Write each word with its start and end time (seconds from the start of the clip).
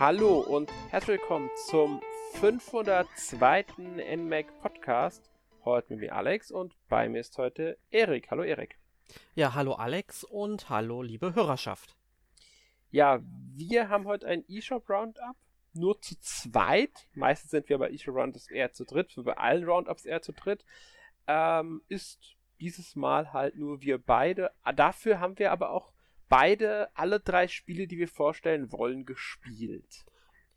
Hallo 0.00 0.40
und 0.40 0.72
herzlich 0.90 1.20
willkommen 1.20 1.48
zum 1.68 2.00
502. 2.40 3.64
NMAC 4.16 4.60
Podcast. 4.60 5.30
Heute 5.64 5.92
mit 5.92 6.00
mir 6.00 6.16
Alex 6.16 6.50
und 6.50 6.74
bei 6.88 7.08
mir 7.08 7.20
ist 7.20 7.38
heute 7.38 7.78
Erik. 7.92 8.28
Hallo 8.32 8.42
Erik. 8.42 8.76
Ja, 9.36 9.54
hallo 9.54 9.74
Alex 9.74 10.24
und 10.24 10.68
hallo 10.68 11.00
liebe 11.00 11.36
Hörerschaft. 11.36 11.96
Ja, 12.90 13.20
wir 13.54 13.88
haben 13.88 14.06
heute 14.06 14.26
ein 14.26 14.44
eShop 14.48 14.90
Roundup. 14.90 15.36
Nur 15.74 16.00
zu 16.00 16.18
zweit. 16.18 17.06
Meistens 17.14 17.52
sind 17.52 17.68
wir 17.68 17.78
bei 17.78 17.90
eShop 17.90 18.16
Roundups 18.16 18.50
eher 18.50 18.72
zu 18.72 18.84
dritt. 18.84 19.14
Bei 19.24 19.36
allen 19.36 19.62
Roundups 19.62 20.06
eher 20.06 20.22
zu 20.22 20.32
dritt. 20.32 20.64
Ähm, 21.28 21.82
ist 21.86 22.34
dieses 22.58 22.96
Mal 22.96 23.32
halt 23.32 23.54
nur 23.54 23.80
wir 23.80 23.98
beide. 23.98 24.50
Dafür 24.74 25.20
haben 25.20 25.38
wir 25.38 25.52
aber 25.52 25.70
auch 25.70 25.93
beide 26.28 26.88
alle 26.94 27.20
drei 27.20 27.48
Spiele, 27.48 27.86
die 27.86 27.98
wir 27.98 28.08
vorstellen 28.08 28.72
wollen, 28.72 29.04
gespielt. 29.04 30.04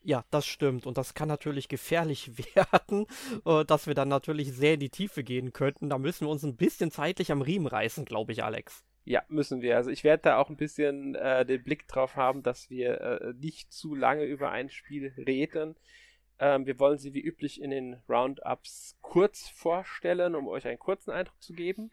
Ja, 0.03 0.23
das 0.31 0.45
stimmt. 0.45 0.85
Und 0.85 0.97
das 0.97 1.13
kann 1.13 1.27
natürlich 1.27 1.67
gefährlich 1.67 2.31
werden, 2.55 3.07
äh, 3.45 3.65
dass 3.65 3.87
wir 3.87 3.93
dann 3.93 4.07
natürlich 4.07 4.53
sehr 4.53 4.75
in 4.75 4.79
die 4.79 4.89
Tiefe 4.89 5.23
gehen 5.23 5.53
könnten. 5.53 5.89
Da 5.89 5.97
müssen 5.97 6.25
wir 6.25 6.31
uns 6.31 6.43
ein 6.43 6.55
bisschen 6.55 6.91
zeitlich 6.91 7.31
am 7.31 7.41
Riemen 7.41 7.67
reißen, 7.67 8.05
glaube 8.05 8.31
ich, 8.31 8.43
Alex. 8.43 8.85
Ja, 9.03 9.23
müssen 9.29 9.61
wir. 9.61 9.77
Also 9.77 9.89
ich 9.89 10.03
werde 10.03 10.23
da 10.23 10.37
auch 10.37 10.49
ein 10.49 10.57
bisschen 10.57 11.15
äh, 11.15 11.45
den 11.45 11.63
Blick 11.63 11.87
drauf 11.87 12.15
haben, 12.15 12.43
dass 12.43 12.69
wir 12.69 13.01
äh, 13.01 13.33
nicht 13.39 13.71
zu 13.71 13.95
lange 13.95 14.23
über 14.23 14.51
ein 14.51 14.69
Spiel 14.69 15.13
reden. 15.17 15.75
Ähm, 16.39 16.65
wir 16.65 16.79
wollen 16.79 16.97
sie 16.97 17.13
wie 17.13 17.21
üblich 17.21 17.61
in 17.61 17.71
den 17.71 18.01
Roundups 18.07 18.97
kurz 19.01 19.47
vorstellen, 19.49 20.35
um 20.35 20.47
euch 20.47 20.67
einen 20.67 20.79
kurzen 20.79 21.11
Eindruck 21.11 21.41
zu 21.41 21.53
geben. 21.53 21.89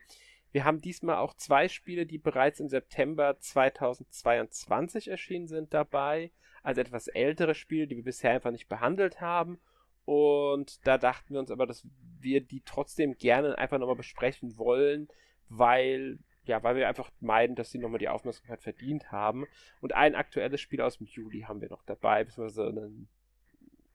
Wir 0.55 0.65
haben 0.65 0.81
diesmal 0.81 1.17
auch 1.17 1.35
zwei 1.35 1.67
Spiele, 1.67 2.07
die 2.07 2.17
bereits 2.17 2.61
im 2.61 2.69
September 2.69 3.41
2022 3.41 5.09
erschienen 5.09 5.49
sind 5.49 5.75
dabei. 5.75 6.31
Also 6.63 6.81
etwas 6.81 7.09
ältere 7.09 7.57
Spiele, 7.57 7.89
die 7.89 7.97
wir 7.97 8.05
bisher 8.05 8.31
einfach 8.31 8.53
nicht 8.53 8.69
behandelt 8.69 9.21
haben. 9.21 9.59
Und 10.05 10.87
da 10.87 10.97
dachten 10.97 11.35
wir 11.35 11.41
uns 11.41 11.51
aber, 11.51 11.67
dass 11.67 11.85
wir 12.21 12.41
die 12.41 12.63
trotzdem 12.65 13.17
gerne 13.17 13.59
einfach 13.59 13.81
nochmal 13.81 13.97
besprechen 13.97 14.57
wollen, 14.57 15.09
weil, 15.49 16.21
ja, 16.45 16.63
weil 16.63 16.77
wir 16.77 16.87
einfach 16.87 17.11
meiden, 17.19 17.57
dass 17.57 17.73
sie 17.73 17.79
nochmal 17.79 17.99
die 17.99 18.09
Aufmerksamkeit 18.09 18.63
verdient 18.63 19.11
haben. 19.11 19.47
Und 19.81 19.93
ein 19.93 20.15
aktuelles 20.15 20.61
Spiel 20.61 20.83
aus 20.83 20.99
dem 20.99 21.09
Juli 21.09 21.41
haben 21.41 21.63
wir 21.63 21.69
noch 21.69 21.83
dabei, 21.83 22.23
beziehungsweise 22.23 22.69
einen 22.69 23.09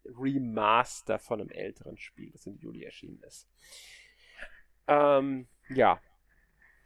Remaster 0.03 1.19
von 1.19 1.39
einem 1.39 1.51
älteren 1.51 1.97
Spiel, 1.97 2.31
das 2.31 2.47
im 2.47 2.57
Juli 2.57 2.83
erschienen 2.83 3.23
ist. 3.23 3.47
Ähm, 4.87 5.47
ja, 5.69 6.01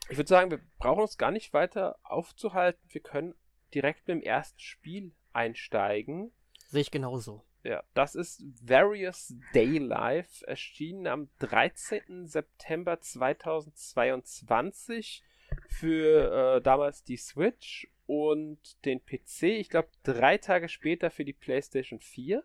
ich 0.09 0.17
würde 0.17 0.27
sagen, 0.27 0.51
wir 0.51 0.59
brauchen 0.77 1.01
uns 1.01 1.17
gar 1.17 1.31
nicht 1.31 1.53
weiter 1.53 1.97
aufzuhalten. 2.03 2.85
Wir 2.89 2.99
können 3.01 3.33
direkt 3.73 4.05
mit 4.07 4.17
dem 4.17 4.21
ersten 4.21 4.59
Spiel 4.59 5.15
einsteigen. 5.31 6.33
Sehe 6.67 6.81
ich 6.81 6.91
genauso. 6.91 7.45
Ja, 7.63 7.81
das 7.93 8.15
ist 8.15 8.43
Various 8.61 9.33
Day 9.53 9.77
Life, 9.77 10.45
erschienen 10.45 11.07
am 11.07 11.29
13. 11.39 12.27
September 12.27 12.99
2022 12.99 15.23
für 15.69 16.57
äh, 16.57 16.61
damals 16.61 17.05
die 17.05 17.15
Switch 17.15 17.87
und 18.05 18.83
den 18.83 18.99
PC. 19.05 19.43
Ich 19.43 19.69
glaube, 19.69 19.87
drei 20.03 20.37
Tage 20.37 20.67
später 20.67 21.09
für 21.09 21.23
die 21.23 21.31
PlayStation 21.31 22.01
4. 22.01 22.43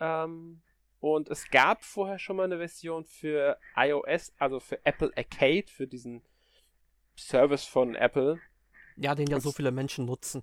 Ähm, 0.00 0.60
und 1.04 1.28
es 1.28 1.50
gab 1.50 1.84
vorher 1.84 2.18
schon 2.18 2.36
mal 2.36 2.44
eine 2.44 2.56
Version 2.56 3.04
für 3.04 3.58
iOS, 3.76 4.32
also 4.38 4.58
für 4.58 4.82
Apple 4.86 5.12
Arcade, 5.14 5.66
für 5.68 5.86
diesen 5.86 6.22
Service 7.14 7.66
von 7.66 7.94
Apple. 7.94 8.40
Ja, 8.96 9.14
den 9.14 9.26
ja 9.26 9.38
so 9.38 9.52
viele 9.52 9.70
Menschen 9.70 10.06
nutzen. 10.06 10.42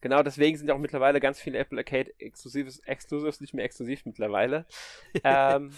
Genau, 0.00 0.24
deswegen 0.24 0.58
sind 0.58 0.66
ja 0.66 0.74
auch 0.74 0.80
mittlerweile 0.80 1.20
ganz 1.20 1.38
viele 1.38 1.58
Apple 1.58 1.78
Arcade 1.78 2.12
Exclusives, 2.18 2.80
Exclusives 2.80 3.40
nicht 3.40 3.54
mehr 3.54 3.64
exklusiv 3.64 4.04
mittlerweile. 4.04 4.66
ähm, 5.22 5.70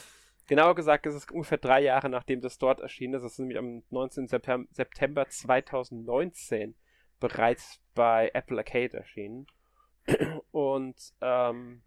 genauer 0.47 0.75
gesagt 0.77 1.05
ist 1.05 1.15
es 1.15 1.31
ungefähr 1.31 1.59
drei 1.59 1.83
Jahre 1.83 2.09
nachdem 2.09 2.41
das 2.41 2.57
dort 2.57 2.81
erschienen 2.81 3.15
ist. 3.15 3.23
Das 3.23 3.33
ist 3.33 3.39
nämlich 3.39 3.59
am 3.59 3.83
19. 3.91 4.29
September 4.29 5.29
2019 5.29 6.75
bereits 7.21 7.83
bei 7.95 8.31
Apple 8.33 8.57
Arcade 8.57 8.97
erschienen. 8.97 9.47
Und 10.53 10.97
ähm, 11.21 11.83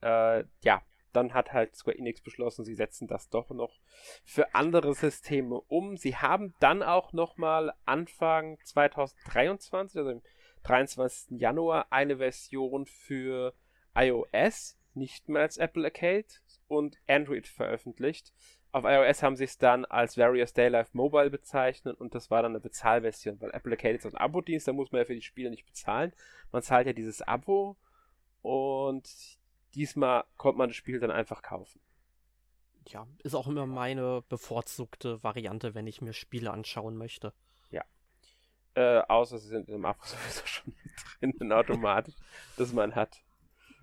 äh, 0.00 0.44
ja, 0.62 0.82
dann 1.12 1.34
hat 1.34 1.52
halt 1.52 1.74
Square 1.74 1.98
Enix 1.98 2.20
beschlossen, 2.20 2.64
sie 2.64 2.74
setzen 2.74 3.08
das 3.08 3.28
doch 3.28 3.50
noch 3.50 3.80
für 4.24 4.54
andere 4.54 4.94
Systeme 4.94 5.60
um. 5.68 5.96
Sie 5.96 6.16
haben 6.16 6.54
dann 6.60 6.82
auch 6.82 7.12
nochmal 7.12 7.72
Anfang 7.84 8.58
2023, 8.64 9.98
also 9.98 10.10
im 10.10 10.22
23. 10.64 11.40
Januar, 11.40 11.86
eine 11.90 12.18
Version 12.18 12.86
für 12.86 13.54
iOS, 13.94 14.78
nicht 14.94 15.28
mehr 15.28 15.42
als 15.42 15.56
Apple 15.56 15.84
Arcade 15.84 16.26
und 16.66 16.98
Android 17.06 17.46
veröffentlicht. 17.46 18.32
Auf 18.70 18.84
iOS 18.84 19.22
haben 19.22 19.36
sie 19.36 19.44
es 19.44 19.56
dann 19.56 19.86
als 19.86 20.18
Various 20.18 20.52
Daylife 20.52 20.90
Mobile 20.92 21.30
bezeichnet 21.30 21.98
und 21.98 22.14
das 22.14 22.30
war 22.30 22.42
dann 22.42 22.52
eine 22.52 22.60
Bezahlversion, 22.60 23.40
weil 23.40 23.50
Apple 23.50 23.72
Arcade 23.72 23.94
ist 23.94 24.04
ein 24.04 24.16
Abo-Dienst, 24.16 24.68
da 24.68 24.72
muss 24.72 24.92
man 24.92 25.00
ja 25.00 25.04
für 25.06 25.14
die 25.14 25.22
Spiele 25.22 25.50
nicht 25.50 25.64
bezahlen. 25.64 26.12
Man 26.52 26.62
zahlt 26.62 26.86
ja 26.86 26.92
dieses 26.92 27.22
Abo 27.22 27.76
und 28.42 29.08
Diesmal 29.74 30.24
konnte 30.36 30.58
man 30.58 30.68
das 30.68 30.76
Spiel 30.76 30.98
dann 31.00 31.10
einfach 31.10 31.42
kaufen. 31.42 31.80
Ja, 32.86 33.06
ist 33.22 33.34
auch 33.34 33.46
immer 33.46 33.66
meine 33.66 34.22
bevorzugte 34.28 35.22
Variante, 35.22 35.74
wenn 35.74 35.86
ich 35.86 36.00
mir 36.00 36.14
Spiele 36.14 36.50
anschauen 36.50 36.96
möchte. 36.96 37.34
Ja. 37.70 37.84
Äh, 38.74 39.00
außer 39.00 39.38
sie 39.38 39.48
sind 39.48 39.68
im 39.68 39.84
Abo 39.84 40.00
sowieso 40.04 40.46
schon 40.46 40.74
drin, 41.20 41.52
automatisch, 41.52 42.14
dass 42.56 42.72
man 42.72 42.94
hat. 42.94 43.22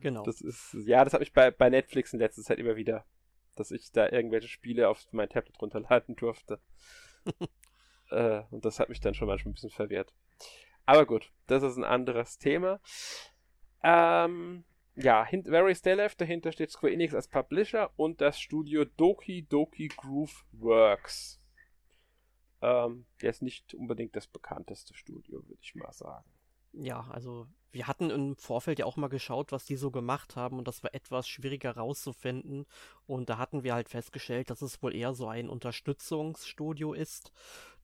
Genau. 0.02 0.24
Das 0.24 0.42
ist, 0.42 0.74
ja, 0.74 1.04
das 1.04 1.14
habe 1.14 1.24
ich 1.24 1.34
bei, 1.34 1.52
bei 1.52 1.70
Netflix 1.70 2.14
in 2.14 2.20
letzter 2.20 2.42
Zeit 2.42 2.58
immer 2.58 2.76
wieder, 2.76 3.06
dass 3.56 3.72
ich 3.72 3.92
da 3.92 4.10
irgendwelche 4.10 4.48
Spiele 4.48 4.90
auf 4.90 5.06
mein 5.12 5.30
Tablet 5.30 5.62
runterladen 5.62 6.16
durfte. 6.16 6.60
äh, 8.10 8.42
und 8.50 8.66
das 8.66 8.80
hat 8.80 8.90
mich 8.90 9.00
dann 9.00 9.14
schon 9.14 9.28
manchmal 9.28 9.52
ein 9.52 9.56
bisschen 9.56 9.70
verwirrt. 9.70 10.14
Aber 10.86 11.06
gut, 11.06 11.32
das 11.48 11.64
ist 11.64 11.78
ein 11.78 11.84
anderes 11.84 12.38
Thema. 12.38 12.80
Ähm, 13.84 14.64
ja, 14.96 15.26
hint 15.26 15.48
Very 15.48 15.76
Stay 15.76 15.94
Left, 15.94 16.20
dahinter 16.22 16.52
steht 16.52 16.72
Square 16.72 16.94
Enix 16.94 17.14
als 17.14 17.28
Publisher 17.28 17.92
und 17.98 18.22
das 18.22 18.40
Studio 18.40 18.86
Doki 18.86 19.46
Doki 19.48 19.90
Groove 19.90 20.46
Works. 20.54 21.42
Ähm, 22.62 23.06
der 23.22 23.30
ist 23.30 23.42
nicht 23.42 23.74
unbedingt 23.74 24.16
das 24.16 24.28
bekannteste 24.28 24.94
Studio, 24.94 25.46
würde 25.48 25.62
ich 25.62 25.76
mal 25.76 25.92
sagen. 25.92 26.30
Ja, 26.78 27.08
also 27.12 27.48
wir 27.72 27.88
hatten 27.88 28.10
im 28.10 28.36
Vorfeld 28.38 28.80
ja 28.80 28.86
auch 28.86 28.96
mal 28.96 29.10
geschaut, 29.10 29.52
was 29.52 29.66
die 29.66 29.76
so 29.76 29.92
gemacht 29.92 30.38
haben 30.38 30.58
und 30.58 30.68
das 30.68 30.82
war 30.82 30.94
etwas 30.96 31.28
schwieriger 31.28 31.76
rauszufinden. 31.76 32.66
Und 33.06 33.30
da 33.30 33.38
hatten 33.38 33.64
wir 33.64 33.74
halt 33.74 33.90
festgestellt, 33.90 34.50
dass 34.50 34.62
es 34.62 34.82
wohl 34.82 34.96
eher 34.96 35.14
so 35.14 35.28
ein 35.28 35.50
Unterstützungsstudio 35.50 36.94
ist, 36.94 37.34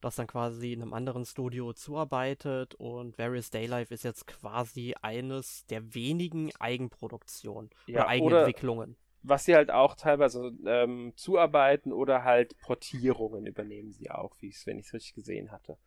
das 0.00 0.16
dann 0.16 0.26
quasi 0.26 0.72
einem 0.72 0.94
anderen 0.94 1.26
Studio 1.26 1.74
zuarbeitet 1.74 2.74
und 2.74 3.18
Various 3.18 3.50
Daylife 3.50 3.92
ist 3.92 4.02
jetzt 4.04 4.26
quasi 4.26 4.94
eines 5.02 5.66
der 5.66 5.94
wenigen 5.94 6.50
Eigenproduktionen 6.58 7.70
ja, 7.86 8.00
oder 8.00 8.08
Eigenentwicklungen. 8.08 8.96
was 9.22 9.44
sie 9.44 9.54
halt 9.54 9.70
auch 9.70 9.94
teilweise 9.94 10.52
ähm, 10.66 11.12
zuarbeiten 11.16 11.92
oder 11.92 12.24
halt 12.24 12.58
Portierungen 12.58 13.46
übernehmen 13.46 13.92
sie 13.92 14.10
auch, 14.10 14.34
wie 14.40 14.48
ich 14.48 14.66
wenn 14.66 14.78
ich 14.78 14.86
es 14.86 14.94
richtig 14.94 15.14
gesehen 15.14 15.52
hatte. 15.52 15.78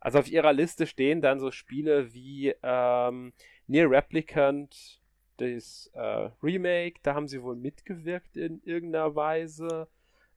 Also 0.00 0.18
auf 0.18 0.28
ihrer 0.28 0.52
Liste 0.52 0.86
stehen 0.86 1.20
dann 1.20 1.40
so 1.40 1.50
Spiele 1.50 2.12
wie 2.12 2.54
ähm, 2.62 3.32
Near 3.66 3.90
Replicant, 3.90 5.00
das 5.38 5.90
äh, 5.94 6.30
Remake, 6.42 7.00
da 7.02 7.14
haben 7.14 7.28
sie 7.28 7.42
wohl 7.42 7.56
mitgewirkt 7.56 8.36
in 8.36 8.62
irgendeiner 8.62 9.14
Weise. 9.14 9.88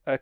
Äh, 0.05 0.17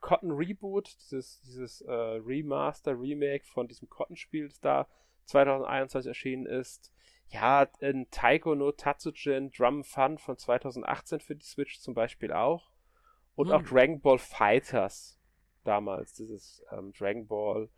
Cotton 0.00 0.32
Reboot, 0.32 0.96
dieses, 1.00 1.40
dieses 1.42 1.80
äh, 1.82 1.92
Remaster, 1.92 2.98
Remake 2.98 3.44
von 3.46 3.68
diesem 3.68 3.88
Cotton-Spiel, 3.88 4.48
das 4.48 4.60
da 4.60 4.88
2021 5.26 6.08
erschienen 6.08 6.46
ist. 6.46 6.92
Ja, 7.28 7.68
in 7.80 8.10
Taiko 8.10 8.54
no 8.54 8.72
Tatsujin 8.72 9.50
Drum 9.50 9.84
Fun 9.84 10.18
von 10.18 10.38
2018 10.38 11.20
für 11.20 11.36
die 11.36 11.44
Switch 11.44 11.78
zum 11.78 11.94
Beispiel 11.94 12.32
auch. 12.32 12.70
Und 13.34 13.48
hm. 13.48 13.54
auch 13.54 13.62
Dragon 13.62 14.00
Ball 14.00 14.18
Fighters 14.18 15.18
damals, 15.64 16.14
dieses 16.14 16.64
ähm, 16.72 16.92
Dragon 16.92 17.26
Ball 17.26 17.68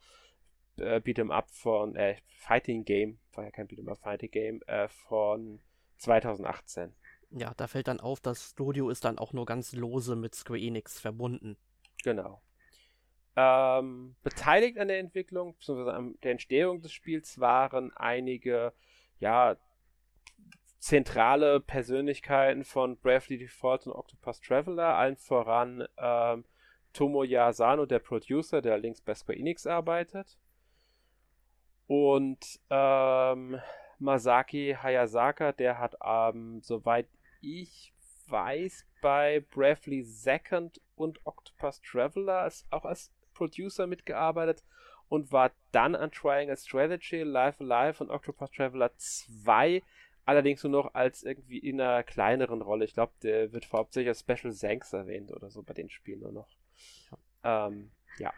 äh, 0.80 1.00
Beat'em 1.04 1.30
Up 1.30 1.50
von, 1.50 1.96
äh, 1.96 2.16
Fighting 2.26 2.84
Game, 2.84 3.18
war 3.34 3.44
ja 3.44 3.50
kein 3.50 3.68
Beat'em 3.68 3.88
Up, 3.90 3.98
Fighting 3.98 4.30
Game, 4.30 4.62
äh, 4.66 4.88
von 4.88 5.60
2018. 5.98 6.94
Ja, 7.30 7.52
da 7.56 7.66
fällt 7.66 7.88
dann 7.88 8.00
auf, 8.00 8.20
das 8.20 8.50
Studio 8.50 8.90
ist 8.90 9.04
dann 9.04 9.18
auch 9.18 9.32
nur 9.32 9.46
ganz 9.46 9.72
lose 9.72 10.16
mit 10.16 10.34
Square 10.34 10.58
Enix 10.58 10.98
verbunden. 10.98 11.56
Genau. 12.02 12.42
Ähm, 13.36 14.16
beteiligt 14.22 14.78
an 14.78 14.88
der 14.88 14.98
Entwicklung, 14.98 15.54
beziehungsweise 15.54 15.94
an 15.94 16.16
der 16.22 16.32
Entstehung 16.32 16.82
des 16.82 16.92
Spiels 16.92 17.38
waren 17.38 17.96
einige, 17.96 18.72
ja, 19.20 19.56
zentrale 20.80 21.60
Persönlichkeiten 21.60 22.64
von 22.64 22.96
Bravely 22.96 23.38
Default 23.38 23.86
und 23.86 23.92
Octopus 23.92 24.40
Traveler, 24.40 24.96
allen 24.96 25.16
voran 25.16 25.86
ähm, 25.98 26.44
Tomoya 26.92 27.48
Asano, 27.48 27.86
der 27.86 27.98
Producer, 28.00 28.60
der 28.60 28.78
links 28.78 29.00
bei 29.00 29.14
Square 29.14 29.38
Enix 29.38 29.66
arbeitet. 29.66 30.38
Und 31.90 32.60
ähm, 32.70 33.60
Masaki 33.98 34.76
Hayasaka, 34.80 35.50
der 35.50 35.80
hat, 35.80 35.96
ähm, 36.04 36.60
soweit 36.62 37.08
ich 37.40 37.92
weiß, 38.28 38.86
bei 39.02 39.40
Bravely 39.40 40.04
Second 40.04 40.80
und 40.94 41.18
Octopus 41.26 41.82
Traveler 41.82 42.42
als, 42.42 42.64
auch 42.70 42.84
als 42.84 43.10
Producer 43.34 43.88
mitgearbeitet 43.88 44.62
und 45.08 45.32
war 45.32 45.50
dann 45.72 45.96
an 45.96 46.12
Triangle 46.12 46.56
Strategy, 46.56 47.24
Live 47.24 47.60
Alive 47.60 48.04
und 48.04 48.10
Octopus 48.10 48.52
Traveler 48.52 48.92
2 48.96 49.82
allerdings 50.24 50.62
nur 50.62 50.70
noch 50.70 50.94
als 50.94 51.24
irgendwie 51.24 51.58
in 51.58 51.80
einer 51.80 52.04
kleineren 52.04 52.62
Rolle. 52.62 52.84
Ich 52.84 52.94
glaube, 52.94 53.14
der 53.24 53.52
wird 53.52 53.72
hauptsächlich 53.72 54.10
als 54.10 54.20
Special 54.20 54.54
Thanks 54.54 54.92
erwähnt 54.92 55.32
oder 55.32 55.50
so 55.50 55.64
bei 55.64 55.74
den 55.74 55.90
Spielen 55.90 56.20
nur 56.20 56.30
noch. 56.30 56.48
Ähm, 57.42 57.90
ja. 58.20 58.32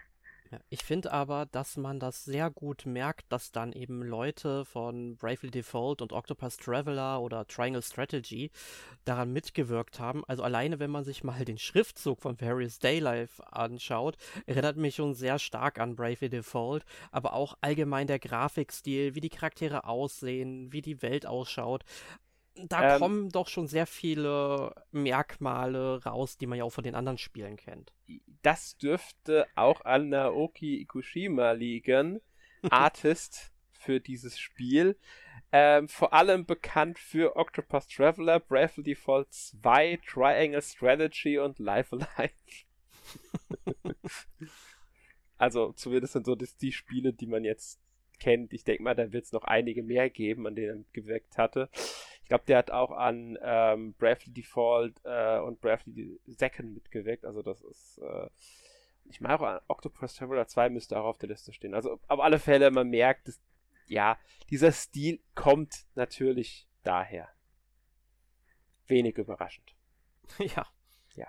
Ich 0.69 0.85
finde 0.85 1.13
aber, 1.13 1.47
dass 1.47 1.77
man 1.77 2.01
das 2.01 2.25
sehr 2.25 2.51
gut 2.51 2.87
merkt, 2.87 3.31
dass 3.31 3.53
dann 3.53 3.73
eben 3.73 4.03
Leute 4.03 4.65
von 4.65 5.17
Bravely 5.17 5.51
Default 5.51 6.03
und 6.03 6.13
Octopus 6.13 6.57
Traveler 6.57 7.21
oder 7.21 7.47
Triangle 7.47 7.83
Strategy 7.83 8.51
daran 9.05 9.33
mitgewirkt 9.33 10.01
haben. 10.01 10.25
Also 10.27 10.43
alleine, 10.43 10.79
wenn 10.79 10.91
man 10.91 11.05
sich 11.05 11.25
mal 11.25 11.45
den 11.45 11.59
Schriftzug 11.59 12.21
von 12.21 12.41
Various 12.41 12.79
Daylife 12.79 13.43
anschaut, 13.53 14.17
erinnert 14.47 14.77
mich 14.77 14.97
schon 14.97 15.15
sehr 15.15 15.39
stark 15.39 15.79
an 15.79 15.97
Bravely 15.97 16.29
Default, 16.29 16.85
aber 17.11 17.35
auch 17.35 17.57
allgemein 17.61 18.07
der 18.07 18.19
Grafikstil, 18.19 19.15
wie 19.15 19.21
die 19.21 19.31
Charaktere 19.31 19.85
aussehen, 19.85 20.73
wie 20.73 20.83
die 20.83 21.03
Welt 21.03 21.27
ausschaut 21.27 21.85
da 22.55 22.95
ähm, 22.95 23.01
kommen 23.01 23.29
doch 23.31 23.49
schon 23.49 23.67
sehr 23.67 23.87
viele 23.87 24.75
Merkmale 24.91 26.03
raus, 26.05 26.37
die 26.37 26.47
man 26.47 26.59
ja 26.59 26.65
auch 26.65 26.73
von 26.73 26.85
den 26.85 26.95
anderen 26.95 27.19
Spielen 27.19 27.57
kennt. 27.57 27.93
Das 28.43 28.77
dürfte 28.77 29.47
auch 29.55 29.85
an 29.85 30.11
Naoki 30.11 30.81
Ikushima 30.81 31.53
liegen, 31.53 32.21
Artist 32.71 33.53
für 33.73 34.01
dieses 34.01 34.39
Spiel. 34.39 34.97
Ähm, 35.51 35.89
vor 35.89 36.15
allem 36.15 36.47
bekannt 36.47 36.99
für 36.99 37.37
Octopus 37.37 37.87
Traveler, 37.87 38.41
Bravely 38.41 38.83
Default 38.85 39.33
2, 39.33 40.01
Triangle 40.07 40.63
Strategy 40.63 41.39
und 41.39 41.59
Life 41.59 41.95
Alive. 41.95 42.33
also 45.37 45.73
zumindest 45.73 46.15
sind 46.15 46.25
so 46.25 46.35
das 46.35 46.57
die 46.57 46.73
Spiele, 46.73 47.13
die 47.13 47.27
man 47.27 47.45
jetzt 47.45 47.81
kennt. 48.19 48.53
Ich 48.53 48.65
denke 48.65 48.83
mal, 48.83 48.95
da 48.95 49.13
wird 49.13 49.25
es 49.25 49.33
noch 49.33 49.45
einige 49.45 49.83
mehr 49.83 50.09
geben, 50.09 50.47
an 50.47 50.55
denen 50.55 50.85
er 50.85 50.93
gewirkt 50.93 51.37
hatte. 51.37 51.69
Ich 52.33 52.35
glaube, 52.35 52.47
der 52.47 52.57
hat 52.57 52.71
auch 52.71 52.93
an 52.93 53.39
ähm, 53.43 53.93
Bravely 53.99 54.33
Default 54.33 54.99
äh, 55.05 55.39
und 55.41 55.61
Bravely 55.61 56.19
Second 56.25 56.73
mitgewirkt. 56.73 57.27
Also 57.27 57.43
das 57.43 57.61
ist, 57.61 57.99
äh, 57.99 58.31
ich 59.05 59.21
meine 59.21 59.35
auch 59.35 59.43
an 59.43 59.61
Octopus 59.69 60.15
Traveler 60.15 60.47
2 60.47 60.71
müsste 60.71 60.99
auch 60.99 61.05
auf 61.05 61.19
der 61.19 61.29
Liste 61.29 61.53
stehen. 61.53 61.75
Also 61.75 62.01
auf 62.09 62.21
alle 62.21 62.39
Fälle, 62.39 62.71
man 62.71 62.89
merkt, 62.89 63.29
dass, 63.29 63.39
ja, 63.87 64.17
dieser 64.49 64.73
Stil 64.73 65.21
kommt 65.35 65.85
natürlich 65.95 66.67
daher. 66.85 67.29
Wenig 68.87 69.19
überraschend. 69.19 69.75
Ja. 70.39 70.67
Ja. 71.15 71.29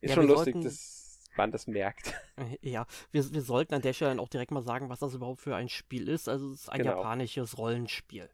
Ist 0.00 0.08
ja, 0.08 0.14
schon 0.14 0.28
lustig, 0.28 0.54
sollten... 0.54 0.64
dass 0.64 1.28
man 1.36 1.50
das 1.52 1.66
merkt. 1.66 2.14
Ja, 2.62 2.86
wir, 3.10 3.34
wir 3.34 3.42
sollten 3.42 3.74
an 3.74 3.82
der 3.82 3.92
Stelle 3.92 4.12
dann 4.12 4.20
auch 4.20 4.30
direkt 4.30 4.50
mal 4.50 4.62
sagen, 4.62 4.88
was 4.88 5.00
das 5.00 5.12
überhaupt 5.12 5.40
für 5.40 5.56
ein 5.56 5.68
Spiel 5.68 6.08
ist. 6.08 6.26
Also 6.26 6.52
es 6.52 6.62
ist 6.62 6.68
ein 6.70 6.78
genau. 6.78 6.96
japanisches 6.96 7.58
Rollenspiel. 7.58 8.30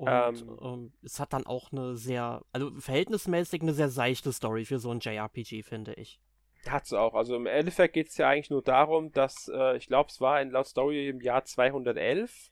Und 0.00 0.08
ähm, 0.10 0.58
ähm, 0.62 0.92
es 1.02 1.20
hat 1.20 1.34
dann 1.34 1.44
auch 1.44 1.72
eine 1.72 1.94
sehr, 1.94 2.40
also 2.52 2.70
verhältnismäßig 2.80 3.60
eine 3.60 3.74
sehr 3.74 3.90
seichte 3.90 4.32
Story 4.32 4.64
für 4.64 4.78
so 4.78 4.90
ein 4.90 5.00
JRPG, 5.00 5.62
finde 5.62 5.92
ich. 5.92 6.18
Hat 6.66 6.86
es 6.86 6.94
auch. 6.94 7.12
Also 7.12 7.36
im 7.36 7.44
Endeffekt 7.44 7.92
geht 7.92 8.08
es 8.08 8.16
ja 8.16 8.30
eigentlich 8.30 8.48
nur 8.48 8.62
darum, 8.62 9.12
dass, 9.12 9.50
äh, 9.54 9.76
ich 9.76 9.88
glaube, 9.88 10.08
es 10.08 10.18
war 10.18 10.40
in 10.40 10.52
laut 10.52 10.66
Story 10.66 11.10
im 11.10 11.20
Jahr 11.20 11.44
211 11.44 12.50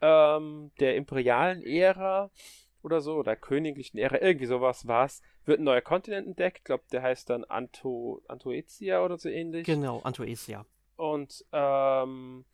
ähm, 0.00 0.70
der 0.80 0.96
imperialen 0.96 1.62
Ära 1.62 2.30
oder 2.82 3.02
so, 3.02 3.16
oder 3.16 3.36
königlichen 3.36 3.98
Ära, 3.98 4.22
irgendwie 4.22 4.46
sowas 4.46 4.86
war 4.86 5.04
es, 5.04 5.20
wird 5.44 5.60
ein 5.60 5.64
neuer 5.64 5.82
Kontinent 5.82 6.26
entdeckt. 6.26 6.60
Ich 6.60 6.64
glaube, 6.64 6.84
der 6.92 7.02
heißt 7.02 7.28
dann 7.28 7.44
Anto, 7.44 8.22
Antoetia 8.26 9.04
oder 9.04 9.18
so 9.18 9.28
ähnlich. 9.28 9.66
Genau, 9.66 10.00
Antoesia. 10.00 10.64
Und 10.96 11.44
ähm, 11.52 12.46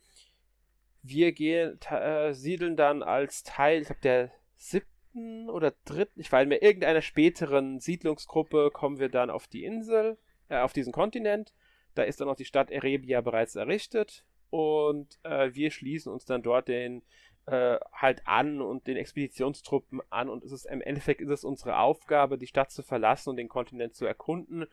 wir 1.03 1.33
gehen, 1.33 1.79
äh, 1.91 2.33
siedeln 2.35 2.77
dann 2.77 3.03
als 3.03 3.43
Teil, 3.43 3.83
ich 3.83 3.87
glaube, 3.87 4.01
der 4.03 4.31
siebten 4.55 5.49
oder 5.49 5.73
dritten, 5.85 6.21
ich 6.21 6.31
weiß 6.31 6.47
nicht 6.47 6.61
mehr, 6.61 6.63
irgendeiner 6.63 7.03
späteren 7.03 7.81
Siedlungsgruppe 7.81 8.71
kommen 8.73 8.99
wir 8.99 9.09
dann 9.09 9.31
auf 9.31 9.47
die 9.47 9.65
Insel, 9.65 10.19
äh, 10.49 10.59
auf 10.59 10.73
diesen 10.73 10.93
Kontinent. 10.93 11.53
Da 11.95 12.03
ist 12.03 12.21
dann 12.21 12.29
auch 12.29 12.37
die 12.37 12.45
Stadt 12.45 12.71
Erebia 12.71 13.21
bereits 13.21 13.57
errichtet 13.57 14.25
und 14.51 15.19
äh, 15.25 15.51
wir 15.55 15.71
schließen 15.71 16.13
uns 16.13 16.25
dann 16.25 16.43
dort 16.43 16.69
den 16.69 17.03
äh, 17.47 17.79
halt 17.93 18.27
an 18.27 18.61
und 18.61 18.87
den 18.87 18.97
Expeditionstruppen 18.97 20.01
an 20.11 20.29
und 20.29 20.45
es 20.45 20.53
ist 20.53 20.67
im 20.67 20.81
Endeffekt 20.83 21.21
ist 21.21 21.31
es 21.31 21.45
unsere 21.45 21.79
Aufgabe, 21.79 22.39
die 22.39 22.47
Stadt 22.47 22.71
zu 22.71 22.83
verlassen 22.83 23.31
und 23.31 23.37
den 23.37 23.49
Kontinent 23.49 23.95
zu 23.95 24.07
erkunden 24.07 24.67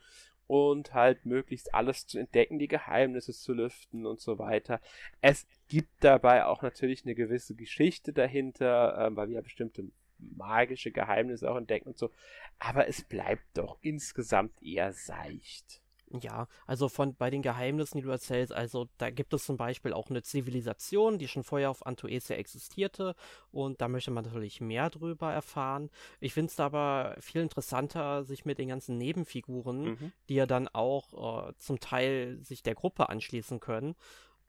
und 0.47 0.93
halt 0.93 1.25
möglichst 1.25 1.73
alles 1.73 2.07
zu 2.07 2.17
entdecken, 2.17 2.57
die 2.57 2.67
Geheimnisse 2.67 3.33
zu 3.33 3.53
lüften 3.53 4.05
und 4.05 4.19
so 4.21 4.39
weiter. 4.39 4.79
Es 5.21 5.45
gibt 5.67 5.91
dabei 5.99 6.45
auch 6.45 6.61
natürlich 6.61 7.05
eine 7.05 7.15
gewisse 7.15 7.55
Geschichte 7.55 8.13
dahinter, 8.13 8.97
äh, 8.97 9.15
weil 9.15 9.27
wir 9.27 9.35
ja 9.35 9.41
bestimmte 9.41 9.85
magische 10.19 10.91
Geheimnisse 10.91 11.49
auch 11.49 11.57
entdecken 11.57 11.89
und 11.89 11.97
so. 11.97 12.11
Aber 12.59 12.87
es 12.87 13.03
bleibt 13.03 13.45
doch 13.55 13.77
insgesamt 13.81 14.51
eher 14.63 14.93
seicht. 14.93 15.81
Ja, 16.09 16.47
also 16.65 16.87
von 16.87 17.15
bei 17.15 17.29
den 17.29 17.41
Geheimnissen, 17.41 17.97
die 17.97 18.03
du 18.03 18.09
erzählst, 18.09 18.53
also 18.53 18.87
da 18.97 19.09
gibt 19.09 19.33
es 19.33 19.43
zum 19.43 19.57
Beispiel 19.57 19.91
auch 19.91 20.09
eine 20.09 20.23
Zivilisation, 20.23 21.17
die 21.17 21.27
schon 21.27 21.43
vorher 21.43 21.69
auf 21.69 21.85
Antoesia 21.85 22.37
existierte 22.37 23.13
und 23.51 23.81
da 23.81 23.89
möchte 23.89 24.11
man 24.11 24.23
natürlich 24.23 24.61
mehr 24.61 24.89
drüber 24.89 25.33
erfahren. 25.33 25.89
Ich 26.21 26.33
finde 26.33 26.51
es 26.51 26.59
aber 26.61 27.17
viel 27.19 27.41
interessanter, 27.41 28.23
sich 28.23 28.45
mit 28.45 28.57
den 28.57 28.69
ganzen 28.69 28.97
Nebenfiguren, 28.97 29.81
mhm. 29.81 30.11
die 30.29 30.35
ja 30.35 30.45
dann 30.45 30.69
auch 30.69 31.49
äh, 31.49 31.53
zum 31.57 31.81
Teil 31.81 32.39
sich 32.41 32.63
der 32.63 32.75
Gruppe 32.75 33.09
anschließen 33.09 33.59
können, 33.59 33.95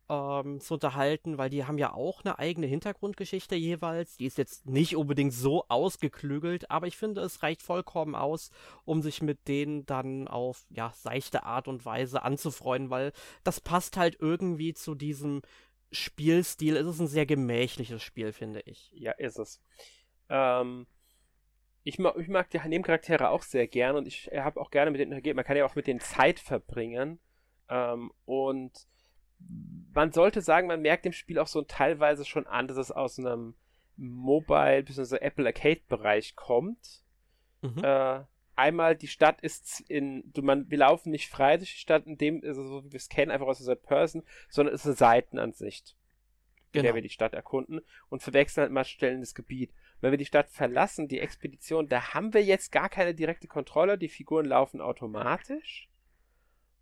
ähm, 0.08 0.60
zu 0.60 0.74
unterhalten, 0.74 1.38
weil 1.38 1.50
die 1.50 1.64
haben 1.64 1.78
ja 1.78 1.92
auch 1.92 2.24
eine 2.24 2.38
eigene 2.38 2.66
Hintergrundgeschichte 2.66 3.54
jeweils. 3.54 4.16
Die 4.16 4.26
ist 4.26 4.38
jetzt 4.38 4.66
nicht 4.66 4.96
unbedingt 4.96 5.32
so 5.32 5.64
ausgeklügelt, 5.68 6.70
aber 6.70 6.86
ich 6.86 6.96
finde, 6.96 7.20
es 7.20 7.42
reicht 7.42 7.62
vollkommen 7.62 8.14
aus, 8.14 8.50
um 8.84 9.02
sich 9.02 9.22
mit 9.22 9.48
denen 9.48 9.84
dann 9.86 10.28
auf 10.28 10.66
ja 10.70 10.92
seichte 10.94 11.44
Art 11.44 11.68
und 11.68 11.84
Weise 11.84 12.22
anzufreuen, 12.22 12.90
weil 12.90 13.12
das 13.44 13.60
passt 13.60 13.96
halt 13.96 14.16
irgendwie 14.20 14.72
zu 14.72 14.94
diesem 14.94 15.42
Spielstil. 15.90 16.76
Es 16.76 16.86
ist 16.86 17.00
ein 17.00 17.06
sehr 17.06 17.26
gemächliches 17.26 18.02
Spiel, 18.02 18.32
finde 18.32 18.60
ich. 18.60 18.90
Ja, 18.92 19.12
ist 19.12 19.38
es. 19.38 19.60
Ähm, 20.30 20.86
ich, 21.84 21.98
mag, 21.98 22.16
ich 22.18 22.28
mag 22.28 22.50
die 22.50 22.58
Nebencharaktere 22.58 23.28
auch 23.30 23.42
sehr 23.42 23.66
gern 23.66 23.96
und 23.96 24.06
ich 24.06 24.30
habe 24.34 24.60
auch 24.60 24.70
gerne 24.70 24.90
mit 24.90 25.00
denen, 25.00 25.36
man 25.36 25.44
kann 25.44 25.56
ja 25.56 25.64
auch 25.66 25.74
mit 25.74 25.86
denen 25.86 26.00
Zeit 26.00 26.40
verbringen. 26.40 27.20
Ähm, 27.70 28.10
und 28.24 28.86
man 29.94 30.12
sollte 30.12 30.40
sagen, 30.40 30.68
man 30.68 30.82
merkt 30.82 31.04
dem 31.04 31.12
Spiel 31.12 31.38
auch 31.38 31.46
so 31.46 31.62
teilweise 31.62 32.24
schon 32.24 32.46
an, 32.46 32.68
dass 32.68 32.76
es 32.76 32.92
aus 32.92 33.18
einem 33.18 33.54
Mobile- 33.96 34.84
bzw. 34.84 35.16
Apple 35.16 35.46
Arcade-Bereich 35.46 36.36
kommt. 36.36 37.02
Mhm. 37.62 37.82
Äh, 37.82 38.20
einmal, 38.54 38.96
die 38.96 39.08
Stadt 39.08 39.40
ist 39.40 39.80
in, 39.88 40.30
du, 40.32 40.42
man, 40.42 40.70
wir 40.70 40.78
laufen 40.78 41.10
nicht 41.10 41.28
frei 41.28 41.56
durch 41.56 41.72
die 41.72 41.80
Stadt, 41.80 42.06
in 42.06 42.16
dem, 42.16 42.42
also 42.44 42.64
so 42.64 42.84
wie 42.84 42.92
wir 42.92 42.98
es 42.98 43.08
kennen, 43.08 43.30
einfach 43.30 43.46
aus 43.46 43.58
der 43.58 43.66
Third 43.74 43.86
Person, 43.86 44.22
sondern 44.48 44.74
es 44.74 44.82
ist 44.82 44.86
eine 44.86 44.96
Seitenansicht, 44.96 45.96
in 46.66 46.72
genau. 46.72 46.82
der 46.84 46.94
wir 46.94 47.02
die 47.02 47.08
Stadt 47.08 47.34
erkunden 47.34 47.80
und 48.08 48.22
verwechseln 48.22 48.62
halt 48.62 48.72
mal 48.72 48.84
Stellen 48.84 49.20
das 49.20 49.34
Gebiet. 49.34 49.72
wenn 50.00 50.12
wir 50.12 50.18
die 50.18 50.26
Stadt 50.26 50.48
verlassen, 50.48 51.08
die 51.08 51.18
Expedition, 51.18 51.88
da 51.88 52.14
haben 52.14 52.34
wir 52.34 52.44
jetzt 52.44 52.70
gar 52.70 52.88
keine 52.88 53.14
direkte 53.14 53.48
Kontrolle, 53.48 53.98
die 53.98 54.08
Figuren 54.08 54.46
laufen 54.46 54.80
automatisch. 54.80 55.87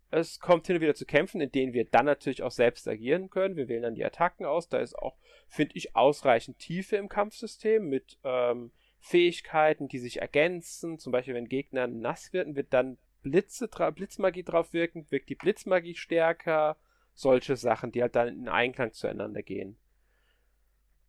Es 0.09 0.39
kommt 0.39 0.67
hin 0.67 0.77
und 0.77 0.81
wieder 0.81 0.95
zu 0.95 1.05
Kämpfen, 1.05 1.41
in 1.41 1.51
denen 1.51 1.73
wir 1.73 1.85
dann 1.85 2.05
natürlich 2.05 2.41
auch 2.41 2.51
selbst 2.51 2.87
agieren 2.87 3.29
können. 3.29 3.57
Wir 3.57 3.67
wählen 3.67 3.83
dann 3.83 3.95
die 3.95 4.05
Attacken 4.05 4.45
aus. 4.45 4.69
Da 4.69 4.77
ist 4.79 4.97
auch, 4.97 5.17
finde 5.49 5.75
ich, 5.75 5.95
ausreichend 5.95 6.59
Tiefe 6.59 6.95
im 6.95 7.09
Kampfsystem 7.09 7.89
mit 7.89 8.17
ähm, 8.23 8.71
Fähigkeiten, 8.99 9.89
die 9.89 9.99
sich 9.99 10.21
ergänzen. 10.21 10.97
Zum 10.97 11.11
Beispiel, 11.11 11.33
wenn 11.33 11.49
Gegner 11.49 11.87
nass 11.87 12.31
werden, 12.31 12.55
wird 12.55 12.73
dann 12.73 12.97
Blitze, 13.21 13.67
Blitzmagie 13.67 14.43
drauf 14.43 14.71
wirken, 14.71 15.05
wirkt 15.09 15.29
die 15.29 15.35
Blitzmagie 15.35 15.95
stärker. 15.95 16.77
Solche 17.13 17.57
Sachen, 17.57 17.91
die 17.91 18.01
halt 18.01 18.15
dann 18.15 18.27
in 18.27 18.47
Einklang 18.47 18.93
zueinander 18.93 19.41
gehen. 19.41 19.77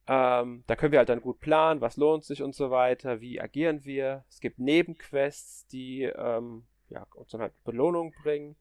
Ähm, 0.08 0.64
da 0.66 0.74
können 0.74 0.92
wir 0.92 1.00
halt 1.00 1.10
dann 1.10 1.20
gut 1.20 1.38
planen, 1.38 1.82
was 1.82 1.98
lohnt 1.98 2.24
sich 2.24 2.42
und 2.42 2.54
so 2.54 2.70
weiter, 2.70 3.20
wie 3.20 3.40
agieren 3.40 3.84
wir. 3.84 4.24
Es 4.30 4.40
gibt 4.40 4.58
Nebenquests, 4.58 5.66
die 5.66 6.04
ähm, 6.04 6.66
ja, 6.88 7.06
uns 7.14 7.30
dann 7.30 7.42
halt 7.42 7.52
Belohnung 7.62 8.12
bringen. 8.22 8.56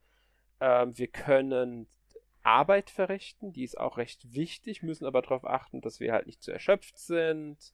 Ähm, 0.59 0.97
wir 0.97 1.07
können 1.07 1.87
Arbeit 2.43 2.89
verrichten, 2.89 3.51
die 3.51 3.63
ist 3.63 3.77
auch 3.77 3.97
recht 3.97 4.33
wichtig, 4.33 4.81
müssen 4.81 5.05
aber 5.05 5.21
darauf 5.21 5.45
achten, 5.45 5.81
dass 5.81 5.99
wir 5.99 6.13
halt 6.13 6.27
nicht 6.27 6.41
zu 6.41 6.51
erschöpft 6.51 6.97
sind. 6.97 7.73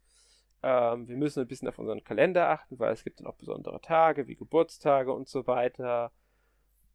Ähm, 0.63 1.07
wir 1.07 1.17
müssen 1.17 1.41
ein 1.41 1.47
bisschen 1.47 1.67
auf 1.67 1.77
unseren 1.77 2.03
Kalender 2.03 2.49
achten, 2.49 2.79
weil 2.79 2.93
es 2.93 3.03
gibt 3.03 3.19
dann 3.19 3.27
auch 3.27 3.35
besondere 3.35 3.81
Tage, 3.81 4.27
wie 4.27 4.35
Geburtstage 4.35 5.13
und 5.13 5.27
so 5.27 5.45
weiter. 5.45 6.11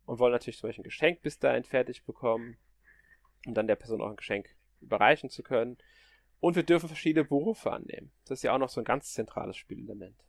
Und 0.07 0.19
wollen 0.19 0.33
natürlich 0.33 0.59
zum 0.59 0.69
Beispiel 0.69 0.83
ein 0.83 0.91
Geschenk 0.91 1.23
bis 1.23 1.39
dahin 1.39 1.65
fertig 1.65 2.05
bekommen, 2.05 2.57
um 3.47 3.55
dann 3.55 3.67
der 3.67 3.77
Person 3.77 4.01
auch 4.01 4.09
ein 4.09 4.17
Geschenk 4.17 4.49
überreichen 4.81 5.29
zu 5.29 5.43
können. 5.43 5.77
Und 6.41 6.57
wir 6.57 6.63
dürfen 6.63 6.89
verschiedene 6.89 7.25
Berufe 7.25 7.71
annehmen. 7.71 8.11
Das 8.25 8.39
ist 8.39 8.43
ja 8.43 8.55
auch 8.55 8.59
noch 8.59 8.71
so 8.71 8.81
ein 8.81 8.85
ganz 8.85 9.13
zentrales 9.13 9.57
Spielelement. 9.57 10.28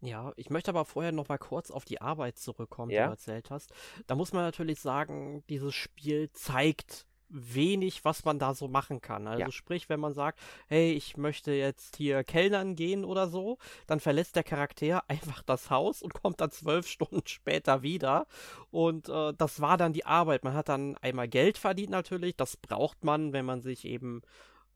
Ja, 0.00 0.32
ich 0.36 0.50
möchte 0.50 0.70
aber 0.70 0.84
vorher 0.84 1.12
noch 1.12 1.28
mal 1.28 1.38
kurz 1.38 1.70
auf 1.70 1.84
die 1.84 2.00
Arbeit 2.00 2.38
zurückkommen, 2.38 2.90
ja? 2.90 3.02
die 3.02 3.06
du 3.06 3.12
erzählt 3.12 3.50
hast. 3.50 3.72
Da 4.06 4.14
muss 4.14 4.32
man 4.32 4.42
natürlich 4.42 4.80
sagen, 4.80 5.44
dieses 5.48 5.74
Spiel 5.74 6.30
zeigt 6.32 7.06
wenig, 7.30 8.04
was 8.04 8.24
man 8.24 8.38
da 8.38 8.54
so 8.54 8.68
machen 8.68 9.00
kann. 9.00 9.26
Also 9.26 9.44
ja. 9.44 9.52
sprich, 9.52 9.88
wenn 9.88 10.00
man 10.00 10.12
sagt, 10.12 10.40
hey, 10.66 10.92
ich 10.92 11.16
möchte 11.16 11.52
jetzt 11.52 11.96
hier 11.96 12.24
Kellnern 12.24 12.74
gehen 12.74 13.04
oder 13.04 13.28
so, 13.28 13.58
dann 13.86 14.00
verlässt 14.00 14.36
der 14.36 14.42
Charakter 14.42 15.04
einfach 15.08 15.42
das 15.42 15.70
Haus 15.70 16.02
und 16.02 16.14
kommt 16.14 16.40
dann 16.40 16.50
zwölf 16.50 16.86
Stunden 16.88 17.22
später 17.26 17.82
wieder. 17.82 18.26
Und 18.70 19.08
äh, 19.08 19.32
das 19.36 19.60
war 19.60 19.76
dann 19.76 19.92
die 19.92 20.06
Arbeit. 20.06 20.44
Man 20.44 20.54
hat 20.54 20.68
dann 20.68 20.96
einmal 20.98 21.28
Geld 21.28 21.58
verdient 21.58 21.90
natürlich. 21.90 22.36
Das 22.36 22.56
braucht 22.56 23.04
man, 23.04 23.32
wenn 23.32 23.44
man 23.44 23.60
sich 23.60 23.84
eben 23.84 24.22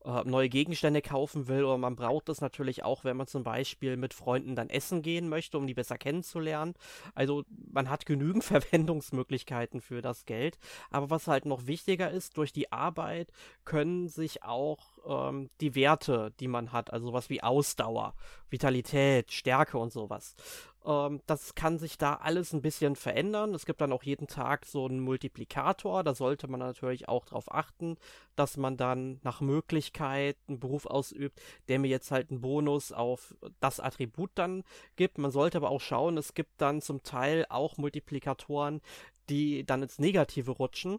äh, 0.05 0.23
neue 0.25 0.49
Gegenstände 0.49 1.03
kaufen 1.03 1.49
will 1.49 1.65
oder 1.65 1.79
man 1.79 1.97
braucht 1.97 2.29
es 2.29 2.41
natürlich 2.41 2.85
auch, 2.85 3.05
wenn 3.05 3.17
man 3.17 3.27
zum 3.27 3.43
Beispiel 3.43 3.97
mit 3.97 4.15
Freunden 4.15 4.55
dann 4.55 4.69
essen 4.69 5.03
gehen 5.03 5.29
möchte, 5.29 5.59
um 5.59 5.67
die 5.67 5.75
besser 5.75 5.99
kennenzulernen. 5.99 6.75
Also 7.15 7.45
man 7.73 7.89
hat 7.89 8.07
genügend 8.07 8.45
Verwendungsmöglichkeiten 8.45 9.81
für 9.81 10.03
das 10.03 10.27
Geld. 10.27 10.59
Aber 10.91 11.11
was 11.11 11.27
halt 11.27 11.47
noch 11.47 11.67
wichtiger 11.67 12.11
ist, 12.11 12.37
durch 12.37 12.53
die 12.53 12.71
Arbeit 12.73 13.33
können 13.65 14.09
sich 14.09 14.43
auch 14.43 14.99
ähm, 15.07 15.51
die 15.61 15.75
Werte, 15.75 16.33
die 16.41 16.49
man 16.49 16.73
hat, 16.73 16.93
also 16.93 17.07
sowas 17.07 17.31
wie 17.31 17.43
Ausdauer, 17.43 18.15
Vitalität, 18.51 19.33
Stärke 19.33 19.79
und 19.79 19.93
sowas. 19.93 20.37
Ähm, 20.85 21.21
das 21.27 21.55
kann 21.55 21.79
sich 21.79 21.99
da 21.99 22.15
alles 22.15 22.53
ein 22.53 22.63
bisschen 22.63 22.97
verändern. 22.97 23.55
Es 23.55 23.67
gibt 23.67 23.81
dann 23.81 23.93
auch 23.93 24.03
jeden 24.03 24.27
Tag 24.27 24.67
so 24.67 24.87
einen 24.87 25.01
Multiplikator. 25.01 26.05
Da 26.05 26.15
sollte 26.15 26.49
man 26.49 26.61
natürlich 26.61 27.09
auch 27.09 27.25
darauf 27.25 27.53
achten, 27.53 27.97
dass 28.37 28.57
man 28.57 28.77
dann 28.77 29.21
nach 29.23 29.41
Möglichkeit 29.41 30.37
einen 30.49 30.61
Beruf 30.61 30.87
ausübt, 30.87 31.41
der 31.69 31.79
mir 31.79 31.89
jetzt 31.89 32.11
halt 32.11 32.31
einen 32.31 32.41
Bonus 32.41 32.93
auf 32.93 33.35
das 33.61 33.81
Attribut 33.81 34.31
dann 34.35 34.65
gibt. 34.97 35.19
Man 35.19 35.31
sollte 35.31 35.59
aber 35.59 35.71
auch 35.71 35.81
schauen, 35.81 36.19
es 36.19 36.35
gibt 36.35 36.61
dann 36.61 36.83
zum 36.83 37.03
Teil 37.03 37.47
auch 37.49 37.77
Multiplikatoren, 37.77 38.81
die 39.29 39.65
dann 39.65 39.83
ins 39.83 39.99
Negative 39.99 40.51
rutschen. 40.51 40.99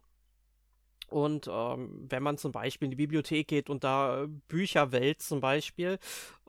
Und 1.08 1.48
ähm, 1.52 2.06
wenn 2.10 2.24
man 2.24 2.38
zum 2.38 2.52
Beispiel 2.52 2.88
in 2.88 2.92
die 2.92 2.98
Bibliothek 2.98 3.48
geht 3.48 3.70
und 3.70 3.84
da 3.84 4.24
äh, 4.24 4.28
Bücher 4.48 4.92
wälzt 4.92 5.28
zum 5.28 5.40
Beispiel, 5.40 6.00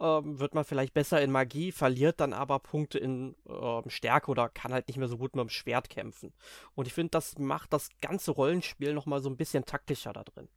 ähm, 0.00 0.38
wird 0.38 0.54
man 0.54 0.64
vielleicht 0.64 0.94
besser 0.94 1.20
in 1.20 1.30
Magie, 1.30 1.72
verliert 1.72 2.20
dann 2.20 2.32
aber 2.32 2.58
Punkte 2.58 2.98
in 2.98 3.36
ähm, 3.48 3.88
Stärke 3.88 4.30
oder 4.30 4.48
kann 4.48 4.72
halt 4.72 4.88
nicht 4.88 4.96
mehr 4.96 5.08
so 5.08 5.18
gut 5.18 5.36
mit 5.36 5.42
dem 5.42 5.50
Schwert 5.50 5.90
kämpfen. 5.90 6.32
Und 6.74 6.86
ich 6.86 6.94
finde, 6.94 7.10
das 7.10 7.38
macht 7.38 7.72
das 7.72 7.90
ganze 8.00 8.30
Rollenspiel 8.32 8.94
nochmal 8.94 9.20
so 9.20 9.28
ein 9.28 9.36
bisschen 9.36 9.64
taktischer 9.64 10.12
da 10.12 10.24
drin. 10.24 10.48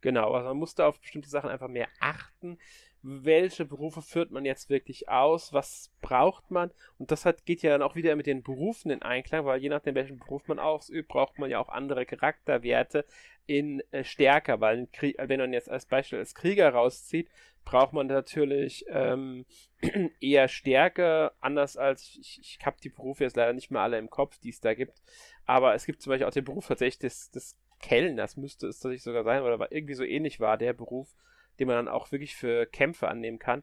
Genau, 0.00 0.32
also 0.32 0.48
man 0.48 0.56
muss 0.56 0.74
da 0.74 0.88
auf 0.88 1.00
bestimmte 1.00 1.30
Sachen 1.30 1.48
einfach 1.48 1.68
mehr 1.68 1.88
achten 2.00 2.58
welche 3.02 3.64
Berufe 3.64 4.00
führt 4.00 4.30
man 4.30 4.44
jetzt 4.44 4.70
wirklich 4.70 5.08
aus, 5.08 5.52
was 5.52 5.92
braucht 6.00 6.50
man. 6.50 6.70
Und 6.98 7.10
das 7.10 7.24
hat, 7.26 7.44
geht 7.44 7.62
ja 7.62 7.70
dann 7.70 7.82
auch 7.82 7.96
wieder 7.96 8.14
mit 8.14 8.26
den 8.26 8.42
Berufen 8.42 8.90
in 8.90 9.02
Einklang, 9.02 9.44
weil 9.44 9.60
je 9.60 9.68
nachdem, 9.68 9.96
welchen 9.96 10.18
Beruf 10.18 10.46
man 10.46 10.60
ausübt, 10.60 11.08
braucht 11.08 11.38
man 11.38 11.50
ja 11.50 11.58
auch 11.58 11.68
andere 11.68 12.06
Charakterwerte 12.06 13.04
in 13.46 13.82
äh, 13.90 14.04
stärker, 14.04 14.60
weil 14.60 14.88
wenn 15.18 15.40
man 15.40 15.52
jetzt 15.52 15.68
als 15.68 15.86
Beispiel 15.86 16.20
als 16.20 16.34
Krieger 16.34 16.70
rauszieht, 16.70 17.28
braucht 17.64 17.92
man 17.92 18.06
natürlich 18.06 18.84
ähm, 18.88 19.46
eher 20.20 20.48
Stärke, 20.48 21.32
anders 21.40 21.76
als 21.76 22.16
ich, 22.20 22.40
ich 22.40 22.58
habe 22.64 22.76
die 22.82 22.88
Berufe 22.88 23.24
jetzt 23.24 23.36
leider 23.36 23.52
nicht 23.52 23.70
mehr 23.70 23.82
alle 23.82 23.98
im 23.98 24.10
Kopf, 24.10 24.38
die 24.38 24.50
es 24.50 24.60
da 24.60 24.74
gibt, 24.74 25.02
aber 25.44 25.74
es 25.74 25.86
gibt 25.86 26.02
zum 26.02 26.10
Beispiel 26.10 26.26
auch 26.26 26.32
den 26.32 26.44
Beruf 26.44 26.68
tatsächlich 26.68 26.98
des, 26.98 27.30
des 27.30 27.56
Kellners, 27.80 28.36
müsste 28.36 28.68
es 28.68 28.78
tatsächlich 28.78 29.02
sogar 29.02 29.24
sein, 29.24 29.42
oder 29.42 29.70
irgendwie 29.72 29.94
so 29.94 30.04
ähnlich 30.04 30.38
war 30.40 30.56
der 30.56 30.72
Beruf, 30.72 31.16
den 31.58 31.68
man 31.68 31.76
dann 31.76 31.88
auch 31.88 32.12
wirklich 32.12 32.34
für 32.34 32.66
Kämpfe 32.66 33.08
annehmen 33.08 33.38
kann. 33.38 33.62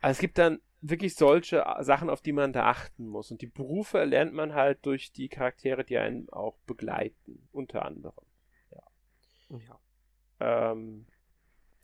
Also 0.00 0.12
es 0.12 0.18
gibt 0.20 0.38
dann 0.38 0.60
wirklich 0.80 1.14
solche 1.14 1.64
Sachen, 1.80 2.08
auf 2.08 2.22
die 2.22 2.32
man 2.32 2.52
da 2.52 2.66
achten 2.66 3.06
muss. 3.06 3.30
Und 3.30 3.42
die 3.42 3.46
Berufe 3.46 3.98
erlernt 3.98 4.32
man 4.32 4.54
halt 4.54 4.84
durch 4.86 5.12
die 5.12 5.28
Charaktere, 5.28 5.84
die 5.84 5.98
einen 5.98 6.28
auch 6.30 6.56
begleiten, 6.66 7.48
unter 7.52 7.84
anderem. 7.84 8.24
Ja. 8.70 9.58
ja. 9.58 10.72
Ähm, 10.72 11.06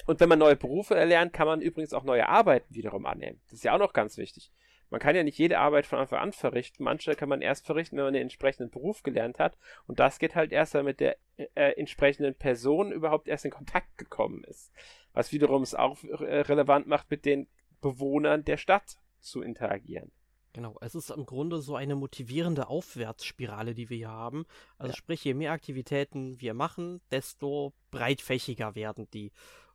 und 0.06 0.20
wenn 0.20 0.28
man 0.28 0.38
neue 0.38 0.56
Berufe 0.56 0.94
erlernt, 0.94 1.32
kann 1.32 1.46
man 1.46 1.60
übrigens 1.60 1.92
auch 1.92 2.04
neue 2.04 2.28
Arbeiten 2.28 2.74
wiederum 2.74 3.06
annehmen. 3.06 3.40
Das 3.46 3.54
ist 3.54 3.64
ja 3.64 3.74
auch 3.74 3.78
noch 3.78 3.92
ganz 3.92 4.16
wichtig. 4.16 4.52
Man 4.90 5.00
kann 5.00 5.16
ja 5.16 5.22
nicht 5.22 5.38
jede 5.38 5.58
Arbeit 5.58 5.86
von 5.86 5.98
Anfang 5.98 6.20
an 6.20 6.32
verrichten. 6.32 6.84
Manche 6.84 7.14
kann 7.14 7.28
man 7.28 7.42
erst 7.42 7.66
verrichten, 7.66 7.96
wenn 7.96 8.04
man 8.04 8.14
den 8.14 8.22
entsprechenden 8.22 8.70
Beruf 8.70 9.02
gelernt 9.02 9.38
hat. 9.38 9.58
Und 9.86 9.98
das 9.98 10.18
geht 10.18 10.34
halt 10.34 10.52
erst, 10.52 10.74
wenn 10.74 10.80
man 10.80 10.90
mit 10.90 11.00
der 11.00 11.16
äh, 11.36 11.72
entsprechenden 11.72 12.34
Person 12.34 12.92
überhaupt 12.92 13.28
erst 13.28 13.44
in 13.44 13.50
Kontakt 13.50 13.98
gekommen 13.98 14.44
ist. 14.44 14.72
Was 15.12 15.32
wiederum 15.32 15.62
es 15.62 15.74
auch 15.74 16.02
äh, 16.04 16.40
relevant 16.40 16.86
macht, 16.86 17.10
mit 17.10 17.24
den 17.24 17.48
Bewohnern 17.80 18.44
der 18.44 18.56
Stadt 18.56 18.98
zu 19.20 19.42
interagieren. 19.42 20.12
Genau, 20.52 20.78
es 20.80 20.94
ist 20.94 21.10
im 21.10 21.26
Grunde 21.26 21.60
so 21.60 21.76
eine 21.76 21.96
motivierende 21.96 22.68
Aufwärtsspirale, 22.68 23.74
die 23.74 23.90
wir 23.90 23.96
hier 23.98 24.08
haben. 24.08 24.46
Also 24.78 24.92
ja. 24.92 24.96
sprich, 24.96 25.22
je 25.22 25.34
mehr 25.34 25.52
Aktivitäten 25.52 26.40
wir 26.40 26.54
machen, 26.54 27.02
desto 27.10 27.74
breitfächiger 27.90 28.74
werden 28.74 29.06
die 29.12 29.32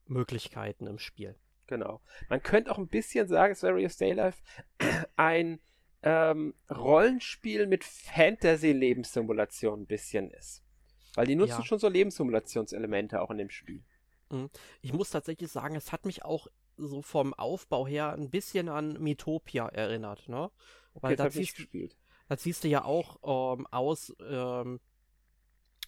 Möglichkeiten 0.07 0.87
im 0.87 0.97
Spiel. 0.97 1.35
Genau. 1.71 2.01
Man 2.27 2.43
könnte 2.43 2.69
auch 2.69 2.77
ein 2.77 2.89
bisschen 2.89 3.29
sagen, 3.29 3.53
dass 3.53 3.63
Various 3.63 3.95
Daylife 3.95 4.43
ein 5.15 5.61
ähm, 6.03 6.53
Rollenspiel 6.69 7.65
mit 7.65 7.85
Fantasy-Lebenssimulation 7.85 9.83
ein 9.83 9.85
bisschen 9.85 10.31
ist. 10.31 10.65
Weil 11.15 11.27
die 11.27 11.35
nutzen 11.35 11.59
ja. 11.59 11.65
schon 11.65 11.79
so 11.79 11.87
Lebenssimulationselemente 11.87 13.21
auch 13.21 13.31
in 13.31 13.37
dem 13.37 13.49
Spiel. 13.49 13.85
Mhm. 14.31 14.49
Ich 14.81 14.91
muss 14.91 15.11
tatsächlich 15.11 15.49
sagen, 15.49 15.77
es 15.77 15.93
hat 15.93 16.05
mich 16.05 16.25
auch 16.25 16.47
so 16.75 17.01
vom 17.01 17.33
Aufbau 17.33 17.87
her 17.87 18.11
ein 18.11 18.29
bisschen 18.29 18.67
an 18.67 19.01
Metopia 19.01 19.69
erinnert, 19.69 20.27
ne? 20.27 20.51
Okay, 20.93 21.03
Weil 21.03 21.15
da 21.15 21.29
ziehst, 21.29 21.55
da 22.27 22.35
ziehst 22.35 22.65
du 22.65 22.67
ja 22.67 22.83
auch 22.83 23.55
ähm, 23.55 23.65
aus, 23.67 24.13
ähm, 24.29 24.81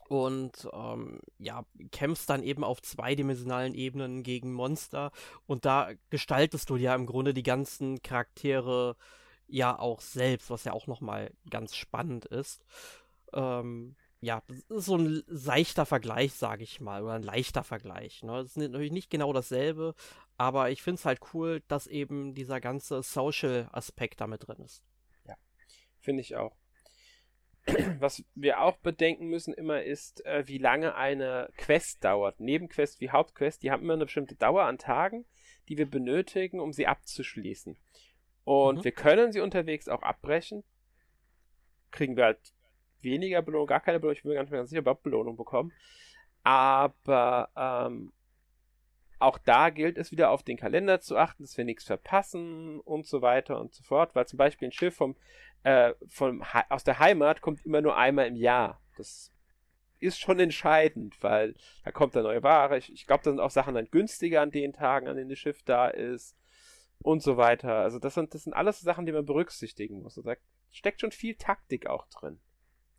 und 0.10 0.68
ähm, 0.74 1.20
ja, 1.40 1.66
kämpfst 1.92 2.30
dann 2.30 2.44
eben 2.44 2.64
auf 2.64 2.82
zweidimensionalen 2.82 3.74
Ebenen 3.74 4.24
gegen 4.24 4.54
Monster 4.54 5.12
und 5.46 5.66
da 5.66 5.92
gestaltest 6.10 6.70
du 6.70 6.76
ja 6.76 6.96
im 6.96 7.06
Grunde 7.06 7.34
die 7.34 7.44
ganzen 7.44 8.02
Charaktere 8.02 8.96
ja 9.48 9.78
auch 9.78 10.02
selbst, 10.02 10.50
was 10.50 10.64
ja 10.64 10.74
auch 10.74 10.88
nochmal 10.88 11.32
ganz 11.50 11.76
spannend 11.76 12.26
ist. 12.26 12.64
Ähm, 13.34 13.96
ja, 14.22 14.42
das 14.48 14.80
ist 14.80 14.86
so 14.86 14.98
ein 14.98 15.24
seichter 15.28 15.86
Vergleich, 15.86 16.34
sage 16.34 16.64
ich 16.64 16.80
mal, 16.80 17.04
oder 17.04 17.14
ein 17.14 17.24
leichter 17.24 17.64
Vergleich. 17.64 18.24
Ne? 18.24 18.32
Das 18.32 18.52
ist 18.52 18.58
natürlich 18.58 18.92
nicht 18.92 19.10
genau 19.10 19.34
dasselbe, 19.34 19.96
aber 20.38 20.72
ich 20.72 20.82
finde 20.82 21.00
es 21.00 21.06
halt 21.06 21.20
cool, 21.34 21.62
dass 21.68 21.88
eben 21.88 22.34
dieser 22.34 22.62
ganze 22.62 23.04
Social-Aspekt 23.04 24.22
damit 24.22 24.48
drin 24.48 24.62
ist. 24.64 24.82
Ja, 25.28 25.36
finde 26.00 26.22
ich 26.22 26.38
auch. 26.38 26.56
Was 28.00 28.24
wir 28.36 28.62
auch 28.62 28.78
bedenken 28.78 29.28
müssen 29.28 29.54
immer 29.54 29.84
ist, 29.84 30.26
äh, 30.26 30.44
wie 30.48 30.58
lange 30.58 30.96
eine 30.96 31.50
Quest 31.58 32.04
dauert. 32.04 32.40
Nebenquest 32.40 33.00
wie 33.00 33.12
Hauptquest, 33.12 33.64
die 33.64 33.72
haben 33.72 33.84
immer 33.84 33.94
eine 33.94 34.06
bestimmte 34.06 34.36
Dauer 34.36 34.64
an 34.64 34.78
Tagen, 34.78 35.26
die 35.70 35.78
wir 35.78 35.90
benötigen, 35.90 36.60
um 36.60 36.74
sie 36.74 36.88
abzuschließen. 36.88 37.78
Und 38.44 38.80
mhm. 38.80 38.84
wir 38.84 38.92
können 38.92 39.32
sie 39.32 39.40
unterwegs 39.40 39.88
auch 39.88 40.02
abbrechen. 40.02 40.64
Kriegen 41.92 42.18
wir 42.18 42.26
halt 42.26 42.54
weniger 43.02 43.42
Belohnung, 43.42 43.68
gar 43.68 43.80
keine 43.80 44.00
Belohnung. 44.00 44.18
Ich 44.18 44.24
bin 44.24 44.30
mir 44.30 44.36
gar 44.36 44.44
nicht 44.44 44.52
mehr 44.52 44.60
ganz 44.60 44.70
sicher, 44.70 44.82
ob 44.82 44.88
wir 44.88 44.96
Belohnung 44.96 45.38
bekommen. 45.38 45.72
Aber 46.44 47.50
ähm, 47.56 48.12
auch 49.20 49.38
da 49.38 49.70
gilt 49.70 49.98
es 49.98 50.12
wieder 50.12 50.32
auf 50.32 50.44
den 50.44 50.58
Kalender 50.58 51.00
zu 51.00 51.18
achten, 51.18 51.44
dass 51.44 51.58
wir 51.58 51.64
nichts 51.64 51.86
verpassen 51.86 52.82
und 52.82 53.06
so 53.06 53.22
weiter 53.22 53.60
und 53.60 53.74
so 53.74 53.84
fort. 53.84 54.16
Weil 54.16 54.28
zum 54.28 54.38
Beispiel 54.38 54.68
ein 54.68 54.74
Schiff 54.74 54.96
vom 54.96 55.16
äh, 55.64 55.94
vom, 56.08 56.44
aus 56.70 56.84
der 56.84 57.00
Heimat 57.00 57.42
kommt 57.42 57.66
immer 57.66 57.82
nur 57.82 57.98
einmal 57.98 58.28
im 58.28 58.36
Jahr. 58.36 58.82
Das 58.98 59.32
ist 60.00 60.20
schon 60.20 60.40
entscheidend, 60.40 61.22
weil 61.24 61.56
da 61.84 61.92
kommt 61.92 62.16
dann 62.16 62.24
neue 62.24 62.44
Ware. 62.44 62.78
Ich, 62.78 62.92
ich 62.92 63.08
glaube, 63.08 63.24
da 63.24 63.32
sind 63.32 63.40
auch 63.40 63.50
Sachen 63.50 63.76
dann 63.76 63.90
günstiger 63.90 64.42
an 64.42 64.52
den 64.52 64.74
Tagen, 64.74 65.08
an 65.08 65.16
denen 65.16 65.30
das 65.30 65.40
Schiff 65.40 65.64
da 65.64 65.88
ist 65.88 66.38
und 67.00 67.24
so 67.24 67.38
weiter. 67.38 67.76
Also 67.76 68.00
das 68.00 68.14
sind, 68.14 68.34
das 68.34 68.44
sind 68.44 68.54
alles 68.54 68.82
Sachen, 68.82 69.06
die 69.06 69.12
man 69.12 69.26
berücksichtigen 69.26 70.02
muss. 70.02 70.18
Also 70.18 70.30
da 70.30 70.36
steckt 70.72 71.02
schon 71.02 71.12
viel 71.12 71.36
Taktik 71.36 71.88
auch 71.88 72.08
drin. 72.08 72.40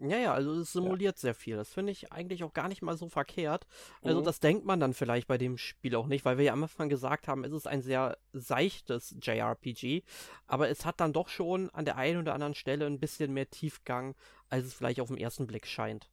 Ja, 0.00 0.18
ja, 0.18 0.34
also 0.34 0.52
es 0.54 0.72
simuliert 0.72 1.16
ja. 1.16 1.20
sehr 1.20 1.34
viel. 1.34 1.56
Das 1.56 1.72
finde 1.72 1.92
ich 1.92 2.12
eigentlich 2.12 2.42
auch 2.42 2.52
gar 2.52 2.68
nicht 2.68 2.82
mal 2.82 2.96
so 2.96 3.08
verkehrt. 3.08 3.66
Also 4.02 4.20
mhm. 4.20 4.24
das 4.24 4.40
denkt 4.40 4.64
man 4.64 4.80
dann 4.80 4.92
vielleicht 4.92 5.28
bei 5.28 5.38
dem 5.38 5.56
Spiel 5.56 5.94
auch 5.94 6.06
nicht, 6.06 6.24
weil 6.24 6.36
wir 6.36 6.44
ja 6.44 6.52
am 6.52 6.62
Anfang 6.62 6.88
gesagt 6.88 7.28
haben, 7.28 7.44
es 7.44 7.52
ist 7.52 7.68
ein 7.68 7.80
sehr 7.80 8.18
seichtes 8.32 9.14
JRPG, 9.20 10.02
aber 10.46 10.68
es 10.68 10.84
hat 10.84 11.00
dann 11.00 11.12
doch 11.12 11.28
schon 11.28 11.70
an 11.70 11.84
der 11.84 11.96
einen 11.96 12.18
oder 12.18 12.34
anderen 12.34 12.54
Stelle 12.54 12.86
ein 12.86 12.98
bisschen 12.98 13.32
mehr 13.32 13.48
Tiefgang, 13.48 14.16
als 14.48 14.64
es 14.64 14.74
vielleicht 14.74 15.00
auf 15.00 15.08
den 15.08 15.18
ersten 15.18 15.46
Blick 15.46 15.66
scheint. 15.66 16.10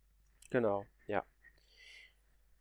Genau, 0.52 0.86
ja. 1.08 1.26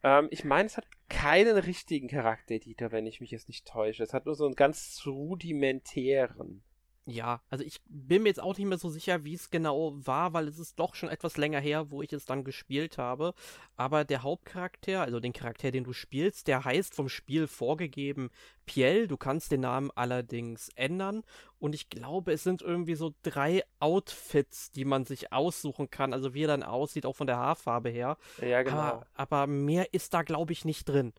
Ähm, 0.02 0.28
ich 0.30 0.44
meine, 0.44 0.66
es 0.66 0.76
hat 0.76 0.86
keinen 1.08 1.58
richtigen 1.58 2.08
Charaktereditor, 2.08 2.92
wenn 2.92 3.06
ich 3.06 3.20
mich 3.20 3.30
jetzt 3.30 3.48
nicht 3.48 3.66
täusche. 3.66 4.02
Es 4.02 4.14
hat 4.14 4.26
nur 4.26 4.34
so 4.34 4.46
einen 4.46 4.54
ganz 4.54 5.02
rudimentären. 5.04 6.62
Ja, 7.06 7.40
also 7.48 7.64
ich 7.64 7.80
bin 7.86 8.22
mir 8.22 8.28
jetzt 8.28 8.42
auch 8.42 8.56
nicht 8.56 8.66
mehr 8.66 8.78
so 8.78 8.88
sicher, 8.88 9.24
wie 9.24 9.34
es 9.34 9.50
genau 9.50 9.92
war, 9.94 10.32
weil 10.32 10.46
es 10.46 10.58
ist 10.58 10.78
doch 10.78 10.94
schon 10.94 11.08
etwas 11.08 11.36
länger 11.38 11.58
her, 11.58 11.90
wo 11.90 12.02
ich 12.02 12.12
es 12.12 12.26
dann 12.26 12.44
gespielt 12.44 12.98
habe. 12.98 13.34
Aber 13.76 14.04
der 14.04 14.22
Hauptcharakter, 14.22 15.00
also 15.00 15.18
den 15.18 15.32
Charakter, 15.32 15.70
den 15.70 15.84
du 15.84 15.92
spielst, 15.92 16.46
der 16.46 16.64
heißt 16.64 16.94
vom 16.94 17.08
Spiel 17.08 17.46
vorgegeben 17.46 18.30
Piel. 18.66 19.08
Du 19.08 19.16
kannst 19.16 19.50
den 19.50 19.62
Namen 19.62 19.90
allerdings 19.94 20.68
ändern. 20.76 21.24
Und 21.58 21.74
ich 21.74 21.88
glaube, 21.88 22.32
es 22.32 22.44
sind 22.44 22.62
irgendwie 22.62 22.94
so 22.94 23.14
drei 23.22 23.64
Outfits, 23.80 24.70
die 24.70 24.84
man 24.84 25.04
sich 25.04 25.32
aussuchen 25.32 25.90
kann. 25.90 26.12
Also 26.12 26.34
wie 26.34 26.44
er 26.44 26.48
dann 26.48 26.62
aussieht, 26.62 27.06
auch 27.06 27.16
von 27.16 27.26
der 27.26 27.38
Haarfarbe 27.38 27.88
her. 27.88 28.18
Ja, 28.40 28.62
genau. 28.62 28.76
Aber, 28.76 29.06
aber 29.14 29.46
mehr 29.46 29.92
ist 29.92 30.14
da, 30.14 30.22
glaube 30.22 30.52
ich, 30.52 30.64
nicht 30.64 30.88
drin. 30.88 31.12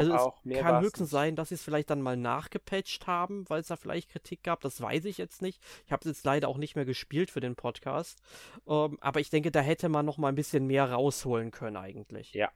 Glaube 0.00 0.12
Also 0.12 0.16
es 0.16 0.20
auch, 0.20 0.44
mehr 0.44 0.62
kann 0.62 0.82
höchstens 0.82 1.10
sein, 1.10 1.36
dass 1.36 1.50
sie 1.50 1.54
es 1.54 1.62
vielleicht 1.62 1.90
dann 1.90 2.02
mal 2.02 2.16
nachgepatcht 2.16 3.06
haben, 3.06 3.48
weil 3.48 3.60
es 3.60 3.68
da 3.68 3.76
vielleicht 3.76 4.10
Kritik 4.10 4.42
gab. 4.42 4.60
Das 4.60 4.80
weiß 4.80 5.04
ich 5.04 5.18
jetzt 5.18 5.40
nicht. 5.40 5.62
Ich 5.86 5.92
habe 5.92 6.00
es 6.00 6.16
jetzt 6.16 6.24
leider 6.24 6.48
auch 6.48 6.58
nicht 6.58 6.74
mehr 6.74 6.84
gespielt 6.84 7.30
für 7.30 7.40
den 7.40 7.54
Podcast. 7.54 8.20
Ähm, 8.66 8.98
aber 9.00 9.20
ich 9.20 9.30
denke, 9.30 9.50
da 9.50 9.60
hätte 9.60 9.88
man 9.88 10.04
noch 10.04 10.18
mal 10.18 10.28
ein 10.28 10.34
bisschen 10.34 10.66
mehr 10.66 10.90
rausholen 10.90 11.52
können 11.52 11.76
eigentlich. 11.76 12.32
Ja. 12.34 12.50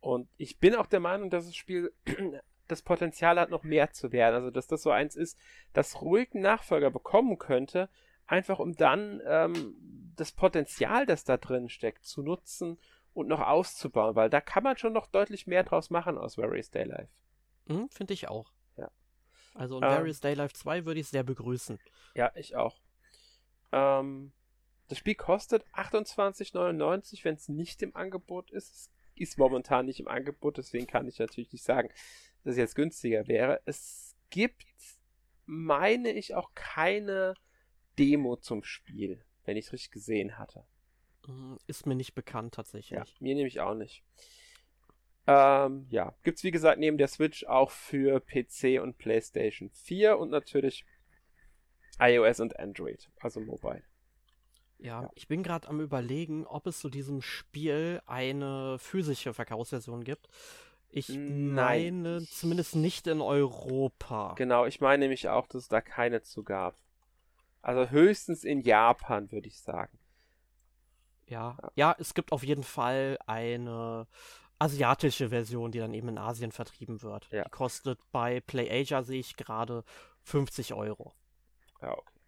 Und 0.00 0.28
ich 0.36 0.58
bin 0.58 0.74
auch 0.74 0.86
der 0.86 1.00
Meinung, 1.00 1.30
dass 1.30 1.46
das 1.46 1.54
Spiel 1.54 1.92
das 2.66 2.82
Potenzial 2.82 3.38
hat, 3.38 3.50
noch 3.50 3.62
mehr 3.62 3.92
zu 3.92 4.10
werden. 4.10 4.34
Also, 4.34 4.50
dass 4.50 4.66
das 4.66 4.82
so 4.82 4.90
eins 4.90 5.14
ist, 5.14 5.38
das 5.72 6.02
ruhig 6.02 6.30
einen 6.34 6.42
Nachfolger 6.42 6.90
bekommen 6.90 7.38
könnte, 7.38 7.88
einfach 8.26 8.58
um 8.58 8.74
dann 8.74 9.22
ähm, 9.26 9.76
das 10.16 10.32
Potenzial, 10.32 11.06
das 11.06 11.24
da 11.24 11.36
drin 11.36 11.68
steckt, 11.68 12.04
zu 12.04 12.22
nutzen 12.22 12.78
und 13.14 13.28
noch 13.28 13.40
auszubauen, 13.40 14.14
weil 14.16 14.30
da 14.30 14.40
kann 14.40 14.62
man 14.62 14.76
schon 14.76 14.92
noch 14.92 15.06
deutlich 15.06 15.46
mehr 15.46 15.64
draus 15.64 15.90
machen 15.90 16.18
aus 16.18 16.38
Various 16.38 16.70
Day 16.70 16.84
Life. 16.84 17.12
Hm, 17.66 17.88
Finde 17.90 18.14
ich 18.14 18.28
auch. 18.28 18.52
Ja. 18.76 18.90
Also 19.54 19.78
in 19.78 19.84
Ähm. 19.84 19.90
Various 19.90 20.20
Day 20.20 20.34
Life 20.34 20.54
2 20.54 20.84
würde 20.86 21.00
ich 21.00 21.08
sehr 21.08 21.22
begrüßen. 21.22 21.78
Ja, 22.14 22.32
ich 22.34 22.56
auch. 22.56 22.80
Ähm, 23.72 24.32
das 24.88 24.98
Spiel 24.98 25.14
kostet 25.14 25.64
28,99, 25.74 27.24
wenn 27.24 27.34
es 27.34 27.48
nicht 27.48 27.82
im 27.82 27.94
Angebot 27.96 28.50
ist. 28.50 28.70
Es 28.70 28.90
ist 29.14 29.38
momentan 29.38 29.86
nicht 29.86 30.00
im 30.00 30.08
Angebot, 30.08 30.58
deswegen 30.58 30.86
kann 30.86 31.06
ich 31.08 31.18
natürlich 31.18 31.52
nicht 31.52 31.64
sagen, 31.64 31.88
dass 32.44 32.52
es 32.52 32.56
jetzt 32.58 32.74
günstiger 32.74 33.28
wäre. 33.28 33.60
Es 33.64 34.16
gibt, 34.30 34.66
meine 35.46 36.10
ich, 36.12 36.34
auch 36.34 36.50
keine 36.54 37.34
Demo 37.98 38.36
zum 38.36 38.64
Spiel, 38.64 39.24
wenn 39.44 39.56
ich 39.56 39.66
es 39.66 39.72
richtig 39.72 39.92
gesehen 39.92 40.38
hatte. 40.38 40.66
Hm, 41.26 41.58
Ist 41.66 41.86
mir 41.86 41.94
nicht 41.94 42.14
bekannt 42.14 42.54
tatsächlich. 42.54 42.98
Ja, 42.98 43.04
mir 43.20 43.34
nämlich 43.34 43.60
auch 43.60 43.74
nicht. 43.74 44.02
Ähm, 45.26 45.86
ja, 45.90 46.14
gibt's 46.24 46.42
wie 46.42 46.50
gesagt 46.50 46.78
neben 46.80 46.98
der 46.98 47.06
Switch 47.08 47.44
auch 47.44 47.70
für 47.70 48.20
PC 48.20 48.80
und 48.82 48.98
PlayStation 48.98 49.70
4 49.70 50.18
und 50.18 50.30
natürlich 50.30 50.84
iOS 52.00 52.40
und 52.40 52.58
Android, 52.58 53.08
also 53.20 53.40
Mobile. 53.40 53.82
Ja, 54.78 55.02
Ja. 55.02 55.10
ich 55.14 55.28
bin 55.28 55.44
gerade 55.44 55.68
am 55.68 55.80
überlegen, 55.80 56.44
ob 56.46 56.66
es 56.66 56.80
zu 56.80 56.88
diesem 56.90 57.22
Spiel 57.22 58.02
eine 58.06 58.78
physische 58.80 59.32
Verkaufsversion 59.32 60.02
gibt. 60.02 60.28
Ich 60.90 61.08
Nein. 61.08 62.02
meine 62.02 62.26
zumindest 62.28 62.74
nicht 62.74 63.06
in 63.06 63.20
Europa. 63.20 64.34
Genau, 64.36 64.66
ich 64.66 64.80
meine 64.80 65.02
nämlich 65.04 65.28
auch, 65.28 65.46
dass 65.46 65.62
es 65.62 65.68
da 65.68 65.80
keine 65.80 66.22
zu 66.22 66.42
gab. 66.42 66.76
Also 67.62 67.90
höchstens 67.90 68.42
in 68.42 68.60
Japan, 68.60 69.30
würde 69.30 69.46
ich 69.46 69.60
sagen. 69.60 69.96
Ja, 71.32 71.56
ja, 71.76 71.96
es 71.98 72.12
gibt 72.12 72.30
auf 72.30 72.44
jeden 72.44 72.62
Fall 72.62 73.18
eine 73.26 74.06
asiatische 74.58 75.30
Version, 75.30 75.72
die 75.72 75.78
dann 75.78 75.94
eben 75.94 76.08
in 76.08 76.18
Asien 76.18 76.52
vertrieben 76.52 77.00
wird. 77.00 77.26
Ja. 77.32 77.44
Die 77.44 77.50
kostet 77.50 77.98
bei 78.12 78.40
PlayAsia, 78.40 79.02
sehe 79.02 79.20
ich 79.20 79.36
gerade, 79.36 79.82
50 80.24 80.74
Euro. 80.74 81.14
Ja, 81.80 81.96
okay. 81.96 82.20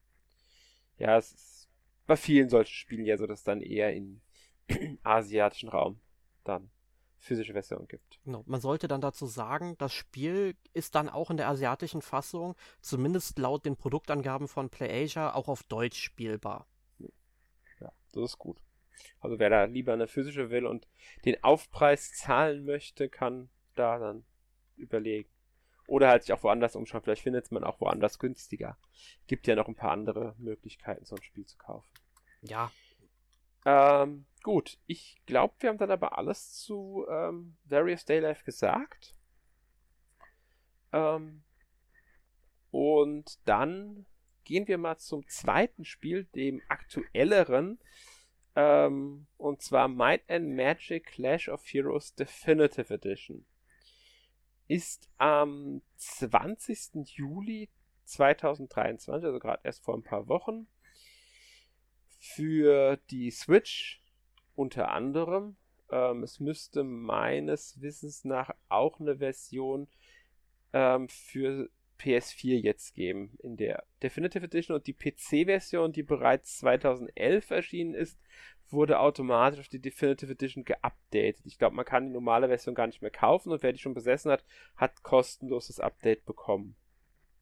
Ja, 0.96 1.18
es 1.18 1.32
ist 1.32 1.68
bei 2.06 2.16
vielen 2.16 2.49
solchen 2.49 2.73
Spielen 2.73 3.04
ja 3.04 3.18
so, 3.18 3.26
dass 3.26 3.40
es 3.40 3.44
dann 3.44 3.61
eher 3.61 3.92
in 3.92 4.23
asiatischen 5.02 5.69
Raum 5.69 6.00
dann 6.45 6.71
physische 7.19 7.52
Versionen 7.52 7.86
gibt. 7.86 8.21
Genau. 8.25 8.43
Man 8.47 8.62
sollte 8.62 8.88
dann 8.88 9.02
dazu 9.02 9.26
sagen, 9.26 9.76
das 9.76 9.93
Spiel 9.93 10.56
ist 10.73 10.95
dann 10.95 11.10
auch 11.10 11.30
in 11.30 11.36
der 11.36 11.49
asiatischen 11.49 12.00
Fassung, 12.00 12.54
zumindest 12.80 13.38
laut 13.38 13.67
den 13.67 13.76
Produktangaben 13.76 14.49
von 14.49 14.71
PlayAsia, 14.71 15.34
auch 15.34 15.49
auf 15.49 15.62
Deutsch 15.64 16.02
spielbar. 16.02 16.67
Ja, 17.80 17.93
das 18.12 18.25
ist 18.25 18.38
gut. 18.38 18.62
Also 19.21 19.39
wer 19.39 19.50
da 19.50 19.65
lieber 19.65 19.93
eine 19.93 20.09
physische 20.09 20.50
will 20.50 20.67
und 20.67 20.89
den 21.25 21.43
Aufpreis 21.43 22.13
zahlen 22.13 22.65
möchte, 22.65 23.09
kann 23.09 23.50
da 23.75 23.99
dann 23.99 24.25
überlegen. 24.76 25.28
Oder 25.87 26.09
halt 26.09 26.23
sich 26.23 26.33
auch 26.33 26.43
woanders 26.43 26.76
umschauen. 26.76 27.02
Vielleicht 27.02 27.23
findet 27.23 27.50
man 27.52 27.65
auch 27.65 27.80
woanders 27.80 28.19
günstiger. 28.19 28.78
Gibt 29.26 29.47
ja 29.47 29.54
noch 29.54 29.69
ein 29.69 29.75
paar 29.75 29.93
andere 29.93 30.35
Möglichkeiten, 30.39 31.04
so 31.04 31.17
ein 31.17 31.23
Spiel 31.23 31.45
zu 31.45 31.59
kaufen. 31.59 31.89
Ja, 32.43 32.71
Ähm, 33.67 34.26
gut, 34.43 34.78
ich 34.87 35.17
glaube, 35.26 35.54
wir 35.61 35.71
haben 35.71 35.78
dann 35.78 35.91
aber 35.91 36.19
alles 36.19 36.52
zu 36.52 37.07
ähm, 37.09 37.57
Various 37.65 38.04
Day 38.04 38.21
Life 38.21 38.45
gesagt. 38.45 39.15
Ähm, 40.93 41.43
und 42.71 43.39
dann 43.47 44.07
gehen 44.45 44.69
wir 44.69 44.78
mal 44.78 44.99
zum 44.99 45.26
zweiten 45.28 45.85
Spiel, 45.85 46.25
dem 46.35 46.61
aktuelleren. 46.69 47.78
Ähm, 48.56 49.26
und 49.36 49.62
zwar 49.62 49.88
Might 49.88 50.23
and 50.28 50.54
Magic 50.54 51.06
Clash 51.06 51.49
of 51.49 51.64
Heroes 51.67 52.14
Definitive 52.14 52.93
Edition. 52.93 53.45
Ist 54.69 55.10
am 55.19 55.82
20. 55.97 57.06
Juli 57.17 57.69
2023, 58.04 59.12
also 59.12 59.38
gerade 59.38 59.60
erst 59.64 59.84
vor 59.84 59.95
ein 59.95 60.02
paar 60.02 60.28
Wochen, 60.28 60.67
für 62.19 62.97
die 63.10 63.30
Switch 63.30 64.02
unter 64.54 64.90
anderem. 64.90 65.56
Ähm, 65.90 66.23
es 66.23 66.40
müsste 66.40 66.84
meines 66.84 67.80
Wissens 67.82 68.25
nach 68.25 68.50
auch 68.69 69.00
eine 69.00 69.19
Version 69.19 69.88
ähm, 70.73 71.08
für 71.08 71.69
PS4 72.00 72.61
jetzt 72.61 72.95
geben 72.95 73.37
in 73.43 73.57
der 73.57 73.85
Definitive 74.02 74.45
Edition 74.45 74.76
und 74.76 74.87
die 74.87 74.93
PC-Version, 74.95 75.93
die 75.93 76.02
bereits 76.02 76.59
2011 76.59 77.50
erschienen 77.50 77.95
ist, 77.95 78.19
wurde 78.71 78.99
automatisch 78.99 79.61
auf 79.61 79.69
die 79.69 79.78
Definitive 79.80 80.33
Edition 80.33 80.65
geupdatet. 80.65 81.43
Ich 81.45 81.59
glaube, 81.59 81.76
man 81.76 81.85
kann 81.85 82.07
die 82.07 82.13
normale 82.13 82.49
Version 82.49 82.75
gar 82.75 82.87
nicht 82.87 83.02
mehr 83.02 83.11
kaufen 83.11 83.52
und 83.52 83.63
wer 83.63 83.73
die 83.73 83.78
schon 83.78 83.95
besessen 83.95 84.30
hat, 84.30 84.45
hat 84.76 85.02
kostenlos 85.02 85.69
das 85.69 85.80
Update 85.80 86.25
bekommen. 86.25 86.76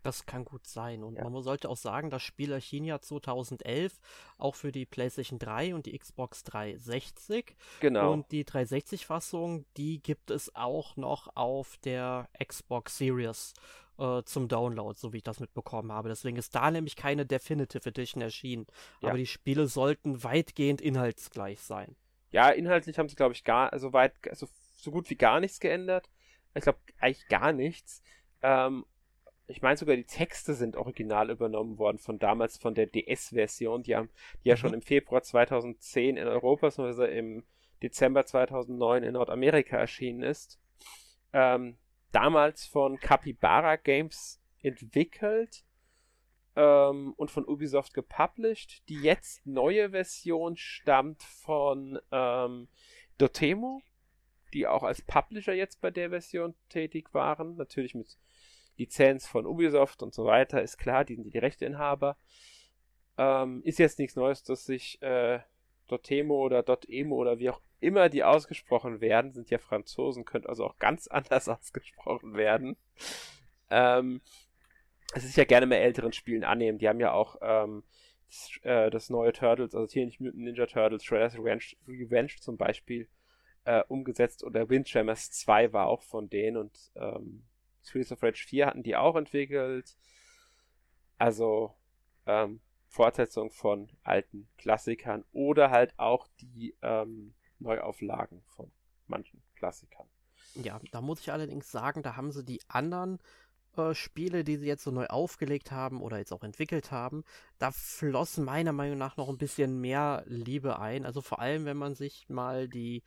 das 0.05 0.27
kann 0.27 0.45
gut 0.45 0.67
sein. 0.67 1.05
Und 1.05 1.15
Ja. 1.15 1.31
man 1.31 1.45
sollte 1.45 1.69
auch 1.69 1.77
sagen, 1.77 2.11
das 2.11 2.23
Spiel 2.25 2.51
erschien 2.51 2.85
ja 2.85 3.01
2011 3.01 4.01
auch 4.37 4.57
für 4.57 4.73
die 4.73 4.85
PlayStation 4.85 5.39
3 5.39 5.77
und 5.77 5.87
die 5.87 5.97
Xbox 5.97 6.43
360. 6.43 7.55
Genau. 7.79 8.13
Und 8.13 8.33
die 8.33 8.45
360-Fassung, 8.45 9.65
die 9.77 10.03
gibt 10.03 10.33
es 10.33 10.57
auch 10.57 10.97
noch 10.97 11.37
auf 11.37 11.77
der 11.85 12.29
Xbox 12.45 12.99
Series 12.99 13.55
äh, 13.99 14.23
zum 14.25 14.49
Download, 14.49 14.99
so 14.99 15.13
wie 15.13 15.19
ich 15.19 15.23
das 15.23 15.41
mitbekommen 15.41 15.93
habe. 15.93 16.09
Deswegen 16.09 16.37
ist 16.37 16.55
da 16.55 16.71
nämlich 16.71 16.97
keine 16.97 17.27
Definitive 17.27 17.89
Edition 17.89 18.23
erschienen. 18.23 18.67
Ja. 19.01 19.09
Aber 19.09 19.19
die 19.19 19.27
Spiele 19.27 19.67
sollten 19.67 20.23
weitgehend 20.25 20.81
inhaltsgleich 20.81 21.61
sein. 21.61 21.97
Ja, 22.31 22.51
inhaltlich 22.51 22.99
haben 22.99 23.09
sie, 23.09 23.17
glaube 23.17 23.35
ich, 23.35 23.45
gar, 23.45 23.73
also 23.73 23.93
weit, 23.93 24.15
also 24.29 24.49
so 24.77 24.91
gut 24.91 25.11
wie 25.11 25.17
gar 25.17 25.41
nichts 25.41 25.61
geändert. 25.61 26.09
Ich 26.55 26.63
glaube, 26.63 26.79
eigentlich 26.99 27.29
gar 27.29 27.53
nichts. 27.53 28.03
Ähm, 28.43 28.85
ich 29.47 29.61
meine 29.61 29.77
sogar, 29.77 29.97
die 29.97 30.05
Texte 30.05 30.55
sind 30.55 30.77
original 30.77 31.31
übernommen 31.31 31.79
worden 31.79 31.99
von 31.99 32.19
damals 32.19 32.57
von 32.57 32.75
der 32.75 32.87
DS-Version, 32.87 33.83
die, 33.83 33.97
haben, 33.97 34.09
die 34.45 34.49
ja 34.49 34.55
Mhm. 34.55 34.59
schon 34.59 34.75
im 34.75 34.83
Februar 34.83 35.23
2010 35.23 36.17
in 36.17 36.27
Europa, 36.27 36.69
beziehungsweise 36.69 37.07
im 37.07 37.45
Dezember 37.83 38.25
2009 38.25 39.03
in 39.03 39.13
Nordamerika 39.15 39.77
erschienen 39.77 40.23
ist. 40.23 40.59
Ähm, 41.33 41.77
damals 42.13 42.67
von 42.67 42.99
Capybara 43.01 43.77
Games 43.77 44.41
entwickelt 44.63 45.65
ähm, 46.57 47.15
und 47.17 47.31
von 47.31 47.47
Ubisoft 47.47 47.95
gepublished. 47.95 48.89
Die 48.89 49.01
jetzt 49.01 49.45
neue 49.47 49.91
Version 49.91 50.57
stammt 50.57 51.23
von 51.23 51.99
ähm, 52.11 52.69
Dotemu, 53.19 53.81
die 54.53 54.67
auch 54.67 54.83
als 54.83 55.03
Publisher 55.03 55.55
jetzt 55.55 55.81
bei 55.81 55.91
der 55.91 56.11
Version 56.11 56.55
tätig 56.69 57.13
waren. 57.15 57.57
Natürlich 57.57 57.95
mit 57.95 58.19
Lizenz 58.77 59.27
von 59.27 59.47
Ubisoft 59.47 60.03
und 60.03 60.15
so 60.15 60.25
weiter, 60.25 60.63
ist 60.63 60.79
klar, 60.79 61.05
die 61.05 61.17
sind 61.17 61.33
die 61.33 61.39
Rechteinhaber. 61.39 62.17
Ähm, 63.19 63.63
ist 63.65 63.79
jetzt 63.79 63.99
nichts 63.99 64.17
Neues, 64.17 64.43
dass 64.43 64.65
sich 64.65 65.01
äh, 65.03 65.41
Dotemo 65.89 66.43
oder 66.45 66.63
Dotemo 66.63 67.17
oder 67.17 67.39
wie 67.39 67.51
auch 67.51 67.61
immer 67.81 68.09
die 68.09 68.25
ausgesprochen 68.25 69.01
werden, 69.01 69.33
sind 69.33 69.51
ja 69.51 69.59
Franzosen, 69.59 70.25
könnte 70.25 70.49
also 70.49 70.65
auch 70.65 70.79
ganz 70.79 71.07
anders 71.09 71.49
ausgesprochen 71.49 72.35
werden. 72.35 72.77
Ähm, 73.71 74.21
es 75.15 75.25
ist 75.25 75.37
ja 75.37 75.45
gerne 75.45 75.67
mehr 75.67 75.83
älteren 75.83 76.13
Spielen 76.13 76.45
annehmen. 76.45 76.79
Die 76.79 76.89
haben 76.89 77.01
ja 77.01 77.13
auch 77.13 77.37
ähm, 77.43 77.83
das, 78.29 78.51
äh, 78.63 78.91
das 78.91 79.11
neue 79.11 79.33
Turtles, 79.33 79.75
also 79.75 79.87
Teenage 79.87 80.23
Mutant 80.23 80.43
Ninja 80.43 80.67
Turtles, 80.67 81.05
Shredder's 81.05 81.37
Revenge, 81.37 81.65
Revenge 81.87 82.33
zum 82.41 82.57
Beispiel 82.57 83.09
äh, 83.65 83.83
umgesetzt 83.89 84.43
oder 84.43 84.69
Windjammers 84.69 85.31
2 85.31 85.73
war 85.73 85.87
auch 85.87 86.03
von 86.03 86.29
denen 86.29 86.57
und 86.57 86.79
ähm, 86.97 87.45
Streets 87.85 88.13
of 88.13 88.23
Rage 88.23 88.45
4 88.47 88.67
hatten 88.67 88.83
die 88.83 88.97
auch 88.97 89.17
entwickelt. 89.17 89.97
Also 91.19 91.75
ähm, 92.27 92.61
Fortsetzung 92.93 93.51
von 93.51 93.89
alten 94.03 94.49
Klassikern 94.59 95.25
oder 95.33 95.71
halt 95.71 95.99
auch 95.99 96.29
die 96.41 96.77
ähm, 96.83 97.35
Neuauflagen 97.59 98.43
von 98.49 98.71
manchen 99.07 99.43
Klassikern. 99.57 100.07
Ja, 100.57 100.79
da 100.91 101.01
muss 101.01 101.21
ich 101.21 101.33
allerdings 101.33 101.71
sagen, 101.71 102.03
da 102.03 102.17
haben 102.17 102.33
sie 102.33 102.45
die 102.45 102.61
anderen 102.69 103.19
äh, 103.79 103.95
Spiele, 103.95 104.45
die 104.45 104.59
sie 104.59 104.67
jetzt 104.67 104.85
so 104.85 104.91
neu 104.91 105.07
aufgelegt 105.07 105.73
haben 105.73 106.03
oder 106.03 106.19
jetzt 106.19 106.33
auch 106.33 106.45
entwickelt 106.45 106.91
haben, 106.91 107.25
da 107.59 107.71
floss 107.71 108.37
meiner 108.37 108.73
Meinung 108.73 108.99
nach 108.99 109.17
noch 109.17 109.31
ein 109.31 109.39
bisschen 109.39 109.81
mehr 109.81 110.23
Liebe 110.27 110.79
ein. 110.79 111.07
Also 111.07 111.23
vor 111.23 111.39
allem, 111.39 111.65
wenn 111.65 111.79
man 111.79 111.95
sich 111.95 112.29
mal 112.29 112.69
die 112.69 113.03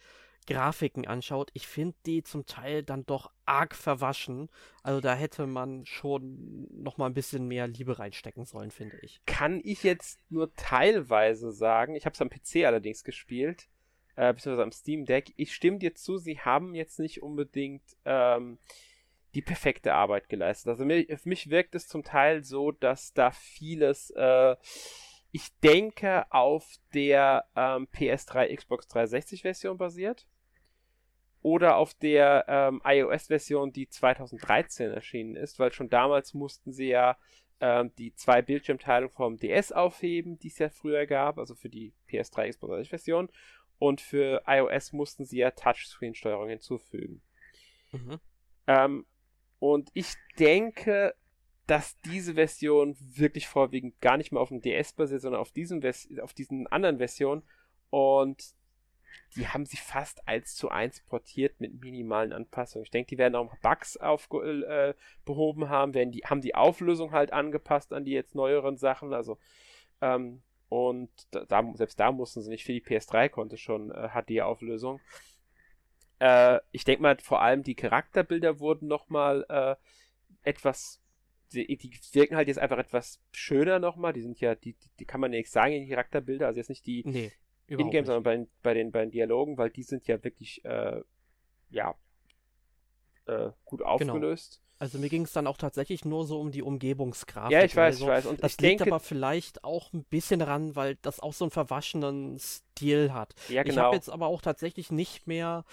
Grafiken 0.47 1.07
anschaut, 1.07 1.49
ich 1.53 1.67
finde 1.67 1.95
die 2.05 2.23
zum 2.23 2.45
Teil 2.45 2.83
dann 2.83 3.05
doch 3.05 3.31
arg 3.45 3.75
verwaschen. 3.75 4.49
Also 4.83 5.01
da 5.01 5.15
hätte 5.15 5.47
man 5.47 5.85
schon 5.85 6.67
noch 6.71 6.97
mal 6.97 7.07
ein 7.07 7.13
bisschen 7.13 7.47
mehr 7.47 7.67
Liebe 7.67 7.97
reinstecken 7.99 8.45
sollen, 8.45 8.71
finde 8.71 8.97
ich. 9.01 9.21
Kann 9.25 9.61
ich 9.63 9.83
jetzt 9.83 10.19
nur 10.29 10.53
teilweise 10.53 11.51
sagen. 11.51 11.95
Ich 11.95 12.05
habe 12.05 12.13
es 12.13 12.21
am 12.21 12.29
PC 12.29 12.65
allerdings 12.65 13.03
gespielt, 13.03 13.67
äh, 14.15 14.33
beziehungsweise 14.33 14.63
am 14.63 14.71
Steam 14.71 15.05
Deck. 15.05 15.33
Ich 15.35 15.53
stimme 15.53 15.79
dir 15.79 15.95
zu, 15.95 16.17
sie 16.17 16.39
haben 16.39 16.75
jetzt 16.75 16.99
nicht 16.99 17.23
unbedingt 17.23 17.83
ähm, 18.05 18.59
die 19.33 19.41
perfekte 19.41 19.93
Arbeit 19.93 20.29
geleistet. 20.29 20.69
Also 20.69 20.85
mir, 20.85 21.05
für 21.17 21.29
mich 21.29 21.49
wirkt 21.49 21.75
es 21.75 21.87
zum 21.87 22.03
Teil 22.03 22.43
so, 22.43 22.71
dass 22.71 23.13
da 23.13 23.31
vieles 23.31 24.11
äh, 24.11 24.55
ich 25.31 25.49
denke, 25.59 26.31
auf 26.31 26.77
der 26.93 27.43
ähm, 27.57 27.89
PS3 27.93 28.55
Xbox 28.55 28.87
360 28.87 29.41
Version 29.41 29.77
basiert 29.77 30.25
oder 31.45 31.75
auf 31.75 31.93
der 31.93 32.45
ähm, 32.47 32.81
iOS-Version, 32.83 33.71
die 33.71 33.87
2013 33.87 34.89
erschienen 34.89 35.35
ist, 35.35 35.59
weil 35.59 35.71
schon 35.71 35.89
damals 35.89 36.33
mussten 36.33 36.73
sie 36.73 36.87
ja 36.87 37.19
ähm, 37.59 37.91
die 37.99 38.15
zwei 38.15 38.41
Bildschirmteilung 38.41 39.11
vom 39.11 39.37
DS 39.37 39.71
aufheben, 39.71 40.39
die 40.39 40.47
es 40.47 40.57
ja 40.57 40.69
früher 40.69 41.05
gab, 41.05 41.37
also 41.37 41.53
für 41.53 41.69
die 41.69 41.93
PS3 42.09 42.49
Xbox 42.49 42.87
Version. 42.87 43.29
Und 43.77 44.01
für 44.01 44.41
iOS 44.47 44.91
mussten 44.91 45.23
sie 45.23 45.37
ja 45.37 45.51
Touchscreen-Steuerung 45.51 46.49
hinzufügen. 46.49 47.21
Mhm. 47.91 48.19
Ähm, 48.65 49.05
und 49.59 49.91
ich 49.93 50.15
denke, 50.39 51.13
dass 51.67 51.95
diese 52.01 52.33
Version 52.33 52.97
wirklich 52.99 53.47
vorwiegend 53.47 54.01
gar 54.01 54.17
nicht 54.17 54.31
mehr 54.31 54.41
auf 54.41 54.49
dem 54.49 54.61
DS 54.61 54.93
basiert, 54.93 55.21
sondern 55.21 55.41
auf, 55.41 55.51
diesem 55.51 55.83
auf 56.23 56.33
diesen 56.33 56.65
anderen 56.65 56.97
Versionen. 56.97 57.43
Und 57.91 58.55
die 59.35 59.47
haben 59.47 59.65
sie 59.65 59.77
fast 59.77 60.27
eins 60.27 60.55
zu 60.55 60.69
eins 60.69 61.01
portiert 61.01 61.59
mit 61.59 61.81
minimalen 61.81 62.33
Anpassungen. 62.33 62.83
Ich 62.83 62.91
denke, 62.91 63.09
die 63.09 63.17
werden 63.17 63.35
auch 63.35 63.55
Bugs 63.57 63.97
aufgehoben 63.97 64.63
äh, 64.63 65.67
haben, 65.67 65.93
werden 65.93 66.11
die, 66.11 66.21
haben 66.21 66.41
die 66.41 66.55
Auflösung 66.55 67.11
halt 67.11 67.33
angepasst 67.33 67.93
an 67.93 68.05
die 68.05 68.11
jetzt 68.11 68.35
neueren 68.35 68.77
Sachen. 68.77 69.13
Also, 69.13 69.37
ähm, 70.01 70.41
und 70.69 71.09
da, 71.31 71.63
selbst 71.75 71.99
da 71.99 72.11
mussten 72.11 72.41
sie 72.41 72.49
nicht 72.49 72.65
für 72.65 72.73
die 72.73 72.83
PS3 72.83 73.29
konnte 73.29 73.57
schon 73.57 73.91
äh, 73.91 74.09
HD-Auflösung. 74.09 74.99
Äh, 76.19 76.59
ich 76.71 76.85
denke 76.85 77.01
mal, 77.01 77.17
vor 77.19 77.41
allem 77.41 77.63
die 77.63 77.75
Charakterbilder 77.75 78.59
wurden 78.59 78.87
nochmal 78.87 79.45
äh, 79.49 79.75
etwas 80.43 81.01
die, 81.53 81.77
die, 81.77 81.91
wirken 82.13 82.35
halt 82.35 82.47
jetzt 82.47 82.59
einfach 82.59 82.77
etwas 82.77 83.21
schöner 83.31 83.79
nochmal. 83.79 84.13
Die 84.13 84.21
sind 84.21 84.39
ja, 84.39 84.55
die, 84.55 84.73
die, 84.73 84.89
die 84.99 85.05
kann 85.05 85.21
man 85.21 85.31
ja 85.31 85.39
nicht 85.39 85.51
sagen, 85.51 85.73
die 85.73 85.87
Charakterbilder. 85.87 86.47
Also 86.47 86.59
jetzt 86.59 86.69
nicht 86.69 86.85
die, 86.85 87.03
nee. 87.05 87.31
In-Game, 87.67 88.05
sondern 88.05 88.23
bei, 88.23 88.47
bei, 88.61 88.73
den, 88.73 88.91
bei 88.91 89.01
den 89.01 89.11
Dialogen, 89.11 89.57
weil 89.57 89.69
die 89.69 89.83
sind 89.83 90.07
ja 90.07 90.23
wirklich, 90.23 90.63
äh, 90.65 91.01
ja, 91.69 91.95
äh, 93.25 93.49
gut 93.65 93.79
genau. 93.79 93.91
aufgelöst. 93.91 94.55
Genau. 94.55 94.65
Also 94.77 94.99
mir 94.99 95.07
ging 95.07 95.23
es 95.23 95.31
dann 95.31 95.47
auch 95.47 95.55
tatsächlich 95.57 96.03
nur 96.03 96.25
so 96.25 96.39
um 96.39 96.51
die 96.51 96.61
Umgebungsgrafik. 96.61 97.51
Ja, 97.51 97.63
ich 97.63 97.75
weiß, 97.75 97.95
also, 97.95 98.05
ich 98.05 98.11
weiß. 98.11 98.25
Und 98.25 98.43
das 98.43 98.53
ich 98.53 98.61
liegt 98.61 98.81
denke, 98.81 98.91
aber 98.91 98.99
vielleicht 98.99 99.63
auch 99.63 99.93
ein 99.93 100.03
bisschen 100.03 100.39
daran, 100.39 100.75
weil 100.75 100.95
das 101.01 101.21
auch 101.21 101.31
so 101.31 101.45
einen 101.45 101.51
verwaschenen 101.51 102.37
Stil 102.39 103.13
hat. 103.13 103.33
Ja, 103.47 103.63
genau. 103.63 103.73
Ich 103.73 103.79
habe 103.79 103.95
jetzt 103.95 104.09
aber 104.09 104.27
auch 104.27 104.41
tatsächlich 104.41 104.91
nicht 104.91 105.27
mehr 105.27 105.63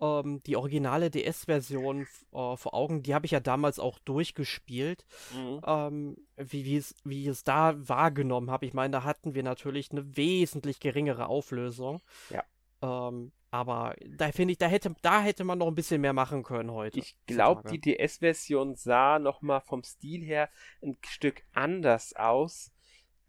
ähm, 0.00 0.42
die 0.44 0.56
originale 0.56 1.10
DS-Version 1.10 2.02
äh, 2.32 2.56
vor 2.56 2.74
Augen, 2.74 3.02
die 3.02 3.14
habe 3.14 3.26
ich 3.26 3.32
ja 3.32 3.40
damals 3.40 3.78
auch 3.78 3.98
durchgespielt, 4.00 5.04
mhm. 5.34 5.60
ähm, 5.66 6.16
wie, 6.36 6.76
es, 6.76 6.94
wie 7.04 7.22
ich 7.22 7.28
es 7.28 7.44
da 7.44 7.74
wahrgenommen 7.76 8.50
habe. 8.50 8.66
Ich 8.66 8.74
meine, 8.74 8.92
da 8.92 9.04
hatten 9.04 9.34
wir 9.34 9.42
natürlich 9.42 9.90
eine 9.90 10.16
wesentlich 10.16 10.80
geringere 10.80 11.26
Auflösung. 11.26 12.00
Ja. 12.30 12.44
Ähm, 12.82 13.32
aber 13.50 13.96
da 14.06 14.30
finde 14.30 14.52
ich, 14.52 14.58
da 14.58 14.66
hätte, 14.66 14.94
da 15.02 15.20
hätte 15.20 15.42
man 15.42 15.58
noch 15.58 15.66
ein 15.66 15.74
bisschen 15.74 16.00
mehr 16.00 16.12
machen 16.12 16.44
können 16.44 16.70
heute. 16.70 17.00
Ich 17.00 17.16
glaube, 17.26 17.68
die 17.68 17.80
DS-Version 17.80 18.76
sah 18.76 19.18
nochmal 19.18 19.60
vom 19.60 19.82
Stil 19.82 20.22
her 20.22 20.48
ein 20.82 20.96
Stück 21.04 21.42
anders 21.52 22.14
aus. 22.14 22.70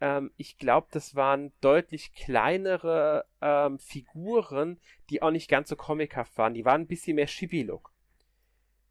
Ähm, 0.02 0.32
ich 0.36 0.58
glaube, 0.58 0.88
das 0.90 1.14
waren 1.14 1.52
deutlich 1.60 2.12
kleinere 2.12 3.24
ähm, 3.40 3.78
Figuren, 3.78 4.80
die 5.10 5.22
auch 5.22 5.30
nicht 5.30 5.48
ganz 5.48 5.68
so 5.68 5.76
comichaft 5.76 6.36
waren. 6.36 6.54
Die 6.54 6.64
waren 6.64 6.82
ein 6.82 6.86
bisschen 6.88 7.14
mehr 7.14 7.28
Chibi-Look. 7.28 7.92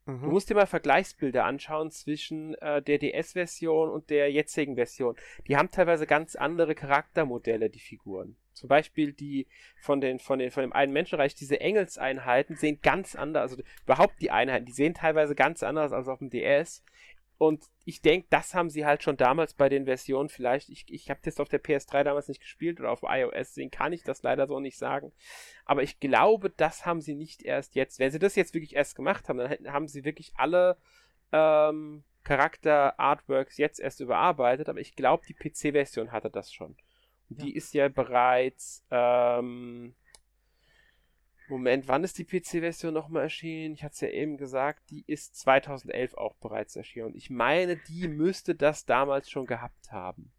Mhm. 0.05 0.21
Du 0.21 0.31
musst 0.31 0.49
dir 0.49 0.55
mal 0.55 0.67
Vergleichsbilder 0.67 1.43
anschauen 1.43 1.91
zwischen 1.91 2.55
äh, 2.55 2.81
der 2.81 2.97
DS-Version 2.97 3.89
und 3.89 4.09
der 4.09 4.31
jetzigen 4.31 4.75
Version. 4.75 5.17
Die 5.47 5.57
haben 5.57 5.69
teilweise 5.69 6.07
ganz 6.07 6.37
andere 6.37 6.75
Charaktermodelle, 6.75 7.69
die 7.69 7.81
Figuren. 7.81 8.37
Zum 8.53 8.69
Beispiel 8.69 9.11
die 9.11 9.47
von 9.81 9.99
den, 9.99 10.17
von 10.17 10.39
den, 10.39 10.49
von 10.49 10.61
dem 10.61 10.71
einen 10.71 10.93
Menschenreich, 10.93 11.35
diese 11.35 11.59
Engelseinheiten 11.59 12.55
sehen 12.55 12.79
ganz 12.81 13.15
anders, 13.15 13.51
also 13.51 13.63
überhaupt 13.83 14.21
die 14.21 14.31
Einheiten, 14.31 14.65
die 14.65 14.71
sehen 14.71 14.93
teilweise 14.93 15.35
ganz 15.35 15.61
anders 15.61 15.91
als 15.91 16.07
auf 16.07 16.19
dem 16.19 16.29
DS. 16.29 16.85
Und 17.41 17.71
ich 17.85 18.03
denke, 18.03 18.27
das 18.29 18.53
haben 18.53 18.69
sie 18.69 18.85
halt 18.85 19.01
schon 19.01 19.17
damals 19.17 19.55
bei 19.55 19.67
den 19.67 19.85
Versionen 19.85 20.29
vielleicht. 20.29 20.69
Ich, 20.69 20.85
ich 20.89 21.09
habe 21.09 21.21
das 21.23 21.39
auf 21.39 21.49
der 21.49 21.59
PS3 21.59 22.03
damals 22.03 22.27
nicht 22.27 22.41
gespielt 22.41 22.79
oder 22.79 22.91
auf 22.91 23.01
iOS, 23.01 23.31
deswegen 23.33 23.71
kann 23.71 23.93
ich 23.93 24.03
das 24.03 24.21
leider 24.21 24.45
so 24.45 24.59
nicht 24.59 24.77
sagen. 24.77 25.11
Aber 25.65 25.81
ich 25.81 25.99
glaube, 25.99 26.51
das 26.51 26.85
haben 26.85 27.01
sie 27.01 27.15
nicht 27.15 27.41
erst 27.41 27.73
jetzt. 27.73 27.97
Wenn 27.97 28.11
sie 28.11 28.19
das 28.19 28.35
jetzt 28.35 28.53
wirklich 28.53 28.75
erst 28.75 28.95
gemacht 28.95 29.27
haben, 29.27 29.39
dann 29.39 29.73
haben 29.73 29.87
sie 29.87 30.05
wirklich 30.05 30.33
alle 30.35 30.77
ähm, 31.31 32.03
Charakter-Artworks 32.25 33.57
jetzt 33.57 33.79
erst 33.79 34.01
überarbeitet. 34.01 34.69
Aber 34.69 34.79
ich 34.79 34.95
glaube, 34.95 35.25
die 35.27 35.33
PC-Version 35.33 36.11
hatte 36.11 36.29
das 36.29 36.53
schon. 36.53 36.75
Und 37.31 37.39
ja. 37.39 37.45
die 37.45 37.55
ist 37.55 37.73
ja 37.73 37.87
bereits 37.87 38.85
ähm, 38.91 39.95
Moment, 41.51 41.89
wann 41.89 42.05
ist 42.05 42.17
die 42.17 42.23
PC-Version 42.23 42.93
nochmal 42.93 43.23
erschienen? 43.23 43.73
Ich 43.73 43.83
hatte 43.83 43.93
es 43.93 44.01
ja 44.01 44.07
eben 44.07 44.37
gesagt, 44.37 44.89
die 44.89 45.03
ist 45.05 45.35
2011 45.35 46.13
auch 46.13 46.35
bereits 46.35 46.77
erschienen. 46.77 47.07
Und 47.07 47.15
ich 47.15 47.29
meine, 47.29 47.75
die 47.75 48.07
müsste 48.07 48.55
das 48.55 48.85
damals 48.85 49.29
schon 49.29 49.45
gehabt 49.45 49.91
haben. 49.91 50.31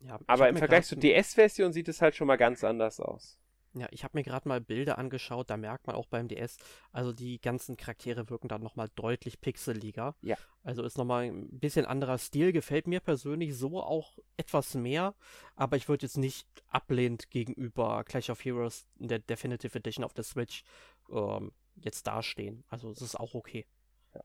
Ja, 0.00 0.18
Aber 0.26 0.48
im 0.48 0.56
Vergleich 0.56 0.86
zur 0.86 0.98
DS-Version 0.98 1.72
sieht 1.72 1.88
es 1.88 2.00
halt 2.00 2.16
schon 2.16 2.26
mal 2.26 2.36
ganz 2.36 2.64
anders 2.64 2.98
aus. 2.98 3.41
Ja, 3.74 3.86
ich 3.90 4.04
habe 4.04 4.18
mir 4.18 4.22
gerade 4.22 4.46
mal 4.48 4.60
Bilder 4.60 4.98
angeschaut, 4.98 5.48
da 5.48 5.56
merkt 5.56 5.86
man 5.86 5.96
auch 5.96 6.06
beim 6.06 6.28
DS, 6.28 6.58
also 6.92 7.12
die 7.12 7.40
ganzen 7.40 7.76
Charaktere 7.76 8.28
wirken 8.28 8.48
dann 8.48 8.62
nochmal 8.62 8.90
deutlich 8.96 9.40
pixeliger. 9.40 10.14
Ja. 10.20 10.36
Also 10.62 10.82
ist 10.82 10.98
nochmal 10.98 11.24
ein 11.24 11.58
bisschen 11.58 11.86
anderer 11.86 12.18
Stil, 12.18 12.52
gefällt 12.52 12.86
mir 12.86 13.00
persönlich 13.00 13.56
so 13.56 13.82
auch 13.82 14.18
etwas 14.36 14.74
mehr, 14.74 15.14
aber 15.56 15.76
ich 15.76 15.88
würde 15.88 16.04
jetzt 16.04 16.18
nicht 16.18 16.46
ablehnend 16.68 17.30
gegenüber 17.30 18.04
Clash 18.04 18.28
of 18.28 18.44
Heroes 18.44 18.86
in 18.98 19.08
der 19.08 19.20
Definitive 19.20 19.78
Edition 19.78 20.04
auf 20.04 20.12
der 20.12 20.24
Switch 20.24 20.64
ähm, 21.10 21.52
jetzt 21.76 22.06
dastehen. 22.06 22.64
Also 22.68 22.90
es 22.90 23.00
ist 23.00 23.18
auch 23.18 23.34
okay. 23.34 23.66
Ja. 24.14 24.20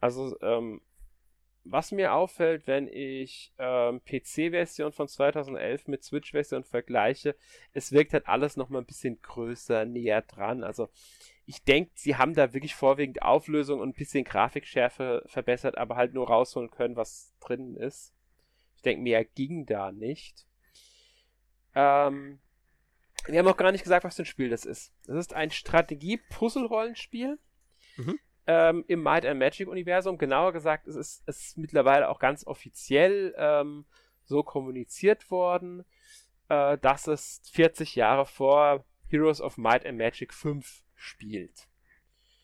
Also 0.00 0.34
ähm, 0.40 0.80
was 1.64 1.92
mir 1.92 2.14
auffällt, 2.14 2.66
wenn 2.66 2.88
ich 2.88 3.52
ähm, 3.58 4.00
PC-Version 4.04 4.92
von 4.92 5.08
2011 5.08 5.88
mit 5.88 6.02
Switch-Version 6.02 6.64
vergleiche, 6.64 7.36
es 7.72 7.92
wirkt 7.92 8.12
halt 8.12 8.26
alles 8.28 8.56
nochmal 8.56 8.82
ein 8.82 8.86
bisschen 8.86 9.20
größer, 9.20 9.84
näher 9.84 10.22
dran. 10.22 10.64
Also 10.64 10.88
ich 11.46 11.62
denke, 11.62 11.90
sie 11.94 12.16
haben 12.16 12.34
da 12.34 12.54
wirklich 12.54 12.74
vorwiegend 12.74 13.22
Auflösung 13.22 13.80
und 13.80 13.90
ein 13.90 13.94
bisschen 13.94 14.24
Grafikschärfe 14.24 15.22
verbessert, 15.26 15.76
aber 15.76 15.96
halt 15.96 16.14
nur 16.14 16.28
rausholen 16.28 16.70
können, 16.70 16.96
was 16.96 17.34
drin 17.40 17.76
ist. 17.76 18.14
Ich 18.76 18.82
denke, 18.82 19.02
mehr 19.02 19.24
ging 19.24 19.66
da 19.66 19.92
nicht. 19.92 20.46
Ähm, 21.74 22.40
wir 23.26 23.38
haben 23.38 23.48
auch 23.48 23.56
gar 23.56 23.72
nicht 23.72 23.82
gesagt, 23.82 24.04
was 24.04 24.16
für 24.16 24.22
ein 24.22 24.26
Spiel 24.26 24.48
das 24.48 24.64
ist. 24.64 24.92
Das 25.06 25.16
ist 25.16 25.34
ein 25.34 25.50
Strategie-Puzzle-Rollenspiel. 25.50 27.38
Mhm 27.96 28.18
ähm, 28.46 28.84
im 28.88 29.02
Might 29.02 29.26
and 29.26 29.38
Magic 29.38 29.68
Universum. 29.68 30.18
Genauer 30.18 30.52
gesagt, 30.52 30.86
es 30.86 30.96
ist, 30.96 31.22
es 31.26 31.40
ist 31.40 31.58
mittlerweile 31.58 32.08
auch 32.08 32.18
ganz 32.18 32.46
offiziell 32.46 33.34
ähm, 33.36 33.84
so 34.24 34.42
kommuniziert 34.42 35.30
worden, 35.30 35.84
äh, 36.48 36.78
dass 36.78 37.06
es 37.06 37.42
40 37.52 37.96
Jahre 37.96 38.26
vor 38.26 38.84
Heroes 39.08 39.40
of 39.40 39.56
Might 39.56 39.84
and 39.84 39.98
Magic 39.98 40.32
5 40.32 40.84
spielt. 40.94 41.68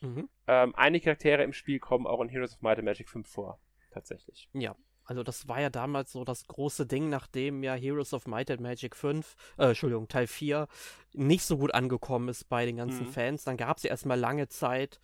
Mhm. 0.00 0.28
Ähm, 0.46 0.74
einige 0.76 1.04
Charaktere 1.04 1.42
im 1.42 1.52
Spiel 1.52 1.78
kommen 1.78 2.06
auch 2.06 2.20
in 2.20 2.28
Heroes 2.28 2.54
of 2.54 2.62
Might 2.62 2.78
and 2.78 2.84
Magic 2.84 3.08
5 3.08 3.28
vor. 3.28 3.60
Tatsächlich. 3.92 4.48
Ja, 4.52 4.76
also 5.06 5.22
das 5.22 5.48
war 5.48 5.60
ja 5.60 5.70
damals 5.70 6.12
so 6.12 6.24
das 6.24 6.46
große 6.46 6.86
Ding, 6.86 7.08
nachdem 7.08 7.62
ja 7.62 7.74
Heroes 7.74 8.12
of 8.12 8.26
Might 8.26 8.50
and 8.50 8.60
Magic 8.60 8.96
5, 8.96 9.36
äh, 9.56 9.68
Entschuldigung, 9.68 10.08
Teil 10.08 10.26
4 10.26 10.66
nicht 11.14 11.44
so 11.44 11.56
gut 11.56 11.72
angekommen 11.72 12.28
ist 12.28 12.48
bei 12.48 12.66
den 12.66 12.76
ganzen 12.76 13.06
mhm. 13.06 13.12
Fans. 13.12 13.44
Dann 13.44 13.56
gab 13.56 13.78
es 13.78 13.84
ja 13.84 13.90
erstmal 13.90 14.18
lange 14.18 14.48
Zeit 14.48 15.00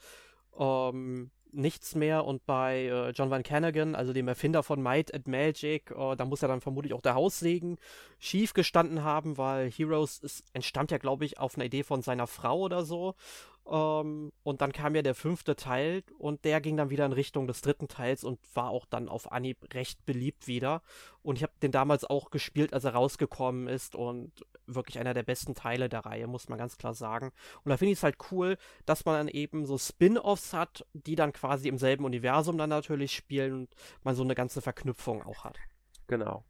ähm, 0.59 1.31
nichts 1.53 1.95
mehr 1.95 2.25
und 2.25 2.45
bei 2.47 2.87
äh, 2.87 3.11
John 3.11 3.31
Van 3.31 3.43
Canagan, 3.43 3.95
also 3.95 4.13
dem 4.13 4.29
Erfinder 4.29 4.63
von 4.63 4.83
Might 4.83 5.13
and 5.15 5.29
Magic, 5.29 5.91
äh, 5.91 6.17
da 6.17 6.25
muss 6.25 6.41
ja 6.41 6.49
dann 6.49 6.61
vermutlich 6.61 6.95
auch 6.95 7.03
der 7.03 7.15
Haussegen 7.15 7.79
schief 8.19 8.55
gestanden 8.55 9.05
haben, 9.05 9.37
weil 9.37 9.71
Heroes 9.71 10.19
ist, 10.19 10.45
entstammt 10.55 10.91
ja, 10.91 10.99
glaube 10.99 11.25
ich, 11.25 11.39
auf 11.39 11.57
einer 11.57 11.67
Idee 11.67 11.83
von 11.83 12.03
seiner 12.03 12.27
Frau 12.27 12.61
oder 12.61 12.85
so. 12.85 13.15
Ähm, 13.71 14.33
und 14.43 14.61
dann 14.61 14.73
kam 14.73 14.95
ja 14.95 15.03
der 15.03 15.15
fünfte 15.15 15.55
Teil 15.55 16.03
und 16.19 16.45
der 16.45 16.61
ging 16.61 16.77
dann 16.77 16.91
wieder 16.91 17.07
in 17.07 17.13
Richtung 17.13 17.47
des 17.47 17.61
dritten 17.61 17.87
Teils 17.87 18.25
und 18.25 18.41
war 18.55 18.71
auch 18.71 18.87
dann 18.87 19.09
auf 19.09 19.31
Anhieb 19.31 19.73
recht 19.75 20.05
beliebt 20.05 20.49
wieder. 20.49 20.83
Und 21.23 21.37
ich 21.37 21.43
habe 21.43 21.53
den 21.63 21.71
damals 21.71 22.05
auch 22.05 22.31
gespielt, 22.31 22.73
als 22.73 22.85
er 22.85 22.95
rausgekommen 22.95 23.69
ist 23.69 23.95
und 23.95 24.33
wirklich 24.67 24.99
einer 24.99 25.15
der 25.15 25.23
besten 25.23 25.55
Teile 25.55 25.89
der 25.89 26.07
Reihe, 26.07 26.27
muss 26.27 26.49
man 26.49 26.59
ganz 26.59 26.79
klar 26.79 26.95
sagen. 26.95 27.33
Und 27.65 27.71
da 27.71 27.77
finde 27.77 27.93
ich 27.93 27.99
es 27.99 28.03
halt 28.03 28.17
cool, 28.31 28.57
dass 28.87 29.05
man 29.05 29.15
dann 29.17 29.29
eben 29.29 29.67
so 29.67 29.79
Spin-offs 29.79 30.53
hat, 30.53 30.87
die 30.93 31.17
dann 31.17 31.33
quasi 31.33 31.69
im 31.69 31.79
selben 31.79 32.05
Universum 32.05 32.59
dann 32.59 32.71
natürlich 32.71 33.13
spielen 33.13 33.53
und 33.53 33.75
man 34.03 34.15
so 34.15 34.23
eine 34.23 34.35
ganze 34.35 34.63
Verknüpfung 34.63 35.23
auch 35.23 35.45
hat. 35.45 35.59
Genau. 36.07 36.45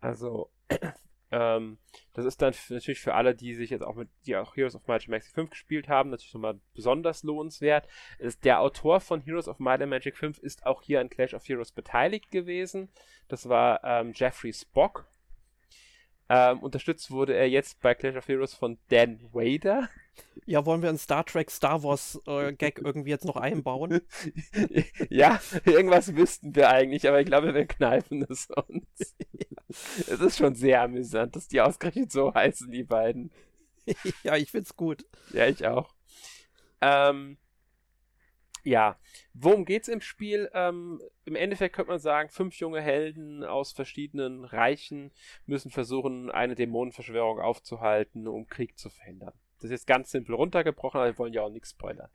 Also 0.00 0.50
ähm, 1.30 1.78
das 2.12 2.24
ist 2.24 2.42
dann 2.42 2.54
natürlich 2.68 3.00
für 3.00 3.14
alle, 3.14 3.34
die 3.34 3.54
sich 3.54 3.70
jetzt 3.70 3.82
auch 3.82 3.94
mit, 3.94 4.08
die 4.26 4.36
auch 4.36 4.56
Heroes 4.56 4.74
of 4.74 4.86
Might 4.86 5.02
and 5.02 5.10
Magic 5.10 5.30
5 5.32 5.50
gespielt 5.50 5.88
haben, 5.88 6.10
natürlich 6.10 6.34
nochmal 6.34 6.60
besonders 6.74 7.22
lohnenswert. 7.22 7.86
Ist, 8.18 8.44
der 8.44 8.60
Autor 8.60 9.00
von 9.00 9.20
Heroes 9.20 9.48
of 9.48 9.58
Might 9.58 9.80
and 9.80 9.90
Magic 9.90 10.16
5 10.16 10.38
ist 10.38 10.66
auch 10.66 10.82
hier 10.82 11.00
an 11.00 11.10
Clash 11.10 11.34
of 11.34 11.46
Heroes 11.46 11.72
beteiligt 11.72 12.30
gewesen. 12.30 12.88
Das 13.28 13.48
war 13.48 13.82
ähm, 13.84 14.12
Jeffrey 14.14 14.52
Spock. 14.52 15.06
Ähm, 16.32 16.60
unterstützt 16.60 17.10
wurde 17.10 17.34
er 17.34 17.48
jetzt 17.48 17.80
bei 17.80 17.92
Clash 17.92 18.14
of 18.14 18.28
Heroes 18.28 18.54
von 18.54 18.78
Dan 18.88 19.20
Wader. 19.32 19.88
Ja, 20.46 20.64
wollen 20.64 20.80
wir 20.80 20.88
einen 20.88 20.96
Star 20.96 21.26
Trek 21.26 21.50
Star 21.50 21.82
Wars 21.82 22.20
äh, 22.28 22.52
Gag 22.52 22.80
irgendwie 22.84 23.10
jetzt 23.10 23.24
noch 23.24 23.34
einbauen? 23.34 24.00
ja, 25.10 25.40
irgendwas 25.64 26.14
wüssten 26.14 26.54
wir 26.54 26.70
eigentlich, 26.70 27.08
aber 27.08 27.20
ich 27.20 27.26
glaube, 27.26 27.52
wir 27.52 27.66
kneifen 27.66 28.24
es 28.30 28.48
uns. 28.48 29.16
es 29.98 30.20
ist 30.20 30.38
schon 30.38 30.54
sehr 30.54 30.82
amüsant, 30.82 31.34
dass 31.34 31.48
die 31.48 31.60
ausgerechnet 31.60 32.12
so 32.12 32.32
heißen, 32.32 32.70
die 32.70 32.84
beiden. 32.84 33.32
ja, 34.22 34.36
ich 34.36 34.52
find's 34.52 34.76
gut. 34.76 35.04
Ja, 35.32 35.48
ich 35.48 35.66
auch. 35.66 35.92
Ähm, 36.80 37.38
ja, 38.64 38.98
worum 39.34 39.64
geht's 39.64 39.88
im 39.88 40.00
Spiel? 40.00 40.50
Ähm, 40.54 41.00
Im 41.24 41.36
Endeffekt 41.36 41.74
könnte 41.74 41.90
man 41.90 42.00
sagen, 42.00 42.28
fünf 42.28 42.56
junge 42.56 42.80
Helden 42.80 43.44
aus 43.44 43.72
verschiedenen 43.72 44.44
Reichen 44.44 45.12
müssen 45.46 45.70
versuchen, 45.70 46.30
eine 46.30 46.54
Dämonenverschwörung 46.54 47.40
aufzuhalten, 47.40 48.26
um 48.28 48.46
Krieg 48.46 48.78
zu 48.78 48.90
verhindern. 48.90 49.32
Das 49.56 49.64
ist 49.64 49.70
jetzt 49.72 49.86
ganz 49.86 50.10
simpel 50.10 50.34
runtergebrochen, 50.34 51.00
aber 51.00 51.10
wir 51.10 51.18
wollen 51.18 51.32
ja 51.32 51.42
auch 51.42 51.50
nichts 51.50 51.70
spoilern. 51.70 52.10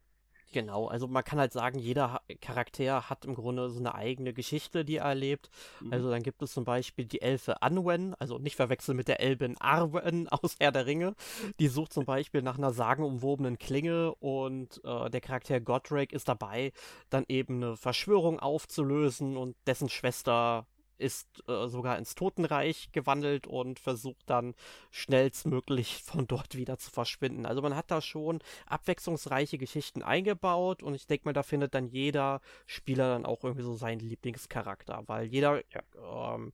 Genau, 0.56 0.88
also 0.88 1.10
man 1.10 1.26
kann 1.26 1.38
halt 1.38 1.52
sagen, 1.52 1.80
jeder 1.80 2.22
Charakter 2.40 3.10
hat 3.10 3.26
im 3.26 3.36
Grunde 3.36 3.70
so 3.70 3.78
eine 3.78 3.94
eigene 3.94 4.32
Geschichte, 4.32 4.86
die 4.86 4.96
er 4.96 5.04
erlebt. 5.04 5.50
Mhm. 5.82 5.92
Also 5.92 6.10
dann 6.10 6.24
gibt 6.24 6.42
es 6.42 6.54
zum 6.54 6.64
Beispiel 6.64 7.04
die 7.04 7.22
Elfe 7.22 7.62
Anwen, 7.62 8.16
also 8.20 8.38
nicht 8.38 8.56
verwechseln 8.56 8.96
mit 8.96 9.10
der 9.10 9.20
Elbin 9.20 9.58
Arwen 9.60 10.30
aus 10.30 10.56
Herr 10.62 10.72
der 10.72 10.86
Ringe. 10.86 11.14
Die 11.60 11.68
sucht 11.68 11.92
zum 11.92 12.06
Beispiel 12.06 12.42
nach 12.42 12.58
einer 12.58 12.72
sagenumwobenen 12.72 13.60
Klinge 13.60 14.16
und 14.16 14.80
äh, 14.86 15.10
der 15.10 15.20
Charakter 15.20 15.60
Godric 15.60 16.14
ist 16.14 16.30
dabei, 16.30 16.72
dann 17.10 17.26
eben 17.28 17.62
eine 17.62 17.76
Verschwörung 17.76 18.40
aufzulösen 18.40 19.36
und 19.36 19.58
dessen 19.68 19.90
Schwester 19.90 20.68
ist 20.98 21.44
äh, 21.48 21.68
sogar 21.68 21.98
ins 21.98 22.16
Totenreich 22.16 22.92
gewandelt 22.92 23.48
und 23.48 23.80
versucht 23.80 24.30
dann 24.30 24.56
schnellstmöglich 24.92 25.96
von 26.04 26.28
dort 26.28 26.56
wieder 26.56 26.78
zu 26.78 26.92
verschwinden. 26.92 27.46
Also 27.46 27.62
man 27.62 27.76
hat 27.76 27.92
da 27.92 28.02
schon 28.02 28.40
abwechslungsreiche 28.66 29.58
Geschichten 29.58 30.04
eingebaut 30.04 30.84
und 30.84 30.96
ich 30.96 31.08
denke 31.08 31.26
mal, 31.26 31.34
da 31.34 31.44
findet 31.44 31.74
dann 31.74 31.88
jeder 31.88 32.42
Spieler 32.66 33.10
dann 33.10 33.26
auch 33.26 33.44
irgendwie 33.44 33.64
so 33.64 33.76
seinen 33.76 34.00
Lieblingscharakter, 34.00 35.04
weil 35.08 35.26
jeder 35.26 35.62
ja. 35.74 36.36
ähm, 36.36 36.54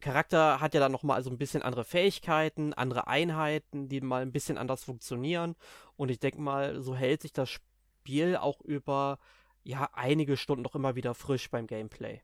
Charakter 0.00 0.60
hat 0.60 0.74
ja 0.74 0.80
dann 0.80 0.92
nochmal 0.92 1.22
so 1.22 1.30
ein 1.30 1.38
bisschen 1.38 1.62
andere 1.62 1.84
Fähigkeiten, 1.84 2.72
andere 2.72 3.06
Einheiten, 3.06 3.88
die 3.88 4.00
mal 4.00 4.22
ein 4.22 4.32
bisschen 4.32 4.56
anders 4.58 4.84
funktionieren 4.84 5.56
und 5.96 6.10
ich 6.10 6.18
denke 6.18 6.40
mal, 6.40 6.80
so 6.80 6.94
hält 6.94 7.22
sich 7.22 7.32
das 7.32 7.50
Spiel 7.50 8.36
auch 8.36 8.62
über 8.62 9.18
ja 9.62 9.90
einige 9.92 10.36
Stunden 10.36 10.62
noch 10.62 10.74
immer 10.74 10.96
wieder 10.96 11.14
frisch 11.14 11.50
beim 11.50 11.66
Gameplay. 11.66 12.22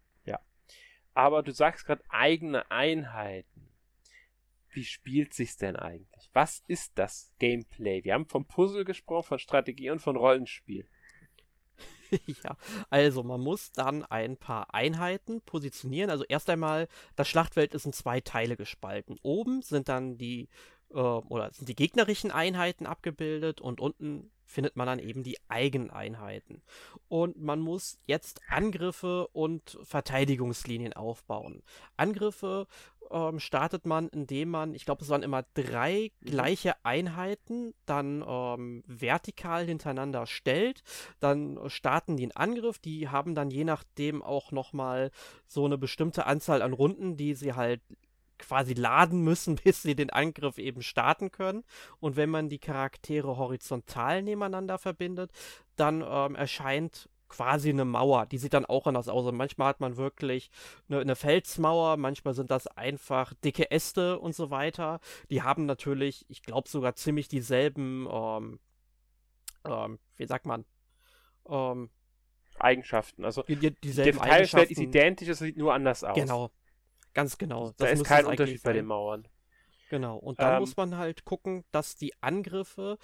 Aber 1.16 1.42
du 1.42 1.50
sagst 1.50 1.86
gerade 1.86 2.04
eigene 2.10 2.70
Einheiten. 2.70 3.70
Wie 4.68 4.84
spielt 4.84 5.32
sich's 5.32 5.56
denn 5.56 5.74
eigentlich? 5.74 6.28
Was 6.34 6.62
ist 6.68 6.92
das 6.98 7.32
Gameplay? 7.38 8.04
Wir 8.04 8.12
haben 8.12 8.26
vom 8.26 8.44
Puzzle 8.44 8.84
gesprochen, 8.84 9.28
von 9.28 9.38
Strategie 9.38 9.88
und 9.88 10.02
von 10.02 10.16
Rollenspiel. 10.16 10.86
ja, 12.44 12.58
also 12.90 13.22
man 13.22 13.40
muss 13.40 13.72
dann 13.72 14.04
ein 14.04 14.36
paar 14.36 14.74
Einheiten 14.74 15.40
positionieren. 15.40 16.10
Also 16.10 16.24
erst 16.28 16.50
einmal, 16.50 16.86
das 17.14 17.28
Schlachtfeld 17.28 17.72
ist 17.72 17.86
in 17.86 17.94
zwei 17.94 18.20
Teile 18.20 18.58
gespalten. 18.58 19.18
Oben 19.22 19.62
sind 19.62 19.88
dann 19.88 20.18
die 20.18 20.50
äh, 20.90 20.98
oder 20.98 21.52
sind 21.52 21.68
die 21.68 21.74
gegnerischen 21.76 22.30
Einheiten 22.30 22.86
abgebildet 22.86 23.60
und 23.60 23.80
unten 23.80 24.30
findet 24.46 24.76
man 24.76 24.86
dann 24.86 24.98
eben 25.00 25.22
die 25.22 25.38
Eigeneinheiten. 25.48 26.62
Und 27.08 27.40
man 27.40 27.60
muss 27.60 27.98
jetzt 28.06 28.40
Angriffe 28.48 29.26
und 29.28 29.78
Verteidigungslinien 29.82 30.92
aufbauen. 30.92 31.62
Angriffe 31.96 32.68
ähm, 33.10 33.40
startet 33.40 33.86
man, 33.86 34.08
indem 34.08 34.50
man, 34.50 34.74
ich 34.74 34.84
glaube, 34.84 35.02
es 35.02 35.10
waren 35.10 35.22
immer 35.22 35.44
drei 35.54 36.10
mhm. 36.20 36.26
gleiche 36.26 36.74
Einheiten, 36.84 37.74
dann 37.84 38.24
ähm, 38.26 38.82
vertikal 38.86 39.66
hintereinander 39.66 40.26
stellt. 40.26 40.82
Dann 41.20 41.58
starten 41.66 42.16
die 42.16 42.24
einen 42.24 42.36
Angriff. 42.36 42.78
Die 42.78 43.08
haben 43.08 43.34
dann 43.34 43.50
je 43.50 43.64
nachdem 43.64 44.22
auch 44.22 44.52
nochmal 44.52 45.10
so 45.46 45.64
eine 45.64 45.78
bestimmte 45.78 46.26
Anzahl 46.26 46.62
an 46.62 46.72
Runden, 46.72 47.16
die 47.16 47.34
sie 47.34 47.54
halt 47.54 47.80
quasi 48.38 48.74
laden 48.74 49.22
müssen, 49.22 49.56
bis 49.64 49.82
sie 49.82 49.94
den 49.94 50.10
Angriff 50.10 50.58
eben 50.58 50.82
starten 50.82 51.30
können. 51.30 51.64
Und 52.00 52.16
wenn 52.16 52.30
man 52.30 52.48
die 52.48 52.58
Charaktere 52.58 53.36
horizontal 53.36 54.22
nebeneinander 54.22 54.78
verbindet, 54.78 55.30
dann 55.76 56.04
ähm, 56.06 56.34
erscheint 56.34 57.08
quasi 57.28 57.70
eine 57.70 57.84
Mauer. 57.84 58.26
Die 58.26 58.38
sieht 58.38 58.54
dann 58.54 58.64
auch 58.64 58.86
anders 58.86 59.08
aus. 59.08 59.26
Und 59.26 59.36
manchmal 59.36 59.68
hat 59.68 59.80
man 59.80 59.96
wirklich 59.96 60.50
eine, 60.88 61.00
eine, 61.00 61.16
Felsmauer, 61.16 61.96
manchmal 61.96 62.34
sind 62.34 62.50
das 62.50 62.66
einfach 62.66 63.34
dicke 63.44 63.70
Äste 63.70 64.18
und 64.18 64.34
so 64.34 64.50
weiter. 64.50 65.00
Die 65.30 65.42
haben 65.42 65.66
natürlich, 65.66 66.24
ich 66.28 66.42
glaube 66.42 66.68
sogar 66.68 66.94
ziemlich 66.94 67.28
dieselben, 67.28 68.08
ähm, 68.10 68.60
ähm, 69.64 69.98
wie 70.16 70.26
sagt 70.26 70.46
man, 70.46 70.64
ähm, 71.48 71.90
Eigenschaften. 72.58 73.24
Also 73.24 73.42
die, 73.42 73.56
die, 73.56 73.72
dieselben 73.72 74.18
der 74.18 74.28
Teilfeld 74.28 74.70
ist 74.70 74.80
identisch, 74.80 75.28
es 75.28 75.38
sieht 75.38 75.56
nur 75.56 75.74
anders 75.74 76.04
aus. 76.04 76.14
Genau, 76.14 76.50
Ganz 77.16 77.38
genau. 77.38 77.68
Das 77.68 77.76
da 77.78 77.86
ist 77.86 78.04
kein 78.04 78.26
Unterschied 78.26 78.62
bei 78.62 78.74
den 78.74 78.84
Mauern. 78.84 79.26
Genau. 79.88 80.18
Und 80.18 80.38
dann 80.38 80.56
ähm, 80.56 80.60
muss 80.60 80.76
man 80.76 80.98
halt 80.98 81.24
gucken, 81.24 81.64
dass 81.70 81.96
die 81.96 82.12
Angriffe 82.20 82.98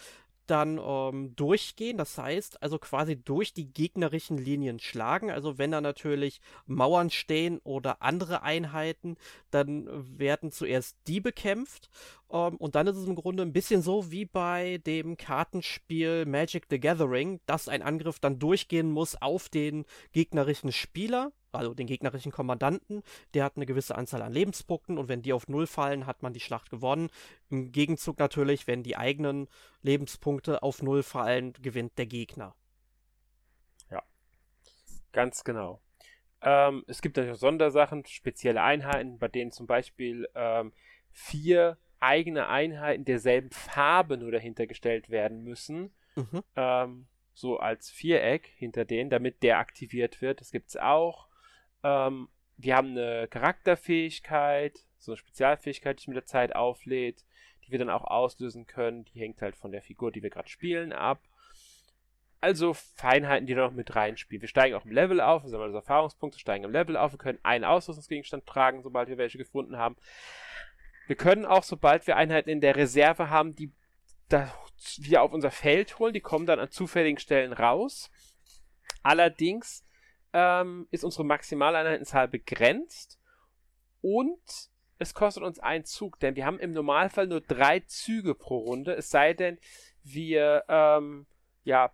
dann 0.46 0.78
ähm, 0.78 1.34
durchgehen. 1.34 1.96
Das 1.96 2.18
heißt, 2.18 2.62
also 2.62 2.78
quasi 2.78 3.16
durch 3.16 3.54
die 3.54 3.72
gegnerischen 3.72 4.36
Linien 4.36 4.80
schlagen. 4.80 5.30
Also 5.30 5.56
wenn 5.56 5.70
da 5.70 5.80
natürlich 5.80 6.42
Mauern 6.66 7.08
stehen 7.08 7.58
oder 7.64 8.02
andere 8.02 8.42
Einheiten, 8.42 9.16
dann 9.50 9.88
werden 10.18 10.52
zuerst 10.52 10.98
die 11.06 11.20
bekämpft. 11.20 11.88
Ähm, 12.32 12.56
und 12.56 12.74
dann 12.74 12.86
ist 12.86 12.96
es 12.96 13.06
im 13.06 13.14
Grunde 13.14 13.42
ein 13.42 13.52
bisschen 13.52 13.82
so 13.82 14.10
wie 14.10 14.24
bei 14.24 14.78
dem 14.78 15.16
Kartenspiel 15.16 16.26
Magic 16.26 16.66
the 16.70 16.80
Gathering, 16.80 17.40
dass 17.46 17.68
ein 17.68 17.82
Angriff 17.82 18.18
dann 18.18 18.38
durchgehen 18.38 18.90
muss 18.90 19.20
auf 19.20 19.48
den 19.48 19.84
gegnerischen 20.12 20.72
Spieler 20.72 21.32
also 21.52 21.74
den 21.74 21.86
gegnerischen 21.86 22.32
Kommandanten, 22.32 23.02
der 23.34 23.44
hat 23.44 23.56
eine 23.56 23.66
gewisse 23.66 23.94
Anzahl 23.94 24.22
an 24.22 24.32
Lebenspunkten 24.32 24.98
und 24.98 25.08
wenn 25.08 25.22
die 25.22 25.32
auf 25.32 25.48
Null 25.48 25.66
fallen, 25.66 26.06
hat 26.06 26.22
man 26.22 26.32
die 26.32 26.40
Schlacht 26.40 26.70
gewonnen. 26.70 27.10
Im 27.50 27.72
Gegenzug 27.72 28.18
natürlich, 28.18 28.66
wenn 28.66 28.82
die 28.82 28.96
eigenen 28.96 29.48
Lebenspunkte 29.82 30.62
auf 30.62 30.82
Null 30.82 31.02
fallen, 31.02 31.52
gewinnt 31.54 31.98
der 31.98 32.06
Gegner. 32.06 32.54
Ja, 33.90 34.02
ganz 35.12 35.44
genau. 35.44 35.80
Ähm, 36.40 36.84
es 36.88 37.02
gibt 37.02 37.16
natürlich 37.16 37.36
auch 37.36 37.40
Sondersachen, 37.40 38.04
spezielle 38.06 38.62
Einheiten, 38.62 39.18
bei 39.18 39.28
denen 39.28 39.52
zum 39.52 39.66
Beispiel 39.66 40.28
ähm, 40.34 40.72
vier 41.10 41.76
eigene 42.02 42.48
Einheiten 42.48 43.04
derselben 43.04 43.50
Farbe 43.50 44.16
nur 44.16 44.32
dahinter 44.32 44.66
gestellt 44.66 45.10
werden 45.10 45.42
müssen. 45.42 45.94
Mhm. 46.16 46.42
Ähm, 46.56 47.06
so 47.34 47.58
als 47.58 47.90
Viereck 47.90 48.46
hinter 48.56 48.84
denen, 48.84 49.08
damit 49.08 49.42
der 49.42 49.58
aktiviert 49.58 50.20
wird. 50.20 50.40
Das 50.40 50.50
gibt 50.50 50.68
es 50.68 50.76
auch. 50.76 51.28
Ähm, 51.82 52.28
wir 52.56 52.76
haben 52.76 52.90
eine 52.90 53.28
Charakterfähigkeit, 53.28 54.78
so 54.98 55.12
eine 55.12 55.16
Spezialfähigkeit, 55.16 55.98
die 55.98 56.00
sich 56.02 56.08
mit 56.08 56.16
der 56.16 56.26
Zeit 56.26 56.54
auflädt, 56.54 57.24
die 57.64 57.72
wir 57.72 57.78
dann 57.78 57.90
auch 57.90 58.04
auslösen 58.04 58.66
können. 58.66 59.04
Die 59.06 59.20
hängt 59.20 59.40
halt 59.40 59.56
von 59.56 59.72
der 59.72 59.82
Figur, 59.82 60.12
die 60.12 60.22
wir 60.22 60.30
gerade 60.30 60.48
spielen, 60.48 60.92
ab. 60.92 61.22
Also 62.40 62.74
Feinheiten, 62.74 63.46
die 63.46 63.54
da 63.54 63.62
noch 63.62 63.72
mit 63.72 63.94
reinspielen. 63.94 64.42
Wir 64.42 64.48
steigen 64.48 64.74
auch 64.74 64.84
im 64.84 64.90
Level 64.90 65.20
auf, 65.20 65.44
also 65.44 65.64
das 65.64 65.74
Erfahrungspunkte 65.74 66.40
steigen 66.40 66.64
im 66.64 66.72
Level 66.72 66.96
auf. 66.96 67.12
Wir 67.12 67.18
können 67.18 67.38
einen 67.44 67.64
Ausrüstungsgegenstand 67.64 68.46
tragen, 68.46 68.82
sobald 68.82 69.08
wir 69.08 69.16
welche 69.16 69.38
gefunden 69.38 69.76
haben. 69.78 69.96
Wir 71.12 71.18
können 71.18 71.44
auch, 71.44 71.62
sobald 71.62 72.06
wir 72.06 72.16
Einheiten 72.16 72.48
in 72.48 72.62
der 72.62 72.74
Reserve 72.74 73.28
haben, 73.28 73.54
die 73.54 73.70
wieder 74.96 75.20
auf 75.20 75.34
unser 75.34 75.50
Feld 75.50 75.98
holen. 75.98 76.14
Die 76.14 76.22
kommen 76.22 76.46
dann 76.46 76.58
an 76.58 76.70
zufälligen 76.70 77.18
Stellen 77.18 77.52
raus. 77.52 78.10
Allerdings 79.02 79.84
ähm, 80.32 80.88
ist 80.90 81.04
unsere 81.04 81.26
Maximaleinheitenzahl 81.26 82.28
begrenzt 82.28 83.20
und 84.00 84.40
es 84.98 85.12
kostet 85.12 85.42
uns 85.42 85.58
einen 85.58 85.84
Zug, 85.84 86.18
denn 86.18 86.34
wir 86.34 86.46
haben 86.46 86.58
im 86.58 86.72
Normalfall 86.72 87.26
nur 87.26 87.42
drei 87.42 87.80
Züge 87.80 88.34
pro 88.34 88.60
Runde, 88.60 88.94
es 88.94 89.10
sei 89.10 89.34
denn, 89.34 89.58
wir 90.02 90.64
ähm, 90.66 91.26
ja 91.64 91.92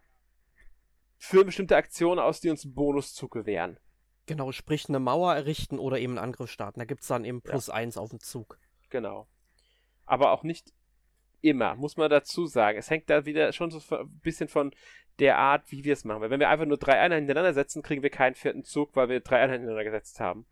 führen 1.17 1.47
bestimmte 1.47 1.75
Aktionen 1.75 2.21
aus, 2.21 2.39
die 2.39 2.51
uns 2.51 2.65
einen 2.65 2.75
Bonuszug 2.75 3.33
gewähren. 3.33 3.81
Genau, 4.27 4.53
sprich 4.53 4.89
eine 4.89 5.01
Mauer 5.01 5.35
errichten 5.35 5.81
oder 5.81 5.99
eben 5.99 6.13
einen 6.13 6.25
Angriff 6.25 6.53
starten. 6.53 6.79
Da 6.79 6.85
gibt 6.85 7.01
es 7.01 7.09
dann 7.09 7.25
eben 7.25 7.43
plus 7.43 7.67
ja. 7.67 7.75
eins 7.75 7.97
auf 7.97 8.11
den 8.11 8.21
Zug. 8.21 8.61
Genau. 8.91 9.29
Aber 10.07 10.33
auch 10.33 10.43
nicht 10.43 10.73
immer, 11.41 11.75
muss 11.77 11.97
man 11.97 12.11
dazu 12.11 12.47
sagen. 12.47 12.79
Es 12.79 12.91
hängt 12.91 13.11
da 13.11 13.27
wieder 13.27 13.53
schon 13.53 13.71
so 13.71 13.81
ein 13.95 14.21
bisschen 14.21 14.49
von 14.49 14.73
der 15.19 15.39
Art, 15.39 15.71
wie 15.71 15.85
wir 15.85 15.93
es 15.93 16.05
machen. 16.05 16.21
Weil 16.21 16.31
wenn 16.31 16.41
wir 16.41 16.49
einfach 16.49 16.67
nur 16.67 16.79
drei 16.79 16.99
Einheiten 16.99 17.27
hintereinander 17.27 17.55
setzen, 17.55 17.83
kriegen 17.83 18.03
wir 18.03 18.11
keinen 18.11 18.35
vierten 18.35 18.65
Zug, 18.65 18.95
weil 18.97 19.09
wir 19.09 19.21
drei 19.21 19.37
Einheiten 19.37 19.63
hintereinander 19.63 19.91
gesetzt 19.91 20.21
haben. 20.21 20.47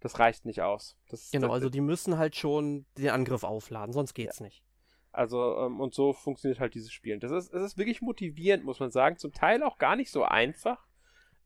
Das 0.00 0.18
reicht 0.18 0.44
nicht 0.44 0.62
aus. 0.62 0.96
Das, 1.08 1.30
genau, 1.30 1.48
das, 1.48 1.54
also 1.54 1.70
die 1.70 1.80
müssen 1.80 2.18
halt 2.18 2.36
schon 2.36 2.86
den 2.96 3.10
Angriff 3.10 3.42
aufladen, 3.42 3.92
sonst 3.92 4.14
geht's 4.14 4.38
ja. 4.38 4.44
nicht. 4.44 4.62
Also, 5.10 5.56
ähm, 5.58 5.80
und 5.80 5.94
so 5.94 6.12
funktioniert 6.12 6.60
halt 6.60 6.74
dieses 6.74 6.92
Spiel. 6.92 7.18
Das 7.18 7.32
ist, 7.32 7.52
es 7.52 7.62
ist 7.62 7.78
wirklich 7.78 8.00
motivierend, 8.00 8.64
muss 8.64 8.78
man 8.78 8.90
sagen. 8.90 9.16
Zum 9.16 9.32
Teil 9.32 9.62
auch 9.62 9.78
gar 9.78 9.96
nicht 9.96 10.12
so 10.12 10.22
einfach. 10.22 10.86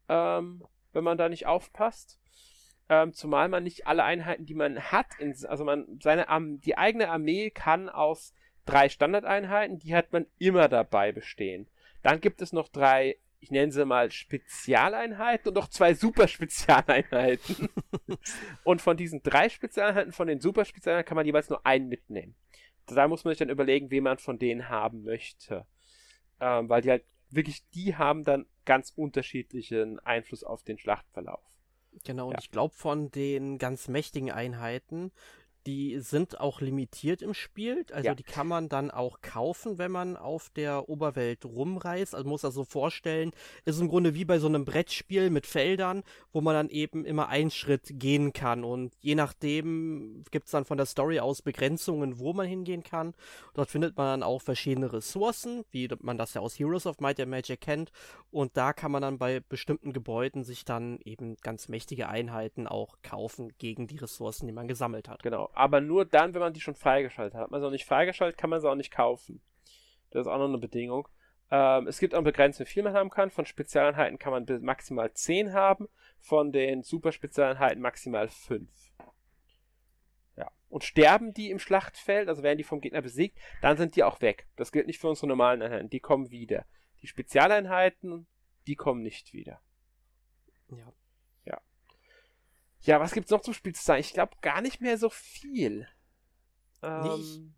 Ähm, 0.08 0.64
wenn 0.92 1.04
man 1.04 1.16
da 1.16 1.28
nicht 1.28 1.46
aufpasst. 1.46 2.20
Ähm, 2.88 3.12
zumal 3.12 3.48
man 3.48 3.62
nicht 3.62 3.86
alle 3.86 4.04
Einheiten, 4.04 4.44
die 4.44 4.54
man 4.54 4.78
hat, 4.80 5.06
in, 5.18 5.34
also 5.46 5.64
man 5.64 5.98
seine 6.02 6.26
die 6.64 6.76
eigene 6.76 7.08
Armee 7.08 7.50
kann 7.50 7.88
aus 7.88 8.34
drei 8.66 8.88
Standardeinheiten, 8.88 9.78
die 9.78 9.94
hat 9.94 10.12
man 10.12 10.26
immer 10.38 10.68
dabei 10.68 11.12
bestehen. 11.12 11.68
Dann 12.02 12.20
gibt 12.20 12.42
es 12.42 12.52
noch 12.52 12.68
drei, 12.68 13.16
ich 13.40 13.50
nenne 13.50 13.72
sie 13.72 13.84
mal 13.84 14.10
Spezialeinheiten 14.10 15.48
und 15.48 15.54
noch 15.54 15.68
zwei 15.68 15.94
Super-Spezialeinheiten. 15.94 17.68
und 18.64 18.82
von 18.82 18.96
diesen 18.96 19.22
drei 19.22 19.48
Spezialeinheiten, 19.48 20.12
von 20.12 20.28
den 20.28 20.40
Super-Spezialeinheiten, 20.40 21.08
kann 21.08 21.16
man 21.16 21.26
jeweils 21.26 21.48
nur 21.48 21.64
einen 21.66 21.88
mitnehmen. 21.88 22.34
Da 22.86 23.08
muss 23.08 23.24
man 23.24 23.32
sich 23.32 23.38
dann 23.38 23.50
überlegen, 23.50 23.90
wen 23.90 24.04
man 24.04 24.18
von 24.18 24.38
denen 24.38 24.68
haben 24.68 25.04
möchte. 25.04 25.66
Ähm, 26.40 26.68
weil 26.68 26.82
die 26.82 26.90
halt 26.90 27.04
wirklich, 27.30 27.68
die 27.70 27.96
haben 27.96 28.24
dann 28.24 28.46
ganz 28.64 28.92
unterschiedlichen 28.94 29.98
Einfluss 30.00 30.44
auf 30.44 30.62
den 30.62 30.78
Schlachtverlauf. 30.78 31.42
Genau, 32.04 32.26
und 32.28 32.34
ja. 32.34 32.38
ich 32.40 32.50
glaube, 32.50 32.74
von 32.74 33.10
den 33.10 33.58
ganz 33.58 33.88
mächtigen 33.88 34.30
Einheiten 34.30 35.12
die 35.66 36.00
sind 36.00 36.40
auch 36.40 36.60
limitiert 36.60 37.22
im 37.22 37.34
Spiel. 37.34 37.84
Also 37.92 38.08
ja. 38.08 38.14
die 38.14 38.22
kann 38.22 38.46
man 38.46 38.68
dann 38.68 38.90
auch 38.90 39.20
kaufen, 39.22 39.78
wenn 39.78 39.92
man 39.92 40.16
auf 40.16 40.50
der 40.50 40.88
Oberwelt 40.88 41.44
rumreist. 41.44 42.14
Also 42.14 42.28
muss 42.28 42.44
also 42.44 42.64
vorstellen, 42.64 43.32
ist 43.64 43.80
im 43.80 43.88
Grunde 43.88 44.14
wie 44.14 44.24
bei 44.24 44.38
so 44.38 44.48
einem 44.48 44.64
Brettspiel 44.64 45.30
mit 45.30 45.46
Feldern, 45.46 46.02
wo 46.32 46.40
man 46.40 46.54
dann 46.54 46.68
eben 46.68 47.04
immer 47.04 47.28
einen 47.28 47.50
Schritt 47.50 47.92
gehen 47.92 48.32
kann. 48.32 48.64
Und 48.64 48.92
je 49.00 49.14
nachdem 49.14 50.24
gibt 50.30 50.46
es 50.46 50.52
dann 50.52 50.64
von 50.64 50.76
der 50.76 50.86
Story 50.86 51.20
aus 51.20 51.42
Begrenzungen, 51.42 52.18
wo 52.18 52.32
man 52.32 52.46
hingehen 52.46 52.82
kann. 52.82 53.14
Dort 53.54 53.70
findet 53.70 53.96
man 53.96 54.06
dann 54.06 54.22
auch 54.22 54.42
verschiedene 54.42 54.92
Ressourcen, 54.92 55.64
wie 55.70 55.88
man 56.00 56.18
das 56.18 56.34
ja 56.34 56.40
aus 56.40 56.58
Heroes 56.58 56.86
of 56.86 57.00
Might 57.00 57.20
and 57.20 57.30
Magic 57.30 57.60
kennt. 57.60 57.92
Und 58.30 58.56
da 58.56 58.72
kann 58.72 58.90
man 58.90 59.02
dann 59.02 59.18
bei 59.18 59.40
bestimmten 59.40 59.92
Gebäuden 59.92 60.42
sich 60.42 60.64
dann 60.64 60.98
eben 61.04 61.36
ganz 61.42 61.68
mächtige 61.68 62.08
Einheiten 62.08 62.66
auch 62.66 62.96
kaufen 63.02 63.52
gegen 63.58 63.86
die 63.86 63.98
Ressourcen, 63.98 64.46
die 64.46 64.52
man 64.52 64.68
gesammelt 64.68 65.08
hat. 65.08 65.22
Genau 65.22 65.51
aber 65.52 65.80
nur 65.80 66.04
dann, 66.04 66.34
wenn 66.34 66.40
man 66.40 66.52
die 66.52 66.60
schon 66.60 66.74
freigeschaltet 66.74 67.34
hat. 67.34 67.44
Hat 67.44 67.50
man 67.50 67.60
sie 67.60 67.66
auch 67.66 67.72
nicht 67.72 67.86
freigeschaltet, 67.86 68.38
kann 68.38 68.50
man 68.50 68.60
sie 68.60 68.68
auch 68.68 68.74
nicht 68.74 68.92
kaufen. 68.92 69.40
Das 70.10 70.26
ist 70.26 70.32
auch 70.32 70.38
noch 70.38 70.48
eine 70.48 70.58
Bedingung. 70.58 71.08
Ähm, 71.50 71.86
es 71.86 71.98
gibt 71.98 72.14
auch 72.14 72.22
begrenzt, 72.22 72.60
wie 72.60 72.64
viel 72.64 72.82
man 72.82 72.94
haben 72.94 73.10
kann. 73.10 73.30
Von 73.30 73.46
Spezialeinheiten 73.46 74.18
kann 74.18 74.32
man 74.32 74.62
maximal 74.62 75.12
10 75.12 75.52
haben, 75.52 75.88
von 76.18 76.52
den 76.52 76.82
Super-Spezialeinheiten 76.82 77.82
maximal 77.82 78.28
5. 78.28 78.70
Ja. 80.36 80.50
Und 80.68 80.84
sterben 80.84 81.34
die 81.34 81.50
im 81.50 81.58
Schlachtfeld, 81.58 82.28
also 82.28 82.42
werden 82.42 82.58
die 82.58 82.64
vom 82.64 82.80
Gegner 82.80 83.02
besiegt, 83.02 83.38
dann 83.60 83.76
sind 83.76 83.96
die 83.96 84.04
auch 84.04 84.20
weg. 84.20 84.46
Das 84.56 84.72
gilt 84.72 84.86
nicht 84.86 84.98
für 84.98 85.08
unsere 85.08 85.26
normalen 85.26 85.62
Einheiten, 85.62 85.90
die 85.90 86.00
kommen 86.00 86.30
wieder. 86.30 86.64
Die 87.02 87.06
Spezialeinheiten, 87.06 88.26
die 88.66 88.76
kommen 88.76 89.02
nicht 89.02 89.32
wieder. 89.32 89.60
Ja. 90.70 90.92
Ja, 92.82 93.00
was 93.00 93.12
gibt's 93.12 93.30
noch 93.30 93.42
zum 93.42 93.54
Spiel 93.54 93.74
zu 93.74 93.82
sagen? 93.82 94.00
Ich 94.00 94.12
glaube 94.12 94.36
gar 94.40 94.60
nicht 94.60 94.80
mehr 94.80 94.98
so 94.98 95.08
viel. 95.08 95.86
Ähm, 96.82 97.02
nee, 97.02 97.52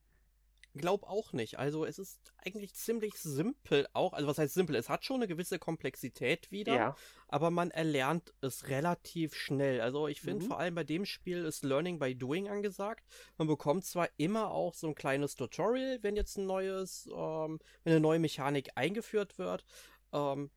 ich 0.75 0.81
glaube 0.81 1.07
auch 1.07 1.33
nicht. 1.33 1.59
Also 1.59 1.85
es 1.85 1.99
ist 1.99 2.33
eigentlich 2.45 2.75
ziemlich 2.75 3.15
simpel 3.15 3.87
auch. 3.93 4.13
Also 4.13 4.27
was 4.27 4.39
heißt 4.39 4.55
simpel? 4.55 4.75
Es 4.75 4.89
hat 4.89 5.05
schon 5.05 5.17
eine 5.17 5.29
gewisse 5.29 5.59
Komplexität 5.59 6.51
wieder, 6.51 6.75
ja. 6.75 6.97
aber 7.29 7.51
man 7.51 7.71
erlernt 7.71 8.35
es 8.41 8.69
relativ 8.69 9.35
schnell. 9.35 9.81
Also 9.81 10.09
ich 10.09 10.21
finde 10.21 10.45
mhm. 10.45 10.49
vor 10.49 10.59
allem 10.59 10.75
bei 10.75 10.85
dem 10.85 11.07
Spiel 11.07 11.45
ist 11.45 11.63
Learning 11.63 12.01
by 12.01 12.15
Doing 12.17 12.49
angesagt. 12.49 13.05
Man 13.39 13.47
bekommt 13.47 13.85
zwar 13.85 14.09
immer 14.17 14.51
auch 14.51 14.75
so 14.75 14.89
ein 14.89 14.97
kleines 14.97 15.37
Tutorial, 15.37 16.01
wenn 16.03 16.17
jetzt 16.17 16.39
ein 16.39 16.47
neues, 16.47 17.07
ähm, 17.07 17.61
wenn 17.85 17.93
eine 17.93 18.01
neue 18.01 18.19
Mechanik 18.19 18.71
eingeführt 18.75 19.39
wird. 19.39 19.65
Ähm, 20.13 20.51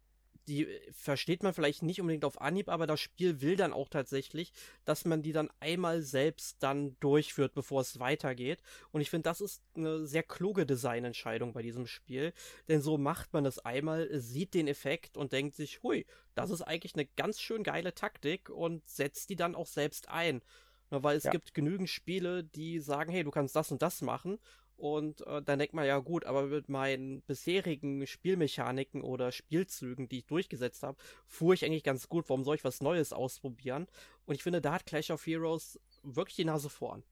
die 0.48 0.66
äh, 0.66 0.92
versteht 0.92 1.44
man 1.44 1.54
vielleicht 1.54 1.84
nicht 1.84 2.02
unbedingt 2.02 2.26
auf 2.26 2.42
Anhieb, 2.42 2.70
aber 2.70 2.88
das 2.88 3.00
Spiel 3.00 3.42
will 3.42 3.56
dann 3.56 3.74
auch 3.74 3.90
tatsächlich, 3.90 4.52
dass 4.86 5.06
man 5.06 5.22
die 5.22 5.34
dann 5.34 5.50
einmal 5.60 6.02
selbst 6.02 6.58
dann 6.62 6.96
durchführt, 7.00 7.54
bevor 7.54 7.82
es 7.82 8.00
weitergeht. 8.00 8.62
Und 8.92 9.02
ich 9.02 9.10
finde, 9.10 9.30
das 9.30 9.42
ist 9.42 9.62
eine 9.76 10.06
sehr 10.06 10.24
kluge 10.24 10.66
Designentscheidung 10.66 11.54
bei 11.54 11.62
diesem 11.62 11.88
Spiel, 11.88 12.34
denn 12.68 12.82
so 12.82 12.98
macht 12.98 13.34
man 13.34 13.46
es 13.46 13.60
einmal, 13.60 14.10
sieht 14.20 14.54
den 14.54 14.68
Effekt 14.68 15.18
und 15.18 15.34
denkt 15.34 15.56
sich, 15.56 15.84
hui, 15.84 16.06
das 16.36 16.50
ist 16.50 16.62
eigentlich 16.62 16.96
eine 16.96 17.06
ganz 17.06 17.40
schön 17.40 17.64
geile 17.64 17.94
Taktik 17.94 18.50
und 18.50 18.88
setzt 18.88 19.30
die 19.30 19.36
dann 19.36 19.56
auch 19.56 19.68
selbst 19.68 20.10
ein. 20.10 20.42
weil 20.90 21.18
es 21.18 21.24
ja. 21.26 21.32
gibt 21.32 21.54
genügend 21.54 21.90
Spiele, 21.90 22.44
die 22.44 22.80
sagen, 22.80 23.12
hey, 23.12 23.24
du 23.24 23.32
kannst 23.32 23.56
das 23.56 23.72
und 23.72 23.82
das 23.82 24.02
machen 24.02 24.40
und 24.78 25.26
äh, 25.26 25.42
dann 25.42 25.60
denkt 25.60 25.74
man 25.74 25.86
ja 25.86 25.98
gut, 26.00 26.26
aber 26.26 26.44
mit 26.44 26.70
meinen 26.70 27.22
bisherigen 27.24 28.06
Spielmechaniken 28.06 29.02
oder 29.02 29.32
Spielzügen, 29.32 30.08
die 30.08 30.20
ich 30.20 30.26
durchgesetzt 30.28 30.84
habe, 30.84 30.98
fuhr 31.26 31.54
ich 31.54 31.66
eigentlich 31.66 31.84
ganz 31.84 32.08
gut. 32.08 32.30
Warum 32.30 32.44
soll 32.44 32.56
ich 32.56 32.64
was 32.64 32.82
Neues 32.82 33.12
ausprobieren? 33.12 33.88
Und 34.26 34.36
ich 34.36 34.44
finde, 34.44 34.62
da 34.62 34.74
hat 34.74 34.86
Clash 34.86 35.10
of 35.10 35.26
Heroes 35.26 35.80
wirklich 36.04 36.36
die 36.36 36.46
Nase 36.46 36.70
vorn. 36.70 37.04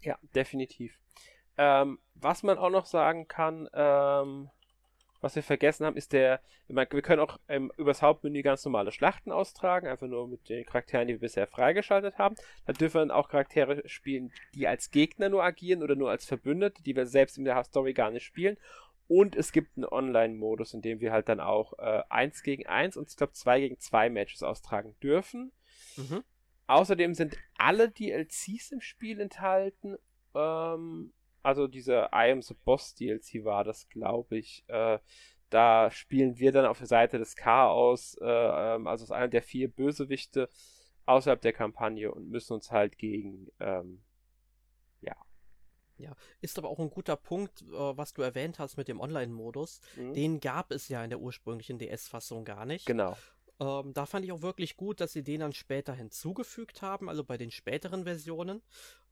Ja, 0.00 0.18
definitiv. 0.34 0.98
Ähm, 1.58 1.98
was 2.14 2.42
man 2.42 2.58
auch 2.58 2.70
noch 2.70 2.86
sagen 2.86 3.28
kann, 3.28 3.68
ähm, 3.74 4.50
was 5.22 5.36
wir 5.36 5.42
vergessen 5.42 5.86
haben, 5.86 5.96
ist 5.96 6.12
der, 6.12 6.40
wir 6.68 6.84
können 6.86 7.20
auch 7.20 7.38
ähm, 7.48 7.72
übers 7.78 8.02
Hauptmenü 8.02 8.42
ganz 8.42 8.64
normale 8.64 8.92
Schlachten 8.92 9.30
austragen, 9.30 9.86
einfach 9.86 10.08
nur 10.08 10.28
mit 10.28 10.48
den 10.48 10.66
Charakteren, 10.66 11.06
die 11.06 11.14
wir 11.14 11.20
bisher 11.20 11.46
freigeschaltet 11.46 12.18
haben. 12.18 12.34
Da 12.66 12.72
dürfen 12.72 13.08
wir 13.08 13.16
auch 13.16 13.28
Charaktere 13.28 13.88
spielen, 13.88 14.32
die 14.54 14.66
als 14.66 14.90
Gegner 14.90 15.28
nur 15.28 15.44
agieren 15.44 15.82
oder 15.82 15.94
nur 15.94 16.10
als 16.10 16.26
Verbündete, 16.26 16.82
die 16.82 16.96
wir 16.96 17.06
selbst 17.06 17.38
in 17.38 17.44
der 17.44 17.62
Story 17.64 17.94
gar 17.94 18.10
nicht 18.10 18.24
spielen. 18.24 18.58
Und 19.06 19.36
es 19.36 19.52
gibt 19.52 19.76
einen 19.76 19.86
Online-Modus, 19.86 20.74
in 20.74 20.82
dem 20.82 21.00
wir 21.00 21.12
halt 21.12 21.28
dann 21.28 21.40
auch 21.40 21.78
äh, 21.78 22.02
1 22.08 22.42
gegen 22.42 22.66
1 22.66 22.96
und 22.96 23.08
ich 23.10 23.16
glaube 23.16 23.32
2 23.32 23.60
gegen 23.60 23.78
2 23.78 24.10
Matches 24.10 24.42
austragen 24.42 24.96
dürfen. 25.02 25.52
Mhm. 25.96 26.24
Außerdem 26.66 27.14
sind 27.14 27.36
alle 27.56 27.90
DLCs 27.90 28.72
im 28.72 28.80
Spiel 28.80 29.20
enthalten. 29.20 29.98
Ähm, 30.34 31.12
also 31.42 31.66
dieser 31.66 32.10
I 32.12 32.30
Am 32.30 32.42
the 32.42 32.54
Boss 32.64 32.94
DLC 32.94 33.44
war 33.44 33.64
das, 33.64 33.88
glaube 33.88 34.38
ich. 34.38 34.64
Äh, 34.68 34.98
da 35.50 35.90
spielen 35.90 36.38
wir 36.38 36.52
dann 36.52 36.64
auf 36.64 36.78
der 36.78 36.86
Seite 36.86 37.18
des 37.18 37.36
Chaos, 37.36 38.16
äh, 38.20 38.24
ähm, 38.24 38.86
also 38.86 39.04
als 39.04 39.10
einer 39.10 39.28
der 39.28 39.42
vier 39.42 39.68
Bösewichte 39.68 40.48
außerhalb 41.04 41.40
der 41.40 41.52
Kampagne 41.52 42.10
und 42.10 42.28
müssen 42.28 42.54
uns 42.54 42.70
halt 42.70 42.96
gegen, 42.96 43.48
ähm, 43.60 44.02
ja. 45.00 45.16
Ja, 45.98 46.14
ist 46.40 46.58
aber 46.58 46.68
auch 46.68 46.78
ein 46.78 46.90
guter 46.90 47.16
Punkt, 47.16 47.62
äh, 47.62 47.66
was 47.74 48.14
du 48.14 48.22
erwähnt 48.22 48.58
hast 48.58 48.76
mit 48.76 48.88
dem 48.88 49.00
Online-Modus. 49.00 49.80
Mhm. 49.96 50.14
Den 50.14 50.40
gab 50.40 50.70
es 50.70 50.88
ja 50.88 51.04
in 51.04 51.10
der 51.10 51.20
ursprünglichen 51.20 51.78
DS-Fassung 51.78 52.44
gar 52.44 52.64
nicht. 52.64 52.86
Genau. 52.86 53.16
Ähm, 53.60 53.92
da 53.92 54.06
fand 54.06 54.24
ich 54.24 54.32
auch 54.32 54.42
wirklich 54.42 54.76
gut, 54.76 55.00
dass 55.00 55.12
sie 55.12 55.22
den 55.22 55.40
dann 55.40 55.52
später 55.52 55.94
hinzugefügt 55.94 56.82
haben, 56.82 57.08
also 57.08 57.24
bei 57.24 57.36
den 57.36 57.50
späteren 57.50 58.04
Versionen. 58.04 58.62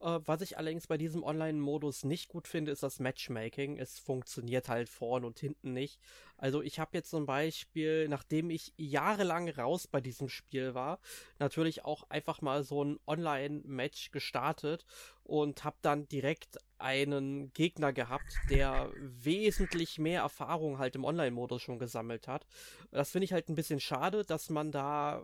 Äh, 0.01 0.19
was 0.25 0.41
ich 0.41 0.57
allerdings 0.57 0.87
bei 0.87 0.97
diesem 0.97 1.23
Online-Modus 1.23 2.05
nicht 2.05 2.29
gut 2.29 2.47
finde, 2.47 2.71
ist 2.71 2.83
das 2.83 2.99
Matchmaking. 2.99 3.77
Es 3.77 3.99
funktioniert 3.99 4.67
halt 4.67 4.89
vorn 4.89 5.23
und 5.23 5.39
hinten 5.39 5.73
nicht. 5.73 5.99
Also 6.37 6.61
ich 6.61 6.79
habe 6.79 6.97
jetzt 6.97 7.11
zum 7.11 7.25
Beispiel, 7.25 8.07
nachdem 8.07 8.49
ich 8.49 8.73
jahrelang 8.77 9.49
raus 9.49 9.87
bei 9.87 10.01
diesem 10.01 10.27
Spiel 10.27 10.73
war, 10.73 10.99
natürlich 11.37 11.85
auch 11.85 12.09
einfach 12.09 12.41
mal 12.41 12.63
so 12.63 12.83
ein 12.83 12.99
Online-Match 13.05 14.11
gestartet 14.11 14.85
und 15.23 15.63
habe 15.63 15.77
dann 15.83 16.07
direkt 16.07 16.57
einen 16.79 17.53
Gegner 17.53 17.93
gehabt, 17.93 18.33
der 18.49 18.91
wesentlich 18.97 19.99
mehr 19.99 20.21
Erfahrung 20.21 20.79
halt 20.79 20.95
im 20.95 21.05
Online-Modus 21.05 21.61
schon 21.61 21.77
gesammelt 21.77 22.27
hat. 22.27 22.47
Das 22.89 23.11
finde 23.11 23.25
ich 23.25 23.33
halt 23.33 23.47
ein 23.49 23.55
bisschen 23.55 23.79
schade, 23.79 24.25
dass 24.25 24.49
man 24.49 24.71
da 24.71 25.23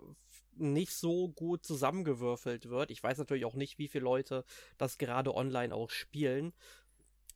nicht 0.59 0.91
so 0.91 1.29
gut 1.29 1.65
zusammengewürfelt 1.65 2.69
wird. 2.69 2.91
Ich 2.91 3.01
weiß 3.01 3.17
natürlich 3.17 3.45
auch 3.45 3.55
nicht, 3.55 3.77
wie 3.77 3.87
viele 3.87 4.03
Leute 4.03 4.43
das 4.77 4.97
gerade 4.97 5.35
online 5.35 5.73
auch 5.73 5.89
spielen. 5.89 6.53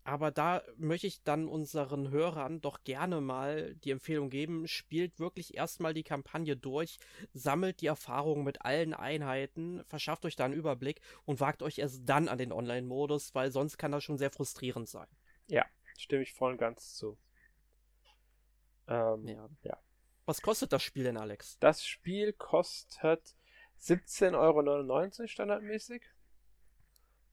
Aber 0.04 0.32
da 0.32 0.64
möchte 0.78 1.06
ich 1.06 1.22
dann 1.24 1.48
unseren 1.48 2.10
Hörern 2.10 2.60
doch 2.60 2.84
gerne 2.84 3.22
mal 3.22 3.76
die 3.76 3.92
Empfehlung 3.92 4.32
geben, 4.32 4.68
spielt 4.68 5.20
wirklich 5.20 5.56
erstmal 5.56 5.94
die 5.94 6.04
Kampagne 6.04 6.58
durch, 6.58 6.98
sammelt 7.34 7.82
die 7.82 7.88
Erfahrungen 7.88 8.44
mit 8.44 8.64
allen 8.66 8.96
Einheiten, 8.96 9.84
verschafft 9.86 10.26
euch 10.26 10.36
da 10.36 10.46
einen 10.46 10.56
Überblick 10.56 11.02
und 11.26 11.40
wagt 11.40 11.62
euch 11.62 11.78
erst 11.78 12.02
dann 12.10 12.30
an 12.30 12.40
den 12.40 12.52
Online-Modus, 12.52 13.36
weil 13.36 13.52
sonst 13.52 13.78
kann 13.78 13.92
das 13.92 14.04
schon 14.04 14.18
sehr 14.18 14.32
frustrierend 14.32 14.90
sein. 14.90 15.08
Ja, 15.48 15.66
stimme 15.98 16.24
ich 16.24 16.34
voll 16.34 16.54
und 16.54 16.58
ganz 16.58 16.96
zu. 16.96 17.18
Ähm, 18.88 19.28
ja. 19.28 19.50
ja. 19.64 19.78
Was 20.26 20.42
kostet 20.42 20.72
das 20.72 20.84
Spiel 20.84 21.04
denn, 21.04 21.18
Alex? 21.18 21.58
Das 21.60 21.86
Spiel 21.86 22.34
kostet 22.34 23.36
17,99 23.80 24.38
Euro 24.38 25.28
standardmäßig. 25.28 26.04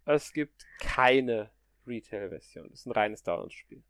Es 0.05 0.33
gibt 0.33 0.65
keine 0.81 1.51
Retail-Version. 1.87 2.67
Es 2.73 2.81
ist 2.81 2.87
ein 2.87 2.93
reines 2.93 3.23
Download-Spiel. 3.23 3.83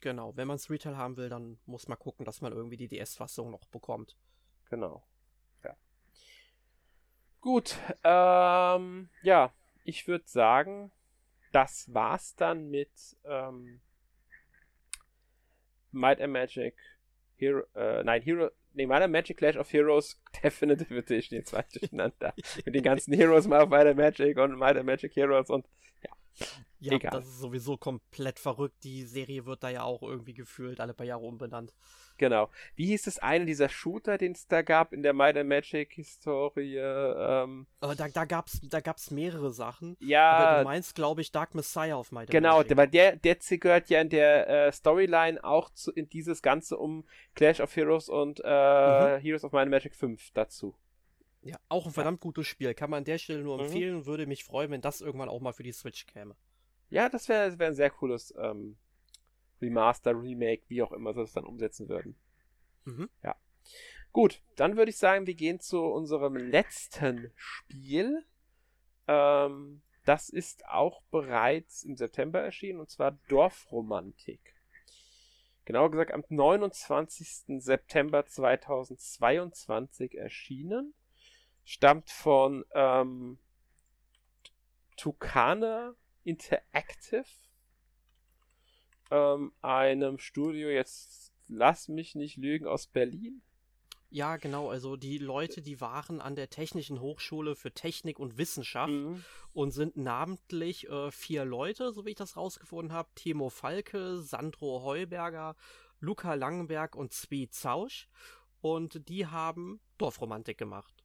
Genau, 0.00 0.36
wenn 0.36 0.46
man 0.46 0.56
es 0.56 0.70
Retail 0.70 0.96
haben 0.96 1.16
will, 1.16 1.28
dann 1.28 1.58
muss 1.66 1.88
man 1.88 1.98
gucken, 1.98 2.24
dass 2.24 2.40
man 2.40 2.52
irgendwie 2.52 2.76
die 2.76 2.88
DS-Fassung 2.88 3.50
noch 3.50 3.66
bekommt. 3.68 4.16
Genau. 4.70 5.02
Ja. 5.64 5.76
Gut, 7.40 7.76
ähm, 8.04 9.08
ja, 9.22 9.52
ich 9.84 10.06
würde 10.06 10.28
sagen, 10.28 10.92
das 11.52 11.92
war's 11.92 12.36
dann 12.36 12.68
mit 12.68 13.16
ähm, 13.24 13.80
Might 15.90 16.20
and 16.20 16.32
Magic 16.32 16.76
Hero, 17.36 17.62
äh, 17.74 18.02
nein, 18.02 18.22
Hero, 18.22 18.50
nee, 18.74 18.84
and 18.84 19.12
Magic 19.12 19.36
Clash 19.36 19.56
of 19.56 19.72
Heroes 19.72 20.20
Definitive 20.42 20.96
Edition, 20.96 21.38
jetzt 21.38 21.50
zwei 21.50 21.64
durcheinander. 21.72 22.34
mit 22.64 22.74
den 22.74 22.82
ganzen 22.82 23.14
Heroes 23.14 23.46
mal 23.46 23.62
auf 23.62 23.68
Might 23.68 23.96
Magic 23.96 24.38
und 24.38 24.58
Might 24.58 24.82
Magic 24.84 25.14
Heroes 25.14 25.50
und 25.50 25.66
ja. 26.02 26.46
Ja, 26.78 26.92
Egal. 26.92 27.10
das 27.10 27.26
ist 27.26 27.38
sowieso 27.38 27.76
komplett 27.76 28.38
verrückt. 28.38 28.84
Die 28.84 29.04
Serie 29.04 29.46
wird 29.46 29.62
da 29.62 29.70
ja 29.70 29.82
auch 29.82 30.02
irgendwie 30.02 30.34
gefühlt 30.34 30.80
alle 30.80 30.92
paar 30.92 31.06
Jahre 31.06 31.24
umbenannt. 31.24 31.72
Genau. 32.18 32.50
Wie 32.74 32.86
hieß 32.86 33.04
das 33.04 33.18
eine 33.18 33.46
dieser 33.46 33.68
Shooter, 33.68 34.18
den 34.18 34.32
es 34.32 34.46
da 34.46 34.62
gab 34.62 34.92
in 34.92 35.02
der 35.02 35.12
Might 35.12 35.36
and 35.36 35.48
Magic 35.48 35.92
Historie? 35.92 36.76
Ähm, 36.76 37.66
da, 37.80 37.94
da 37.94 38.24
gab 38.24 38.46
es 38.46 38.60
da 38.62 38.80
gab's 38.80 39.10
mehrere 39.10 39.52
Sachen. 39.52 39.96
Ja. 40.00 40.30
Aber 40.32 40.58
du 40.58 40.64
meinst, 40.64 40.94
glaube 40.94 41.20
ich, 41.20 41.32
Dark 41.32 41.54
Messiah 41.54 41.96
auf 41.96 42.12
Might 42.12 42.22
and 42.22 42.30
genau, 42.30 42.56
Magic. 42.56 42.68
Genau, 42.68 42.78
weil 42.78 42.88
der, 42.88 43.16
der 43.16 43.36
gehört 43.36 43.90
ja 43.90 44.00
in 44.00 44.08
der 44.08 44.48
äh, 44.48 44.72
Storyline 44.72 45.42
auch 45.44 45.70
zu, 45.70 45.92
in 45.92 46.08
dieses 46.08 46.42
Ganze 46.42 46.78
um 46.78 47.04
Clash 47.34 47.60
of 47.60 47.74
Heroes 47.76 48.08
und 48.08 48.40
äh, 48.44 49.16
mhm. 49.16 49.20
Heroes 49.20 49.44
of 49.44 49.52
Might 49.52 49.62
and 49.62 49.70
Magic 49.70 49.94
5 49.94 50.30
dazu. 50.32 50.74
Ja, 51.42 51.56
auch 51.68 51.86
ein 51.86 51.92
verdammt 51.92 52.20
gutes 52.20 52.46
Spiel. 52.46 52.74
Kann 52.74 52.90
man 52.90 52.98
an 52.98 53.04
der 53.04 53.18
Stelle 53.18 53.42
nur 53.42 53.58
mhm. 53.58 53.64
empfehlen. 53.64 53.96
Mhm. 53.98 54.06
Würde 54.06 54.26
mich 54.26 54.44
freuen, 54.44 54.70
wenn 54.70 54.80
das 54.80 55.00
irgendwann 55.00 55.28
auch 55.28 55.40
mal 55.40 55.52
für 55.52 55.62
die 55.62 55.72
Switch 55.72 56.06
käme. 56.06 56.34
Ja, 56.88 57.08
das 57.08 57.28
wäre 57.28 57.58
wär 57.58 57.68
ein 57.68 57.74
sehr 57.74 57.90
cooles 57.90 58.34
ähm, 58.38 58.76
Remaster, 59.60 60.12
Remake, 60.12 60.62
wie 60.68 60.82
auch 60.82 60.92
immer 60.92 61.12
sie 61.14 61.20
das 61.20 61.32
dann 61.32 61.44
umsetzen 61.44 61.88
würden. 61.88 62.16
Mhm. 62.84 63.08
Ja. 63.22 63.36
Gut, 64.12 64.42
dann 64.56 64.76
würde 64.76 64.90
ich 64.90 64.98
sagen, 64.98 65.26
wir 65.26 65.34
gehen 65.34 65.60
zu 65.60 65.82
unserem 65.82 66.36
letzten 66.36 67.32
Spiel. 67.34 68.24
Ähm, 69.08 69.82
das 70.04 70.28
ist 70.28 70.66
auch 70.68 71.02
bereits 71.10 71.82
im 71.82 71.96
September 71.96 72.40
erschienen, 72.40 72.80
und 72.80 72.88
zwar 72.90 73.12
Dorfromantik. 73.28 74.54
Genauer 75.64 75.90
gesagt 75.90 76.12
am 76.12 76.22
29. 76.28 77.60
September 77.60 78.24
2022 78.24 80.16
erschienen. 80.16 80.94
Stammt 81.64 82.08
von 82.08 82.64
ähm, 82.72 83.38
Tucana 84.96 85.96
Interactive, 86.26 87.24
ähm, 89.10 89.52
einem 89.62 90.18
Studio, 90.18 90.68
jetzt 90.68 91.32
lass 91.46 91.88
mich 91.88 92.14
nicht 92.16 92.36
lügen, 92.36 92.66
aus 92.66 92.88
Berlin. 92.88 93.42
Ja, 94.08 94.36
genau. 94.36 94.70
Also 94.70 94.96
die 94.96 95.18
Leute, 95.18 95.62
die 95.62 95.80
waren 95.80 96.20
an 96.20 96.36
der 96.36 96.48
Technischen 96.48 97.00
Hochschule 97.00 97.54
für 97.54 97.72
Technik 97.72 98.18
und 98.18 98.38
Wissenschaft 98.38 98.92
mhm. 98.92 99.24
und 99.52 99.72
sind 99.72 99.96
namentlich 99.96 100.88
äh, 100.88 101.10
vier 101.10 101.44
Leute, 101.44 101.92
so 101.92 102.04
wie 102.06 102.10
ich 102.10 102.16
das 102.16 102.36
rausgefunden 102.36 102.92
habe. 102.92 103.08
Timo 103.14 103.50
Falke, 103.50 104.18
Sandro 104.18 104.82
Heuberger, 104.82 105.54
Luca 106.00 106.34
Langenberg 106.34 106.96
und 106.96 107.12
Zwie 107.12 107.48
Zausch. 107.48 108.08
Und 108.60 109.08
die 109.08 109.26
haben 109.26 109.80
Dorfromantik 109.98 110.58
gemacht. 110.58 110.95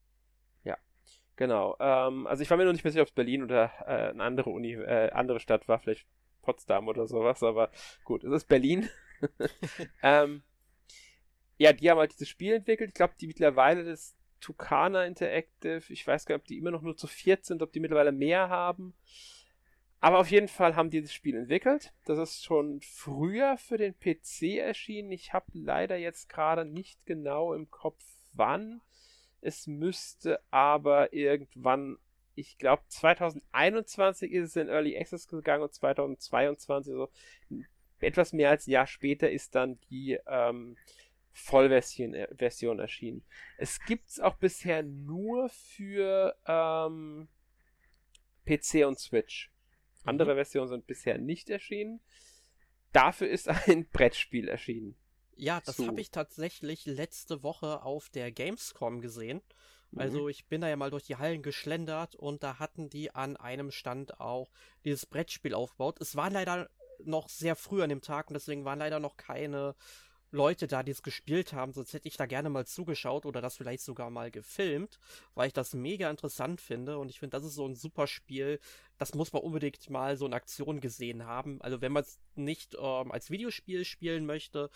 Genau. 1.42 1.76
Ähm, 1.80 2.28
also 2.28 2.44
ich 2.44 2.52
war 2.52 2.58
mir 2.58 2.66
noch 2.66 2.72
nicht 2.72 2.84
mehr 2.84 2.92
sicher, 2.92 3.02
ob 3.02 3.08
es 3.08 3.16
Berlin 3.16 3.42
oder 3.42 3.72
äh, 3.88 4.12
eine 4.12 4.22
andere 4.22 4.52
Uni, 4.52 4.74
äh, 4.74 5.10
andere 5.10 5.40
Stadt 5.40 5.68
war, 5.68 5.80
vielleicht 5.80 6.06
Potsdam 6.44 6.88
oder 6.88 7.08
sowas, 7.08 7.42
aber 7.42 7.72
gut, 8.04 8.24
es 8.24 8.32
ist 8.32 8.48
Berlin. 8.48 8.88
ähm, 10.04 10.44
ja, 11.58 11.74
die 11.74 11.90
haben 11.90 11.98
halt 11.98 12.14
dieses 12.14 12.30
Spiel 12.30 12.54
entwickelt. 12.54 12.90
Ich 12.90 12.94
glaube, 12.94 13.16
die 13.20 13.26
mittlerweile 13.26 13.84
das 13.84 14.16
Tucana 14.40 15.04
Interactive, 15.06 15.82
ich 15.92 16.06
weiß 16.06 16.28
gar 16.28 16.36
nicht, 16.36 16.44
ob 16.44 16.48
die 16.48 16.60
immer 16.60 16.70
noch 16.70 16.84
nur 16.84 16.96
zu 16.96 17.08
viert 17.08 17.44
sind, 17.44 17.64
ob 17.64 17.74
die 17.74 17.80
mittlerweile 17.80 18.12
mehr 18.12 18.50
haben. 18.50 18.94
Aber 20.00 20.20
auf 20.20 20.30
jeden 20.30 20.48
Fall 20.48 20.76
haben 20.76 20.92
die 20.92 21.02
das 21.02 21.12
Spiel 21.12 21.36
entwickelt. 21.36 21.92
Das 22.06 22.20
ist 22.20 22.46
schon 22.46 22.82
früher 22.82 23.58
für 23.58 23.80
den 23.80 24.00
PC 24.00 24.60
erschienen. 24.60 25.12
Ich 25.12 25.34
habe 25.34 25.48
leider 25.54 25.96
jetzt 25.98 26.30
gerade 26.30 26.66
nicht 26.66 27.04
genau 27.08 27.56
im 27.56 27.72
Kopf, 27.72 28.04
wann. 28.32 28.82
Es 29.42 29.68
müsste 29.68 30.40
aber 30.52 31.14
irgendwann, 31.14 31.98
ich 32.36 32.58
glaube 32.58 32.84
2021 32.88 34.32
ist 34.32 34.50
es 34.50 34.56
in 34.56 34.70
Early 34.70 34.98
Access 34.98 35.28
gegangen 35.28 35.64
und 35.64 35.74
2022, 35.74 36.94
so 36.94 37.10
etwas 38.00 38.34
mehr 38.34 38.50
als 38.50 38.68
ein 38.68 38.72
Jahr 38.72 38.88
später 38.88 39.30
ist 39.30 39.56
dann 39.56 39.80
die 39.90 40.20
ähm, 40.28 40.78
Vollversion 41.34 42.14
äh, 42.14 42.28
Version 42.36 42.80
erschienen. 42.80 43.24
Es 43.58 43.80
gibt 43.86 44.10
es 44.10 44.20
auch 44.20 44.36
bisher 44.36 44.84
nur 44.84 45.50
für 45.50 46.36
ähm, 46.46 47.28
PC 48.46 48.86
und 48.86 49.00
Switch. 49.00 49.52
Andere 50.04 50.34
mhm. 50.34 50.38
Versionen 50.38 50.70
sind 50.70 50.88
bisher 50.88 51.18
nicht 51.18 51.50
erschienen. 51.50 52.02
Dafür 52.92 53.30
ist 53.30 53.48
ein 53.68 53.88
Brettspiel 53.88 54.48
erschienen. 54.48 54.96
Ja, 55.42 55.60
das 55.66 55.80
habe 55.80 56.00
ich 56.00 56.12
tatsächlich 56.12 56.86
letzte 56.86 57.42
Woche 57.42 57.82
auf 57.82 58.10
der 58.10 58.32
Gamescom 58.32 59.02
gesehen. 59.02 59.42
Also 59.96 60.24
mhm. 60.24 60.30
ich 60.30 60.46
bin 60.46 60.62
da 60.62 60.70
ja 60.70 60.76
mal 60.76 60.92
durch 60.92 61.06
die 61.06 61.16
Hallen 61.16 61.42
geschlendert 61.42 62.14
und 62.14 62.44
da 62.44 62.60
hatten 62.60 62.92
die 62.92 63.16
an 63.16 63.38
einem 63.38 63.72
Stand 63.72 64.20
auch 64.20 64.52
dieses 64.86 65.08
Brettspiel 65.08 65.56
aufgebaut. 65.56 66.00
Es 66.00 66.16
war 66.16 66.30
leider 66.30 66.70
noch 67.04 67.28
sehr 67.28 67.56
früh 67.56 67.82
an 67.82 67.90
dem 67.90 68.04
Tag 68.04 68.28
und 68.28 68.36
deswegen 68.36 68.66
waren 68.66 68.78
leider 68.78 69.00
noch 69.00 69.18
keine 69.18 69.74
Leute 70.32 70.68
da, 70.68 70.82
die 70.82 70.92
es 70.92 71.04
gespielt 71.04 71.54
haben, 71.54 71.74
sonst 71.74 71.94
hätte 71.94 72.08
ich 72.08 72.18
da 72.18 72.26
gerne 72.26 72.50
mal 72.50 72.66
zugeschaut 72.66 73.26
oder 73.26 73.42
das 73.42 73.58
vielleicht 73.58 73.84
sogar 73.84 74.10
mal 74.10 74.32
gefilmt, 74.32 75.00
weil 75.36 75.48
ich 75.48 75.54
das 75.54 75.74
mega 75.74 76.10
interessant 76.10 76.62
finde 76.62 76.98
und 76.98 77.10
ich 77.10 77.20
finde, 77.20 77.38
das 77.38 77.46
ist 77.46 77.56
so 77.56 77.68
ein 77.68 77.76
super 77.76 78.08
Spiel, 78.08 78.60
das 78.98 79.14
muss 79.14 79.34
man 79.34 79.42
unbedingt 79.42 79.90
mal 79.90 80.16
so 80.16 80.26
in 80.26 80.34
Aktion 80.34 80.80
gesehen 80.80 81.26
haben. 81.26 81.62
Also 81.62 81.82
wenn 81.82 81.92
man 81.92 82.04
es 82.04 82.20
nicht 82.36 82.76
ähm, 82.76 83.12
als 83.12 83.30
Videospiel 83.30 83.84
spielen 83.84 84.26
möchte, 84.26 84.70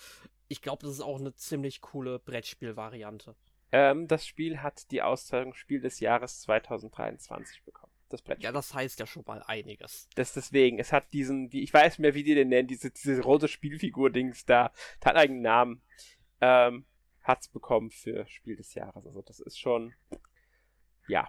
ich 0.47 0.61
glaube, 0.61 0.83
das 0.83 0.91
ist 0.91 1.01
auch 1.01 1.19
eine 1.19 1.35
ziemlich 1.35 1.81
coole 1.81 2.19
Brettspielvariante. 2.19 3.35
Ähm, 3.71 4.07
das 4.07 4.25
Spiel 4.27 4.61
hat 4.61 4.91
die 4.91 5.01
Auszeichnung 5.01 5.53
Spiel 5.53 5.81
des 5.81 5.99
Jahres 5.99 6.41
2023 6.41 7.63
bekommen 7.63 7.84
das 8.09 8.21
Brettspiel. 8.21 8.45
Ja, 8.45 8.51
das 8.51 8.73
heißt 8.73 8.99
ja 8.99 9.05
schon 9.05 9.23
mal 9.25 9.41
einiges. 9.43 10.07
Das 10.15 10.33
deswegen, 10.33 10.79
es 10.79 10.91
hat 10.91 11.11
diesen, 11.13 11.49
die, 11.49 11.63
ich 11.63 11.73
weiß 11.73 11.93
nicht 11.93 11.99
mehr, 11.99 12.13
wie 12.13 12.23
die 12.23 12.35
den 12.35 12.49
nennen, 12.49 12.67
diese, 12.67 12.91
diese 12.91 13.21
rote 13.21 13.47
Spielfigur-Dings 13.47 14.45
da, 14.45 14.71
hat 15.03 15.15
einen 15.15 15.41
Namen, 15.41 15.81
ähm, 16.41 16.85
hat's 17.21 17.47
bekommen 17.47 17.91
für 17.91 18.27
Spiel 18.27 18.55
des 18.55 18.73
Jahres. 18.73 19.05
Also 19.05 19.21
das 19.21 19.39
ist 19.39 19.59
schon, 19.59 19.93
ja. 21.07 21.27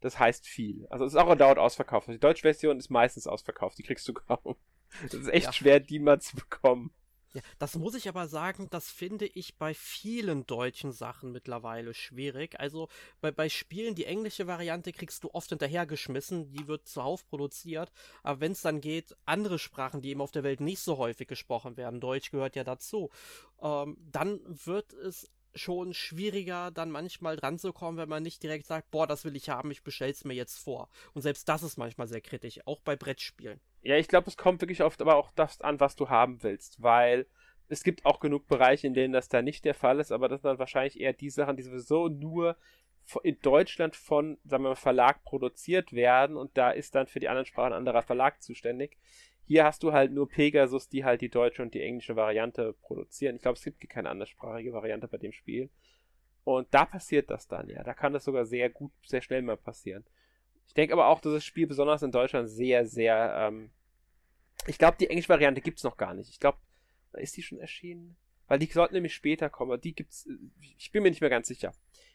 Das 0.00 0.18
heißt 0.18 0.46
viel. 0.46 0.86
Also 0.88 1.04
es 1.04 1.12
ist 1.12 1.18
auch 1.18 1.34
dauernd 1.34 1.58
ausverkauft. 1.58 2.08
Die 2.08 2.18
deutsche 2.18 2.42
Version 2.42 2.78
ist 2.78 2.90
meistens 2.90 3.26
ausverkauft, 3.26 3.78
die 3.78 3.82
kriegst 3.82 4.08
du 4.08 4.14
kaum. 4.14 4.56
Es 5.04 5.14
ist 5.14 5.28
echt 5.28 5.46
ja. 5.46 5.52
schwer, 5.52 5.80
die 5.80 5.98
mal 5.98 6.20
zu 6.20 6.36
bekommen. 6.36 6.92
Ja, 7.32 7.42
das 7.60 7.76
muss 7.76 7.94
ich 7.94 8.08
aber 8.08 8.26
sagen, 8.26 8.66
das 8.70 8.90
finde 8.90 9.26
ich 9.26 9.56
bei 9.56 9.72
vielen 9.72 10.46
deutschen 10.46 10.90
Sachen 10.90 11.30
mittlerweile 11.30 11.94
schwierig. 11.94 12.58
Also 12.58 12.88
bei, 13.20 13.30
bei 13.30 13.48
Spielen, 13.48 13.94
die 13.94 14.04
englische 14.04 14.48
Variante 14.48 14.92
kriegst 14.92 15.22
du 15.22 15.30
oft 15.32 15.50
hinterhergeschmissen, 15.50 16.50
die 16.50 16.66
wird 16.66 16.88
zuhauf 16.88 17.24
produziert. 17.28 17.92
Aber 18.24 18.40
wenn 18.40 18.50
es 18.50 18.62
dann 18.62 18.80
geht, 18.80 19.16
andere 19.26 19.60
Sprachen, 19.60 20.02
die 20.02 20.10
eben 20.10 20.20
auf 20.20 20.32
der 20.32 20.42
Welt 20.42 20.60
nicht 20.60 20.80
so 20.80 20.98
häufig 20.98 21.28
gesprochen 21.28 21.76
werden, 21.76 22.00
Deutsch 22.00 22.32
gehört 22.32 22.56
ja 22.56 22.64
dazu, 22.64 23.10
ähm, 23.62 23.96
dann 24.10 24.40
wird 24.44 24.92
es 24.92 25.30
schon 25.54 25.94
schwieriger, 25.94 26.72
dann 26.72 26.90
manchmal 26.90 27.36
dran 27.36 27.58
zu 27.60 27.72
kommen, 27.72 27.98
wenn 27.98 28.08
man 28.08 28.24
nicht 28.24 28.42
direkt 28.42 28.66
sagt, 28.66 28.90
boah, 28.90 29.06
das 29.06 29.24
will 29.24 29.36
ich 29.36 29.48
haben, 29.50 29.70
ich 29.70 29.84
bestell's 29.84 30.24
mir 30.24 30.34
jetzt 30.34 30.58
vor. 30.58 30.88
Und 31.14 31.22
selbst 31.22 31.48
das 31.48 31.62
ist 31.62 31.76
manchmal 31.76 32.08
sehr 32.08 32.20
kritisch, 32.20 32.60
auch 32.66 32.80
bei 32.80 32.96
Brettspielen. 32.96 33.60
Ja, 33.82 33.96
ich 33.96 34.08
glaube, 34.08 34.28
es 34.28 34.36
kommt 34.36 34.60
wirklich 34.60 34.82
oft 34.82 35.00
aber 35.00 35.16
auch 35.16 35.30
das 35.32 35.60
an, 35.60 35.80
was 35.80 35.96
du 35.96 36.08
haben 36.08 36.42
willst, 36.42 36.82
weil 36.82 37.26
es 37.68 37.82
gibt 37.82 38.04
auch 38.04 38.20
genug 38.20 38.46
Bereiche, 38.46 38.86
in 38.86 38.94
denen 38.94 39.12
das 39.12 39.28
da 39.28 39.42
nicht 39.42 39.64
der 39.64 39.74
Fall 39.74 40.00
ist, 40.00 40.12
aber 40.12 40.28
das 40.28 40.42
sind 40.42 40.50
dann 40.50 40.58
wahrscheinlich 40.58 41.00
eher 41.00 41.12
die 41.12 41.30
Sachen, 41.30 41.56
die 41.56 41.62
sowieso 41.62 42.08
nur 42.08 42.56
in 43.22 43.38
Deutschland 43.40 43.96
von, 43.96 44.38
sagen 44.44 44.64
wir 44.64 44.70
mal, 44.70 44.76
Verlag 44.76 45.24
produziert 45.24 45.92
werden 45.92 46.36
und 46.36 46.56
da 46.56 46.70
ist 46.70 46.94
dann 46.94 47.06
für 47.06 47.20
die 47.20 47.28
anderen 47.28 47.46
Sprachen 47.46 47.72
ein 47.72 47.78
anderer 47.78 48.02
Verlag 48.02 48.42
zuständig. 48.42 48.98
Hier 49.46 49.64
hast 49.64 49.82
du 49.82 49.92
halt 49.92 50.12
nur 50.12 50.28
Pegasus, 50.28 50.88
die 50.88 51.04
halt 51.04 51.22
die 51.22 51.28
deutsche 51.28 51.62
und 51.62 51.74
die 51.74 51.82
englische 51.82 52.14
Variante 52.14 52.74
produzieren. 52.82 53.36
Ich 53.36 53.42
glaube, 53.42 53.56
es 53.56 53.64
gibt 53.64 53.88
keine 53.88 54.10
anderssprachige 54.10 54.72
Variante 54.72 55.08
bei 55.08 55.18
dem 55.18 55.32
Spiel. 55.32 55.70
Und 56.44 56.68
da 56.70 56.84
passiert 56.84 57.30
das 57.30 57.48
dann, 57.48 57.68
ja. 57.68 57.82
Da 57.82 57.92
kann 57.92 58.12
das 58.12 58.24
sogar 58.24 58.44
sehr 58.44 58.70
gut, 58.70 58.92
sehr 59.04 59.22
schnell 59.22 59.42
mal 59.42 59.56
passieren. 59.56 60.04
Ich 60.70 60.74
denke 60.74 60.92
aber 60.92 61.08
auch, 61.08 61.20
dass 61.20 61.32
das 61.32 61.44
Spiel 61.44 61.66
besonders 61.66 62.04
in 62.04 62.12
Deutschland 62.12 62.48
sehr, 62.48 62.86
sehr. 62.86 63.34
Ähm 63.36 63.72
ich 64.68 64.78
glaube, 64.78 64.98
die 65.00 65.08
englische 65.10 65.28
Variante 65.28 65.60
gibt 65.60 65.78
es 65.78 65.84
noch 65.84 65.96
gar 65.96 66.14
nicht. 66.14 66.30
Ich 66.30 66.38
glaube, 66.38 66.58
ist 67.14 67.36
die 67.36 67.42
schon 67.42 67.58
erschienen? 67.58 68.16
Weil 68.46 68.60
die 68.60 68.66
sollten 68.66 68.94
nämlich 68.94 69.12
später 69.12 69.50
kommen. 69.50 69.72
Aber 69.72 69.78
die 69.78 69.96
gibt's. 69.96 70.28
Ich 70.78 70.92
bin 70.92 71.02
mir 71.02 71.10
nicht 71.10 71.22
mehr 71.22 71.28
ganz 71.28 71.48
sicher. 71.48 71.72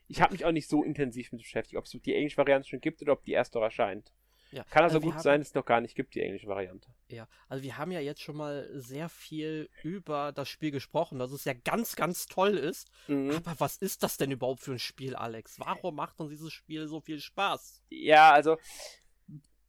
Ich 0.08 0.22
habe 0.22 0.32
mich 0.32 0.46
auch 0.46 0.54
nicht 0.54 0.70
so 0.70 0.86
intensiv 0.86 1.34
mit 1.34 1.42
beschäftigt, 1.42 1.78
ob 1.78 1.84
es 1.84 1.92
die 1.92 2.16
englische 2.16 2.38
Variante 2.38 2.70
schon 2.70 2.80
gibt 2.80 3.02
oder 3.02 3.12
ob 3.12 3.26
die 3.26 3.34
erst 3.34 3.56
noch 3.56 3.62
erscheint. 3.62 4.14
Ja. 4.56 4.64
Kann 4.70 4.84
also, 4.84 4.96
also 4.96 5.06
gut 5.06 5.16
haben, 5.16 5.22
sein, 5.22 5.42
dass 5.42 5.50
es 5.50 5.54
noch 5.54 5.66
gar 5.66 5.82
nicht 5.82 5.96
gibt, 5.96 6.16
die 6.16 6.22
englische 6.22 6.48
Variante. 6.48 6.88
Ja, 7.10 7.28
also 7.50 7.62
wir 7.62 7.78
haben 7.78 7.92
ja 7.92 8.00
jetzt 8.00 8.22
schon 8.22 8.38
mal 8.38 8.70
sehr 8.74 9.10
viel 9.10 9.70
über 9.84 10.32
das 10.32 10.48
Spiel 10.48 10.72
gesprochen, 10.72 11.20
dass 11.20 11.34
es 11.34 11.44
ja 11.44 11.52
ganz, 11.52 11.98
ganz 11.98 12.26
toll 12.28 12.58
ist. 12.58 12.90
Mhm. 13.10 13.32
Aber 13.32 13.60
was 13.60 13.76
ist 13.76 14.02
das 14.02 14.16
denn 14.16 14.32
überhaupt 14.32 14.62
für 14.62 14.72
ein 14.72 14.80
Spiel, 14.80 15.14
Alex? 15.14 15.60
Warum 15.60 15.96
macht 15.96 16.22
uns 16.22 16.30
dieses 16.30 16.54
Spiel 16.54 16.88
so 16.88 17.02
viel 17.02 17.20
Spaß? 17.20 17.84
Ja, 17.90 18.32
also 18.32 18.58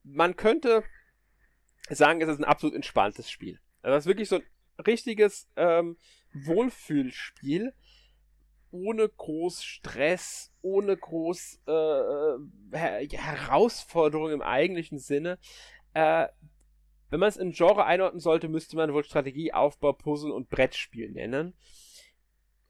man 0.05 0.37
könnte 0.37 0.85
sagen, 1.89 2.21
es 2.21 2.29
ist 2.29 2.39
ein 2.39 2.45
absolut 2.45 2.77
entspanntes 2.77 3.29
Spiel. 3.29 3.59
Also 3.83 3.97
es 3.97 4.05
ist 4.05 4.09
wirklich 4.09 4.29
so 4.29 4.37
ein 4.37 4.45
richtiges 4.87 5.49
ähm, 5.57 5.97
Wohlfühlspiel 6.33 7.75
ohne 8.71 9.09
groß 9.09 9.63
Stress, 9.63 10.53
ohne 10.63 10.97
groß 10.97 11.61
äh, 11.67 11.73
äh 12.73 13.09
Herausforderung 13.09 14.31
im 14.31 14.43
eigentlichen 14.43 14.99
Sinne. 14.99 15.39
Äh, 15.95 16.29
wenn 17.11 17.21
man 17.21 17.29
es 17.29 17.37
in 17.37 17.53
Genre 17.53 17.85
einordnen 17.85 18.21
sollte, 18.21 18.49
müsste 18.49 18.77
man 18.77 18.93
wohl 18.93 19.05
Strategie, 19.05 19.53
Aufbau, 19.53 19.93
Puzzle 19.93 20.33
und 20.33 20.49
Brettspiel 20.51 21.11
nennen. 21.11 21.55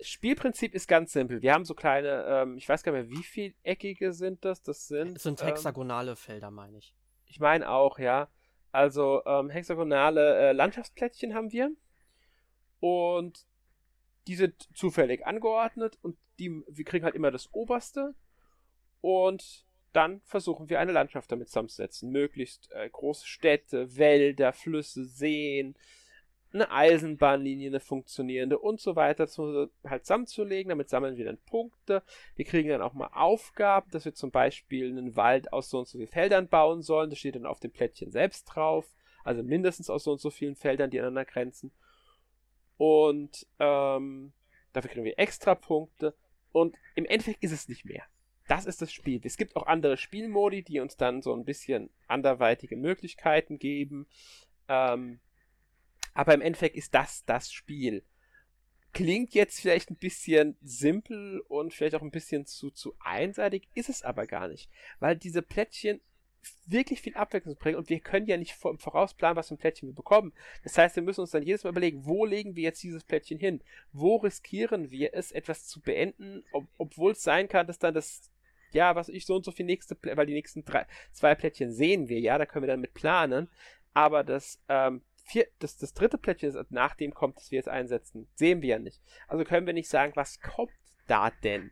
Spielprinzip 0.01 0.75
ist 0.75 0.89
ganz 0.89 1.13
simpel. 1.13 1.41
Wir 1.41 1.55
haben 1.55 1.65
so 1.65 1.75
kleine, 1.75 2.25
ähm, 2.29 2.59
ich 2.59 2.69
weiß 2.69 2.83
gar 2.83 2.93
nicht 2.93 3.09
mehr, 3.09 3.19
wie 3.19 3.25
viel 3.25 3.55
eckige 3.63 4.13
sind 4.13 4.45
das? 4.45 4.63
Das 4.63 4.89
sind. 4.89 5.17
Es 5.17 5.23
sind 5.23 5.41
ähm, 5.41 5.49
hexagonale 5.49 6.11
ähm, 6.11 6.17
Felder, 6.17 6.51
meine 6.51 6.79
ich. 6.79 6.95
Ich 7.25 7.41
meine 7.41 7.69
auch, 7.71 7.99
ja. 7.99 8.29
Also 8.73 9.23
ähm, 9.25 9.49
hexagonale 9.49 10.37
äh, 10.37 10.53
Landschaftsplättchen 10.53 11.35
haben 11.35 11.51
wir. 11.51 11.71
Und 12.81 13.47
die 14.27 14.35
sind 14.35 14.69
zufällig 14.75 15.27
angeordnet 15.27 15.99
und 16.03 16.17
die, 16.39 16.63
wir 16.69 16.85
kriegen 16.85 17.05
halt 17.05 17.15
immer 17.15 17.31
das 17.31 17.53
oberste 17.53 18.15
und 19.01 19.65
dann 19.93 20.21
versuchen 20.25 20.69
wir 20.69 20.79
eine 20.79 20.93
Landschaft 20.93 21.33
damit 21.33 21.49
zusammenzusetzen. 21.49 22.11
Möglichst 22.11 22.71
äh, 22.73 22.89
große 22.91 23.27
Städte, 23.27 23.97
Wälder, 23.97 24.53
Flüsse, 24.53 25.07
Seen, 25.07 25.75
eine 26.53 26.71
Eisenbahnlinie, 26.71 27.69
eine 27.69 27.81
funktionierende 27.81 28.59
und 28.59 28.81
so 28.81 28.95
weiter 28.95 29.27
zu, 29.27 29.71
halt 29.85 30.05
zusammenzulegen. 30.05 30.69
Damit 30.71 30.91
sammeln 30.91 31.17
wir 31.17 31.25
dann 31.25 31.39
Punkte. 31.39 32.03
Wir 32.35 32.45
kriegen 32.45 32.69
dann 32.69 32.83
auch 32.83 32.93
mal 32.93 33.11
Aufgaben, 33.13 33.91
dass 33.91 34.05
wir 34.05 34.15
zum 34.15 34.31
Beispiel 34.31 34.91
einen 34.91 35.17
Wald 35.17 35.53
aus 35.53 35.71
so 35.71 35.79
und 35.79 35.89
so 35.89 35.99
vielen 35.99 36.11
Feldern 36.11 36.49
bauen 36.49 36.83
sollen. 36.83 37.11
Das 37.11 37.19
steht 37.19 37.37
dann 37.37 37.47
auf 37.47 37.61
dem 37.61 37.73
Plättchen 37.73 38.11
selbst 38.11 38.45
drauf. 38.45 38.95
Also 39.25 39.43
mindestens 39.43 39.89
aus 39.91 40.05
so 40.05 40.13
und 40.13 40.21
so 40.21 40.31
vielen 40.31 40.57
Feldern, 40.57 40.91
die 40.91 40.99
aneinander 40.99 41.25
grenzen. 41.25 41.73
Und 42.77 43.47
ähm, 43.59 44.33
dafür 44.73 44.91
kriegen 44.91 45.05
wir 45.05 45.19
extra 45.19 45.55
Punkte. 45.55 46.15
Und 46.53 46.77
im 46.95 47.05
Endeffekt 47.07 47.43
ist 47.43 47.53
es 47.53 47.69
nicht 47.69 47.85
mehr. 47.85 48.05
Das 48.49 48.67
ist 48.67 48.81
das 48.81 48.93
Spiel. 48.93 49.21
Es 49.25 49.37
gibt 49.37 49.57
auch 49.57 49.67
andere 49.67 49.97
Spielmodi, 49.97 50.63
die 50.63 50.81
uns 50.81 50.97
dann 50.97 51.21
so 51.21 51.35
ein 51.35 51.45
bisschen 51.45 51.91
anderweitige 52.07 52.77
Möglichkeiten 52.77 53.59
geben. 53.59 54.07
Ähm, 54.69 55.21
aber 56.15 56.35
im 56.35 56.41
Endeffekt 56.41 56.77
ist 56.77 56.95
das 56.95 57.25
das 57.25 57.53
Spiel. 57.53 58.05
Klingt 58.93 59.35
jetzt 59.35 59.61
vielleicht 59.61 59.91
ein 59.91 59.97
bisschen 59.97 60.57
simpel 60.63 61.41
und 61.49 61.75
vielleicht 61.75 61.95
auch 61.97 62.03
ein 62.03 62.11
bisschen 62.11 62.47
zu, 62.47 62.71
zu 62.71 62.95
einseitig, 63.01 63.69
ist 63.75 63.91
es 63.91 64.03
aber 64.03 64.27
gar 64.27 64.49
nicht. 64.49 64.71
Weil 65.01 65.17
diese 65.17 65.43
Plättchen 65.43 66.01
wirklich 66.67 67.01
viel 67.01 67.15
Abwechslung 67.15 67.57
bringen 67.57 67.77
und 67.77 67.89
wir 67.89 68.01
können 68.01 68.27
ja 68.27 68.37
nicht 68.37 68.55
vorausplanen, 68.55 69.37
was 69.37 69.49
für 69.49 69.55
ein 69.55 69.59
Plättchen 69.59 69.89
wir 69.89 69.95
bekommen. 69.95 70.33
Das 70.65 70.77
heißt, 70.77 70.97
wir 70.97 71.03
müssen 71.03 71.21
uns 71.21 71.31
dann 71.31 71.43
jedes 71.43 71.65
Mal 71.65 71.71
überlegen, 71.71 72.05
wo 72.05 72.25
legen 72.25 72.57
wir 72.57 72.65
jetzt 72.65 72.83
dieses 72.83 73.05
Plättchen 73.05 73.39
hin? 73.39 73.61
Wo 73.93 74.17
riskieren 74.17 74.91
wir 74.91 75.15
es, 75.15 75.33
etwas 75.33 75.67
zu 75.67 75.81
beenden, 75.81 76.45
ob, 76.53 76.67
obwohl 76.79 77.13
es 77.13 77.23
sein 77.23 77.49
kann, 77.49 77.67
dass 77.67 77.79
dann 77.79 77.95
das, 77.95 78.31
ja, 78.73 78.97
was 78.97 79.09
ich 79.09 79.27
so 79.27 79.37
und 79.37 79.45
so 79.45 79.53
viel 79.53 79.67
nächste, 79.67 79.97
weil 80.03 80.27
die 80.27 80.35
nächsten 80.35 80.65
drei, 80.65 80.87
zwei 81.13 81.35
Plättchen 81.35 81.73
sehen 81.73 82.09
wir, 82.09 82.21
ja, 82.21 82.39
da 82.39 82.47
können 82.47 82.65
wir 82.65 82.73
dann 82.73 82.81
mit 82.81 82.95
planen, 82.95 83.49
aber 83.95 84.25
das, 84.25 84.61
ähm, 84.69 85.03
vier, 85.25 85.47
das, 85.59 85.77
das 85.77 85.95
dritte 85.95 86.19
Plättchen, 86.19 86.53
das 86.53 86.71
nach 86.71 86.95
dem 86.95 87.15
kommt, 87.15 87.37
das 87.37 87.51
wir 87.51 87.57
jetzt 87.57 87.69
einsetzen, 87.69 88.29
sehen 88.35 88.63
wir 88.63 88.69
ja 88.71 88.79
nicht. 88.79 89.01
Also 89.29 89.45
können 89.45 89.67
wir 89.67 89.75
nicht 89.75 89.89
sagen, 89.89 90.13
was 90.17 90.41
kommt 90.41 90.73
da 91.07 91.31
denn? 91.43 91.71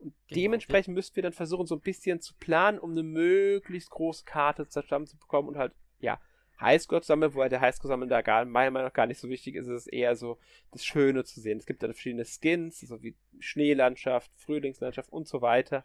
Und 0.00 0.14
genau. 0.28 0.40
dementsprechend 0.40 0.94
müssten 0.94 1.16
wir 1.16 1.22
dann 1.22 1.32
versuchen, 1.32 1.66
so 1.66 1.76
ein 1.76 1.80
bisschen 1.80 2.20
zu 2.20 2.34
planen, 2.34 2.78
um 2.78 2.92
eine 2.92 3.02
möglichst 3.02 3.90
große 3.90 4.24
Karte 4.24 4.66
zustande 4.66 5.08
zu 5.08 5.18
bekommen 5.18 5.48
und 5.48 5.56
halt, 5.56 5.72
ja, 5.98 6.20
Highscore 6.60 7.00
zu 7.00 7.08
sammeln, 7.08 7.34
wobei 7.34 7.48
der 7.48 7.60
Highscore 7.60 7.88
sammeln 7.88 8.10
da 8.10 8.20
gar, 8.20 8.44
meiner 8.44 8.70
Meinung 8.70 8.88
nach 8.88 8.92
gar 8.92 9.06
nicht 9.06 9.18
so 9.18 9.28
wichtig 9.28 9.56
ist. 9.56 9.66
Es 9.66 9.86
ist 9.86 9.92
eher 9.92 10.14
so 10.14 10.38
das 10.72 10.84
Schöne 10.84 11.24
zu 11.24 11.40
sehen. 11.40 11.58
Es 11.58 11.66
gibt 11.66 11.82
dann 11.82 11.92
verschiedene 11.92 12.24
Skins, 12.24 12.80
so 12.80 13.02
wie 13.02 13.16
Schneelandschaft, 13.38 14.30
Frühlingslandschaft 14.36 15.10
und 15.10 15.26
so 15.26 15.40
weiter. 15.40 15.84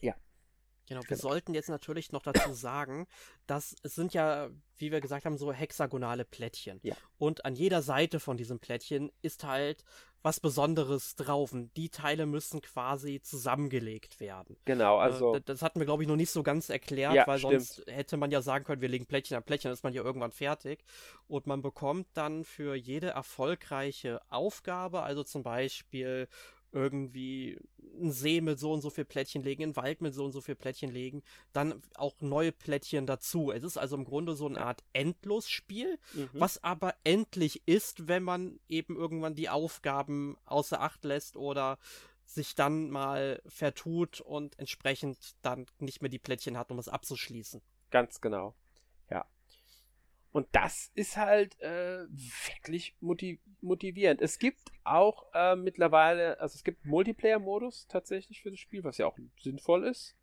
Ja. 0.00 0.14
Genau, 0.86 1.00
wir 1.02 1.08
genau. 1.08 1.20
sollten 1.20 1.54
jetzt 1.54 1.68
natürlich 1.68 2.12
noch 2.12 2.22
dazu 2.22 2.52
sagen, 2.52 3.06
dass 3.46 3.74
es 3.82 3.94
sind 3.94 4.14
ja, 4.14 4.50
wie 4.76 4.92
wir 4.92 5.00
gesagt 5.00 5.24
haben, 5.24 5.38
so 5.38 5.52
hexagonale 5.52 6.24
Plättchen. 6.24 6.80
Ja. 6.82 6.94
Und 7.18 7.44
an 7.44 7.54
jeder 7.54 7.82
Seite 7.82 8.20
von 8.20 8.36
diesem 8.36 8.58
Plättchen 8.58 9.10
ist 9.22 9.44
halt 9.44 9.84
was 10.26 10.40
Besonderes 10.40 11.14
drauf. 11.14 11.52
Und 11.52 11.74
die 11.76 11.88
Teile 11.88 12.26
müssen 12.26 12.60
quasi 12.60 13.20
zusammengelegt 13.22 14.18
werden. 14.18 14.56
Genau, 14.64 14.98
äh, 14.98 15.02
also. 15.02 15.36
Äh, 15.36 15.40
das 15.40 15.62
hatten 15.62 15.78
wir, 15.78 15.86
glaube 15.86 16.02
ich, 16.02 16.08
noch 16.08 16.16
nicht 16.16 16.32
so 16.32 16.42
ganz 16.42 16.68
erklärt, 16.68 17.14
ja, 17.14 17.26
weil 17.28 17.38
stimmt. 17.38 17.62
sonst 17.62 17.86
hätte 17.86 18.16
man 18.16 18.32
ja 18.32 18.42
sagen 18.42 18.64
können, 18.64 18.82
wir 18.82 18.88
legen 18.88 19.06
Plättchen 19.06 19.36
an 19.36 19.44
Plättchen, 19.44 19.68
dann 19.68 19.74
ist 19.74 19.84
man 19.84 19.92
ja 19.92 20.02
irgendwann 20.02 20.32
fertig. 20.32 20.84
Und 21.28 21.46
man 21.46 21.62
bekommt 21.62 22.08
dann 22.14 22.44
für 22.44 22.74
jede 22.74 23.10
erfolgreiche 23.10 24.20
Aufgabe, 24.28 25.02
also 25.02 25.22
zum 25.22 25.44
Beispiel 25.44 26.28
irgendwie 26.76 27.58
einen 27.98 28.12
See 28.12 28.40
mit 28.40 28.58
so 28.58 28.72
und 28.72 28.82
so 28.82 28.90
viel 28.90 29.06
Plättchen 29.06 29.42
legen, 29.42 29.62
einen 29.62 29.76
Wald 29.76 30.02
mit 30.02 30.14
so 30.14 30.24
und 30.24 30.32
so 30.32 30.42
viel 30.42 30.54
Plättchen 30.54 30.90
legen, 30.90 31.22
dann 31.52 31.82
auch 31.96 32.20
neue 32.20 32.52
Plättchen 32.52 33.06
dazu. 33.06 33.50
Es 33.50 33.64
ist 33.64 33.78
also 33.78 33.96
im 33.96 34.04
Grunde 34.04 34.34
so 34.34 34.46
eine 34.46 34.60
Art 34.60 34.84
Endlosspiel, 34.92 35.98
mhm. 36.12 36.28
was 36.34 36.62
aber 36.62 36.94
endlich 37.04 37.62
ist, 37.66 38.06
wenn 38.06 38.22
man 38.22 38.60
eben 38.68 38.96
irgendwann 38.96 39.34
die 39.34 39.48
Aufgaben 39.48 40.36
außer 40.44 40.80
Acht 40.80 41.04
lässt 41.04 41.36
oder 41.36 41.78
sich 42.24 42.54
dann 42.54 42.90
mal 42.90 43.40
vertut 43.46 44.20
und 44.20 44.58
entsprechend 44.58 45.36
dann 45.42 45.66
nicht 45.78 46.02
mehr 46.02 46.10
die 46.10 46.18
Plättchen 46.18 46.58
hat, 46.58 46.70
um 46.70 46.78
es 46.78 46.88
abzuschließen. 46.88 47.62
Ganz 47.90 48.20
genau. 48.20 48.54
Und 50.36 50.48
das 50.52 50.90
ist 50.92 51.16
halt 51.16 51.58
äh, 51.62 52.04
wirklich 52.10 52.94
motiv 53.00 53.40
motivierend. 53.62 54.20
Es 54.20 54.38
gibt 54.38 54.70
auch 54.84 55.24
äh, 55.32 55.56
mittlerweile, 55.56 56.38
also 56.40 56.56
es 56.56 56.62
gibt 56.62 56.84
Multiplayer-Modus 56.84 57.86
tatsächlich 57.88 58.42
für 58.42 58.50
das 58.50 58.60
Spiel, 58.60 58.84
was 58.84 58.98
ja 58.98 59.06
auch 59.06 59.16
sinnvoll 59.40 59.86
ist. 59.86 60.14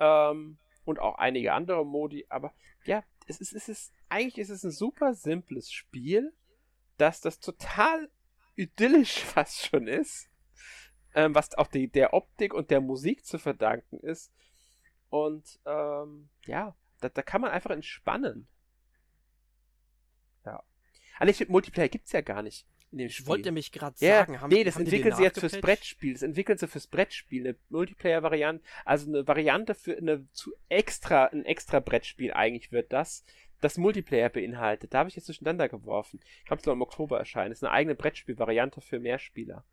Ähm, 0.00 0.56
und 0.86 1.00
auch 1.00 1.18
einige 1.18 1.52
andere 1.52 1.84
Modi, 1.84 2.24
aber 2.30 2.54
ja, 2.86 3.04
es 3.26 3.38
ist, 3.42 3.52
es 3.52 3.68
ist, 3.68 3.92
eigentlich 4.08 4.38
ist 4.38 4.48
es 4.48 4.64
ein 4.64 4.70
super 4.70 5.12
simples 5.12 5.70
Spiel, 5.70 6.32
dass 6.96 7.20
das 7.20 7.38
total 7.38 8.08
idyllisch 8.54 9.18
fast 9.22 9.66
schon 9.66 9.86
ist. 9.86 10.30
Ähm, 11.14 11.34
was 11.34 11.52
auch 11.58 11.66
die, 11.66 11.88
der 11.88 12.14
Optik 12.14 12.54
und 12.54 12.70
der 12.70 12.80
Musik 12.80 13.26
zu 13.26 13.38
verdanken 13.38 13.98
ist. 13.98 14.32
Und 15.10 15.60
ähm, 15.66 16.30
ja, 16.46 16.74
da, 17.02 17.10
da 17.10 17.20
kann 17.20 17.42
man 17.42 17.50
einfach 17.50 17.72
entspannen. 17.72 18.48
Ah, 21.18 21.24
nee, 21.24 21.34
Multiplayer 21.48 21.88
gibt's 21.88 22.12
ja 22.12 22.20
gar 22.20 22.42
nicht 22.42 22.66
in 22.92 22.98
dem 22.98 23.08
Spiel. 23.08 23.22
Ich 23.24 23.28
wollte 23.28 23.52
mich 23.52 23.72
gerade 23.72 23.96
sagen, 23.98 24.34
ja, 24.34 24.40
haben, 24.40 24.50
Nee, 24.50 24.64
das 24.64 24.74
haben 24.74 24.82
entwickeln 24.82 25.14
sie 25.14 25.22
jetzt 25.22 25.40
fürs 25.40 25.60
Brettspiel. 25.60 26.12
Das 26.12 26.22
entwickeln 26.22 26.58
sie 26.58 26.68
fürs 26.68 26.86
Brettspiel. 26.86 27.46
Eine 27.46 27.56
Multiplayer-Variante, 27.70 28.64
also 28.84 29.08
eine 29.08 29.26
Variante 29.26 29.74
für 29.74 29.96
eine 29.96 30.30
zu 30.32 30.52
extra, 30.68 31.26
ein 31.26 31.44
extra 31.44 31.80
Brettspiel 31.80 32.32
eigentlich 32.32 32.70
wird 32.70 32.92
das, 32.92 33.24
das 33.60 33.78
Multiplayer 33.78 34.28
beinhaltet. 34.28 34.92
Da 34.92 34.98
habe 35.00 35.08
ich 35.08 35.16
jetzt 35.16 35.28
durcheinander 35.28 35.68
geworfen. 35.68 36.20
Ich 36.40 36.44
glaube, 36.44 36.60
es 36.60 36.64
soll 36.64 36.74
im 36.74 36.82
Oktober 36.82 37.18
erscheinen. 37.18 37.50
Das 37.50 37.58
ist 37.58 37.64
eine 37.64 37.72
eigene 37.72 37.94
Brettspiel-Variante 37.94 38.80
für 38.80 39.00
Mehrspieler. 39.00 39.64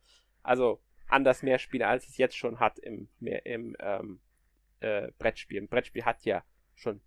Also 0.42 0.82
anders 1.08 1.44
Mehrspieler, 1.44 1.90
als 1.90 2.08
es 2.08 2.18
jetzt 2.18 2.38
schon 2.38 2.60
hat 2.60 2.80
im, 2.80 3.10
im 3.20 3.76
ähm, 3.80 4.20
äh, 4.80 5.12
Brettspiel. 5.20 5.62
Ein 5.62 5.68
Brettspiel 5.68 6.06
hat 6.06 6.24
ja 6.24 6.44
schon 6.76 7.02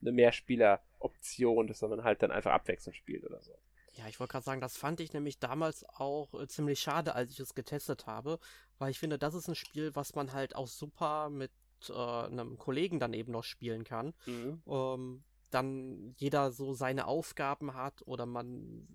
eine 0.00 0.12
Mehrspieler- 0.12 0.80
Option, 1.00 1.66
dass 1.66 1.82
man 1.82 2.04
halt 2.04 2.22
dann 2.22 2.30
einfach 2.30 2.52
abwechselnd 2.52 2.96
spielt 2.96 3.24
oder 3.24 3.40
so. 3.42 3.52
Ja, 3.98 4.06
ich 4.06 4.20
wollte 4.20 4.32
gerade 4.32 4.44
sagen, 4.44 4.60
das 4.60 4.76
fand 4.76 5.00
ich 5.00 5.12
nämlich 5.12 5.40
damals 5.40 5.84
auch 5.88 6.32
äh, 6.40 6.46
ziemlich 6.46 6.78
schade, 6.78 7.16
als 7.16 7.32
ich 7.32 7.40
es 7.40 7.56
getestet 7.56 8.06
habe, 8.06 8.38
weil 8.78 8.92
ich 8.92 8.98
finde, 9.00 9.18
das 9.18 9.34
ist 9.34 9.48
ein 9.48 9.56
Spiel, 9.56 9.96
was 9.96 10.14
man 10.14 10.32
halt 10.32 10.54
auch 10.54 10.68
super 10.68 11.30
mit 11.30 11.50
äh, 11.88 11.92
einem 11.92 12.58
Kollegen 12.58 13.00
dann 13.00 13.12
eben 13.12 13.32
noch 13.32 13.42
spielen 13.42 13.82
kann. 13.82 14.14
Mhm. 14.26 14.62
Ähm, 14.68 15.24
dann 15.50 16.14
jeder 16.16 16.52
so 16.52 16.74
seine 16.74 17.08
Aufgaben 17.08 17.74
hat 17.74 18.02
oder 18.06 18.24
man 18.24 18.86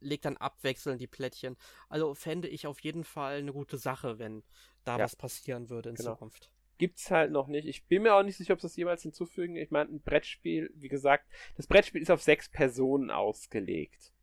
legt 0.00 0.24
dann 0.24 0.38
abwechselnd 0.38 1.00
die 1.00 1.06
Plättchen. 1.06 1.56
Also 1.90 2.14
fände 2.14 2.48
ich 2.48 2.66
auf 2.66 2.80
jeden 2.80 3.04
Fall 3.04 3.38
eine 3.38 3.52
gute 3.52 3.76
Sache, 3.76 4.18
wenn 4.18 4.44
da 4.84 4.96
ja. 4.96 5.04
was 5.04 5.14
passieren 5.14 5.68
würde 5.68 5.90
in 5.90 5.94
genau. 5.96 6.12
Zukunft. 6.12 6.50
Gibt's 6.78 7.10
halt 7.10 7.32
noch 7.32 7.48
nicht. 7.48 7.66
Ich 7.66 7.84
bin 7.84 8.02
mir 8.02 8.14
auch 8.14 8.22
nicht 8.22 8.36
sicher, 8.36 8.54
ob 8.54 8.60
sie 8.60 8.66
das 8.66 8.76
jemals 8.76 9.02
hinzufügen. 9.02 9.56
Ich 9.56 9.70
meine, 9.70 9.90
ein 9.90 10.00
Brettspiel, 10.00 10.70
wie 10.74 10.88
gesagt, 10.88 11.26
das 11.56 11.66
Brettspiel 11.66 12.00
ist 12.00 12.10
auf 12.10 12.22
sechs 12.22 12.48
Personen 12.48 13.10
ausgelegt. 13.10 14.14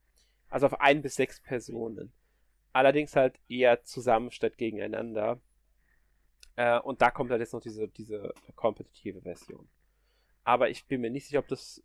Also 0.56 0.68
auf 0.68 0.80
ein 0.80 1.02
bis 1.02 1.16
sechs 1.16 1.42
Personen. 1.42 2.14
Allerdings 2.72 3.18
halt 3.18 3.42
eher 3.50 3.84
zusammen 3.84 4.32
statt 4.32 4.58
gegeneinander. 4.58 5.42
Äh, 6.56 6.80
und 6.80 7.02
da 7.02 7.12
kommt 7.12 7.30
halt 7.30 7.42
jetzt 7.42 7.52
noch 7.52 7.60
diese, 7.60 7.90
diese 7.90 8.34
kompetitive 8.56 9.22
Version. 9.22 9.68
Aber 10.46 10.70
ich 10.70 10.86
bin 10.86 11.02
mir 11.02 11.10
nicht 11.10 11.26
sicher, 11.26 11.40
ob 11.40 11.50
das 11.50 11.84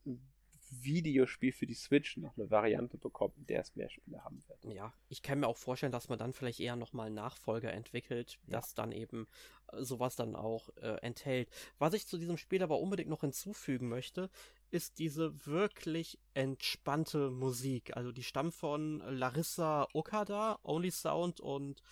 Videospiel 0.70 1.50
für 1.50 1.66
die 1.66 1.74
Switch 1.74 2.16
noch 2.16 2.36
eine 2.36 2.48
Variante 2.48 2.96
bekommt, 2.96 3.36
in 3.38 3.46
der 3.46 3.62
es 3.62 3.74
mehr 3.74 3.90
Spiele 3.90 4.22
haben 4.22 4.40
wird. 4.46 4.72
Ja, 4.72 4.92
ich 5.08 5.22
kann 5.22 5.40
mir 5.40 5.48
auch 5.48 5.56
vorstellen, 5.56 5.90
dass 5.90 6.08
man 6.08 6.20
dann 6.20 6.32
vielleicht 6.32 6.60
eher 6.60 6.76
nochmal 6.76 7.06
einen 7.06 7.16
Nachfolger 7.16 7.72
entwickelt, 7.72 8.38
ja. 8.46 8.60
das 8.60 8.74
dann 8.74 8.92
eben 8.92 9.26
äh, 9.72 9.82
sowas 9.82 10.14
dann 10.14 10.36
auch 10.36 10.68
äh, 10.76 10.96
enthält. 11.02 11.50
Was 11.80 11.94
ich 11.94 12.06
zu 12.06 12.18
diesem 12.18 12.36
Spiel 12.36 12.62
aber 12.62 12.78
unbedingt 12.78 13.10
noch 13.10 13.22
hinzufügen 13.22 13.88
möchte, 13.88 14.30
ist 14.70 14.98
diese 14.98 15.46
wirklich 15.46 16.18
entspannte 16.34 17.30
Musik. 17.30 17.96
Also 17.96 18.12
die 18.12 18.22
stammt 18.22 18.54
von 18.54 18.98
Larissa 19.00 19.88
Okada, 19.92 20.58
Only 20.62 20.90
Sound 20.90 21.40
und 21.40 21.82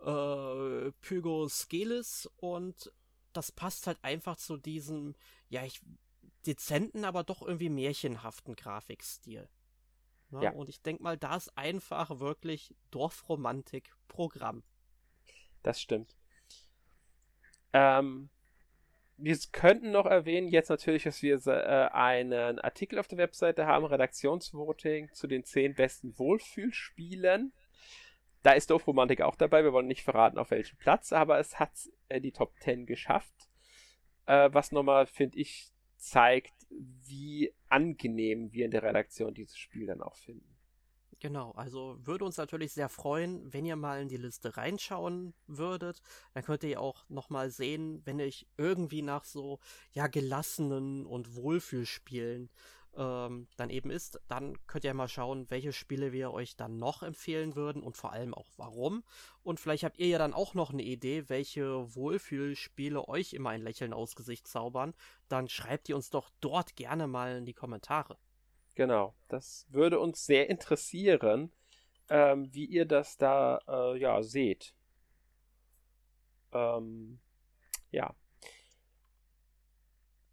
äh, 0.00 0.92
Pygo 1.00 1.48
Skelis 1.48 2.30
und 2.36 2.92
das 3.32 3.52
passt 3.52 3.86
halt 3.86 3.98
einfach 4.02 4.36
zu 4.36 4.56
diesem, 4.56 5.14
ja, 5.48 5.64
ich 5.64 5.80
dezenten, 6.46 7.04
aber 7.04 7.24
doch 7.24 7.42
irgendwie 7.42 7.68
märchenhaften 7.68 8.56
Grafikstil. 8.56 9.48
Ne? 10.30 10.44
Ja. 10.44 10.52
Und 10.52 10.68
ich 10.68 10.82
denke 10.82 11.02
mal, 11.02 11.16
da 11.16 11.36
ist 11.36 11.56
einfach 11.56 12.20
wirklich 12.20 12.74
Dorfromantik-Programm. 12.90 14.62
Das 15.62 15.80
stimmt. 15.80 16.16
Ähm, 17.72 18.30
wir 19.18 19.36
könnten 19.52 19.90
noch 19.90 20.06
erwähnen, 20.06 20.48
jetzt 20.48 20.68
natürlich, 20.68 21.02
dass 21.02 21.22
wir 21.22 21.44
äh, 21.46 21.88
einen 21.92 22.60
Artikel 22.60 22.98
auf 22.98 23.08
der 23.08 23.18
Webseite 23.18 23.66
haben, 23.66 23.84
Redaktionsvoting 23.84 25.12
zu 25.12 25.26
den 25.26 25.44
zehn 25.44 25.74
besten 25.74 26.16
Wohlfühlspielen. 26.18 27.52
Da 28.44 28.52
ist 28.52 28.70
Dorfromantik 28.70 29.20
auch 29.20 29.34
dabei. 29.34 29.64
Wir 29.64 29.72
wollen 29.72 29.88
nicht 29.88 30.04
verraten, 30.04 30.38
auf 30.38 30.52
welchem 30.52 30.78
Platz, 30.78 31.12
aber 31.12 31.40
es 31.40 31.58
hat 31.58 31.72
äh, 32.08 32.20
die 32.20 32.32
Top 32.32 32.52
10 32.60 32.86
geschafft. 32.86 33.34
Äh, 34.26 34.50
was 34.52 34.70
nochmal, 34.70 35.06
finde 35.06 35.38
ich, 35.38 35.72
zeigt, 35.96 36.54
wie 36.70 37.52
angenehm 37.68 38.52
wir 38.52 38.66
in 38.66 38.70
der 38.70 38.84
Redaktion 38.84 39.34
dieses 39.34 39.58
Spiel 39.58 39.86
dann 39.86 40.00
auch 40.00 40.14
finden. 40.14 40.57
Genau, 41.20 41.50
also 41.52 41.96
würde 42.00 42.24
uns 42.24 42.36
natürlich 42.36 42.72
sehr 42.72 42.88
freuen, 42.88 43.52
wenn 43.52 43.64
ihr 43.66 43.74
mal 43.74 44.00
in 44.00 44.08
die 44.08 44.16
Liste 44.16 44.56
reinschauen 44.56 45.34
würdet. 45.48 46.00
Dann 46.32 46.44
könnt 46.44 46.62
ihr 46.62 46.80
auch 46.80 47.08
nochmal 47.08 47.50
sehen, 47.50 48.02
wenn 48.04 48.20
ich 48.20 48.46
irgendwie 48.56 49.02
nach 49.02 49.24
so, 49.24 49.58
ja, 49.92 50.06
gelassenen 50.06 51.06
und 51.06 51.34
Wohlfühlspielen 51.34 52.50
ähm, 52.96 53.48
dann 53.56 53.70
eben 53.70 53.90
ist, 53.90 54.20
dann 54.28 54.56
könnt 54.66 54.84
ihr 54.84 54.94
mal 54.94 55.08
schauen, 55.08 55.50
welche 55.50 55.72
Spiele 55.72 56.12
wir 56.12 56.32
euch 56.32 56.56
dann 56.56 56.78
noch 56.78 57.02
empfehlen 57.02 57.56
würden 57.56 57.82
und 57.82 57.96
vor 57.96 58.12
allem 58.12 58.34
auch 58.34 58.48
warum. 58.56 59.04
Und 59.42 59.60
vielleicht 59.60 59.84
habt 59.84 59.98
ihr 59.98 60.08
ja 60.08 60.18
dann 60.18 60.34
auch 60.34 60.54
noch 60.54 60.72
eine 60.72 60.82
Idee, 60.82 61.28
welche 61.28 61.94
Wohlfühlspiele 61.94 63.08
euch 63.08 63.32
immer 63.34 63.50
ein 63.50 63.62
Lächeln 63.62 63.92
aus 63.92 64.16
Gesicht 64.16 64.46
zaubern. 64.46 64.94
Dann 65.28 65.48
schreibt 65.48 65.88
ihr 65.88 65.96
uns 65.96 66.10
doch 66.10 66.30
dort 66.40 66.76
gerne 66.76 67.06
mal 67.06 67.38
in 67.38 67.44
die 67.44 67.54
Kommentare. 67.54 68.18
Genau, 68.78 69.12
das 69.26 69.66
würde 69.70 69.98
uns 69.98 70.24
sehr 70.24 70.48
interessieren, 70.48 71.50
ähm, 72.08 72.54
wie 72.54 72.64
ihr 72.64 72.84
das 72.84 73.16
da 73.16 73.58
äh, 73.66 73.98
ja 73.98 74.22
seht. 74.22 74.72
Ähm, 76.52 77.18
ja, 77.90 78.14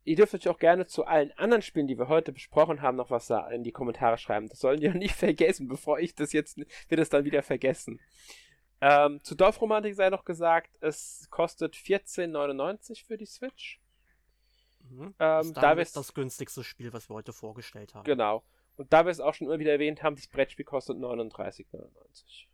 Ihr 0.03 0.15
dürft 0.15 0.35
euch 0.35 0.47
auch 0.47 0.59
gerne 0.59 0.85
zu 0.85 1.05
allen 1.05 1.31
anderen 1.31 1.63
Spielen, 1.63 1.87
die 1.87 1.97
wir 1.97 2.07
heute 2.07 2.31
besprochen 2.31 2.83
haben, 2.83 2.97
noch 2.97 3.09
was 3.09 3.31
in 3.51 3.63
die 3.63 3.71
Kommentare 3.71 4.19
schreiben. 4.19 4.47
Das 4.47 4.59
sollen 4.59 4.79
die 4.79 4.89
nicht 4.93 5.15
vergessen, 5.15 5.67
bevor 5.67 5.97
ich 5.97 6.13
das 6.13 6.31
jetzt, 6.31 6.59
wird 6.59 7.01
es 7.01 7.09
dann 7.09 7.25
wieder 7.25 7.41
vergessen. 7.41 7.99
Ähm, 8.79 9.23
zu 9.23 9.33
Dorfromantik 9.33 9.95
sei 9.95 10.11
noch 10.11 10.23
gesagt, 10.23 10.77
es 10.81 11.27
kostet 11.31 11.73
14,99 11.73 13.07
für 13.07 13.17
die 13.17 13.25
Switch. 13.25 13.81
Mhm. 14.89 15.15
Ähm, 15.19 15.53
da 15.53 15.73
ist 15.73 15.95
das 15.95 16.13
günstigste 16.13 16.63
Spiel, 16.63 16.93
was 16.93 17.09
wir 17.09 17.15
heute 17.15 17.33
vorgestellt 17.33 17.95
haben. 17.95 18.05
Genau. 18.05 18.43
Und 18.77 18.91
da 18.91 19.05
wir 19.05 19.11
es 19.11 19.19
auch 19.19 19.33
schon 19.33 19.47
immer 19.47 19.59
wieder 19.59 19.71
erwähnt 19.71 20.03
haben, 20.03 20.15
das 20.15 20.27
Brettspiel 20.27 20.65
kostet 20.65 20.97
39,99. 20.97 22.47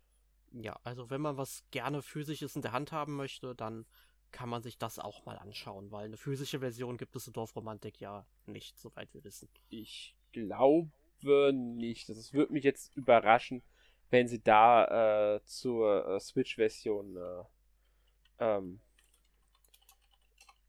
Ja, 0.52 0.78
also 0.84 1.10
wenn 1.10 1.20
man 1.20 1.36
was 1.36 1.64
gerne 1.70 2.02
physisches 2.02 2.54
in 2.56 2.62
der 2.62 2.72
Hand 2.72 2.92
haben 2.92 3.16
möchte, 3.16 3.54
dann 3.54 3.86
kann 4.30 4.48
man 4.48 4.62
sich 4.62 4.78
das 4.78 4.98
auch 4.98 5.24
mal 5.24 5.38
anschauen, 5.38 5.90
weil 5.90 6.06
eine 6.06 6.16
physische 6.16 6.60
Version 6.60 6.96
gibt 6.96 7.14
es 7.16 7.26
in 7.26 7.32
Dorfromantik 7.32 8.00
ja 8.00 8.26
nicht, 8.46 8.78
soweit 8.78 9.12
wir 9.14 9.24
wissen. 9.24 9.48
Ich 9.68 10.16
glaube 10.32 11.52
nicht. 11.52 12.08
Das 12.08 12.32
würde 12.32 12.52
mich 12.52 12.64
jetzt 12.64 12.96
überraschen, 12.96 13.62
wenn 14.10 14.28
sie 14.28 14.42
da 14.42 15.36
äh, 15.36 15.44
zur 15.44 16.06
äh, 16.06 16.20
Switch-Version 16.20 17.16
äh, 17.16 17.44
ähm, 18.38 18.80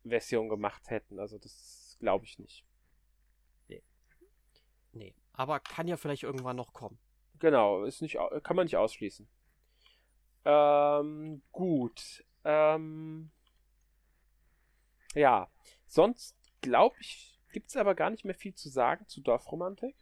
Version 0.04 0.50
gemacht 0.50 0.90
hätten. 0.90 1.20
Also 1.20 1.38
das 1.38 1.98
glaube 2.00 2.26
ich 2.26 2.40
nicht. 2.40 2.66
Nee. 3.68 3.84
Nee. 4.92 5.16
Aber 5.34 5.60
kann 5.60 5.88
ja 5.88 5.98
vielleicht 5.98 6.24
irgendwann 6.24 6.56
noch 6.56 6.74
kommen. 6.74 7.00
Genau, 7.40 7.84
ist 7.84 8.02
nicht, 8.02 8.18
kann 8.44 8.56
man 8.56 8.66
nicht 8.66 8.78
ausschließen. 8.78 9.28
Ähm, 10.46 11.42
gut. 11.52 12.24
Ähm, 12.44 13.32
ja, 15.16 15.50
sonst 15.88 16.36
glaube 16.62 16.96
ich, 17.00 17.40
gibt 17.52 17.70
es 17.70 17.78
aber 17.78 17.96
gar 17.96 18.10
nicht 18.10 18.26
mehr 18.26 18.36
viel 18.36 18.54
zu 18.54 18.70
sagen 18.70 19.08
zu 19.08 19.22
Dorfromantik. 19.22 19.96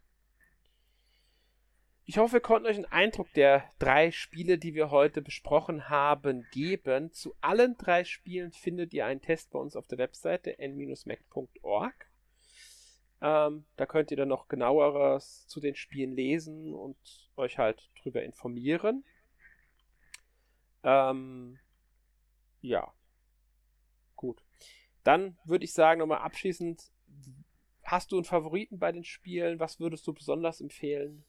Ich 2.12 2.18
hoffe, 2.18 2.34
wir 2.34 2.40
konnten 2.42 2.68
euch 2.68 2.76
einen 2.76 2.92
Eindruck 2.92 3.32
der 3.36 3.64
drei 3.80 4.12
Spiele, 4.12 4.58
die 4.58 4.74
wir 4.74 4.92
heute 4.92 5.22
besprochen 5.22 5.88
haben, 5.88 6.46
geben. 6.52 7.14
Zu 7.14 7.34
allen 7.40 7.78
drei 7.78 8.04
Spielen 8.04 8.52
findet 8.52 8.94
ihr 8.94 9.06
einen 9.06 9.22
Test 9.22 9.52
bei 9.52 9.60
uns 9.60 9.78
auf 9.78 9.88
der 9.88 9.98
Webseite 9.98 10.60
n-mac.org. 10.60 12.12
Ähm, 13.22 13.64
da 13.78 13.86
könnt 13.86 14.12
ihr 14.12 14.18
dann 14.18 14.28
noch 14.28 14.50
genaueres 14.50 15.48
zu 15.48 15.62
den 15.62 15.74
Spielen 15.76 16.12
lesen 16.12 16.74
und 16.74 16.98
euch 17.38 17.58
halt 17.58 17.90
drüber 18.04 18.22
informieren. 18.24 19.06
Ähm, 20.84 21.60
ja. 22.60 22.94
Gut. 24.18 24.44
Dann 25.06 25.38
würde 25.46 25.64
ich 25.64 25.72
sagen, 25.72 26.00
nochmal 26.00 26.20
abschließend, 26.20 26.92
hast 27.86 28.12
du 28.12 28.18
einen 28.18 28.26
Favoriten 28.26 28.80
bei 28.80 28.92
den 28.92 29.06
Spielen? 29.06 29.62
Was 29.62 29.80
würdest 29.80 30.06
du 30.06 30.12
besonders 30.12 30.60
empfehlen? 30.60 31.24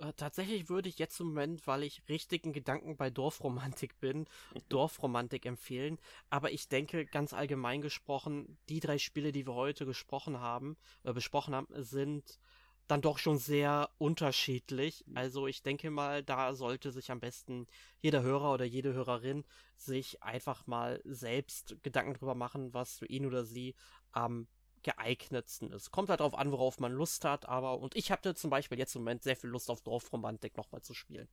Äh, 0.00 0.12
tatsächlich 0.16 0.68
würde 0.68 0.88
ich 0.88 0.98
jetzt 0.98 1.20
im 1.20 1.28
Moment, 1.28 1.66
weil 1.66 1.82
ich 1.82 2.02
richtigen 2.08 2.52
Gedanken 2.52 2.96
bei 2.96 3.10
Dorfromantik 3.10 4.00
bin. 4.00 4.26
Dorfromantik 4.68 5.46
empfehlen. 5.46 5.98
Aber 6.30 6.52
ich 6.52 6.68
denke, 6.68 7.06
ganz 7.06 7.32
allgemein 7.32 7.82
gesprochen, 7.82 8.58
die 8.68 8.80
drei 8.80 8.98
Spiele, 8.98 9.32
die 9.32 9.46
wir 9.46 9.54
heute 9.54 9.86
gesprochen 9.86 10.40
haben, 10.40 10.76
äh, 11.04 11.12
besprochen 11.12 11.54
haben, 11.54 11.68
sind 11.82 12.40
dann 12.86 13.02
doch 13.02 13.18
schon 13.18 13.38
sehr 13.38 13.90
unterschiedlich. 13.98 15.04
Mhm. 15.06 15.16
Also 15.16 15.46
ich 15.46 15.62
denke 15.62 15.90
mal, 15.90 16.22
da 16.24 16.54
sollte 16.54 16.90
sich 16.90 17.10
am 17.10 17.20
besten 17.20 17.66
jeder 18.00 18.22
Hörer 18.22 18.52
oder 18.52 18.64
jede 18.64 18.94
Hörerin 18.94 19.44
sich 19.76 20.22
einfach 20.22 20.66
mal 20.66 21.00
selbst 21.04 21.76
Gedanken 21.82 22.14
drüber 22.14 22.34
machen, 22.34 22.72
was 22.72 22.98
für 22.98 23.06
ihn 23.06 23.26
oder 23.26 23.44
sie 23.44 23.74
am 24.12 24.48
geeignetsten 24.82 25.72
ist. 25.72 25.90
Kommt 25.90 26.08
halt 26.08 26.20
darauf 26.20 26.34
an, 26.34 26.52
worauf 26.52 26.78
man 26.78 26.92
Lust 26.92 27.24
hat, 27.24 27.48
aber 27.48 27.78
und 27.78 27.96
ich 27.96 28.10
hatte 28.10 28.34
zum 28.34 28.50
Beispiel 28.50 28.78
jetzt 28.78 28.94
im 28.94 29.02
Moment 29.02 29.22
sehr 29.22 29.36
viel 29.36 29.50
Lust 29.50 29.70
auf 29.70 29.82
Dorfromantik 29.82 30.56
nochmal 30.56 30.82
zu 30.82 30.94
spielen. 30.94 31.28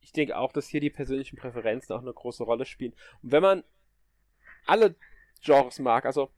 Ich 0.00 0.12
denke 0.12 0.38
auch, 0.38 0.52
dass 0.52 0.68
hier 0.68 0.80
die 0.80 0.90
persönlichen 0.90 1.36
Präferenzen 1.36 1.94
auch 1.94 2.00
eine 2.00 2.12
große 2.12 2.42
Rolle 2.42 2.64
spielen. 2.64 2.94
Und 3.22 3.32
wenn 3.32 3.42
man 3.42 3.64
alle 4.66 4.94
Genres 5.42 5.78
mag, 5.78 6.06
also 6.06 6.30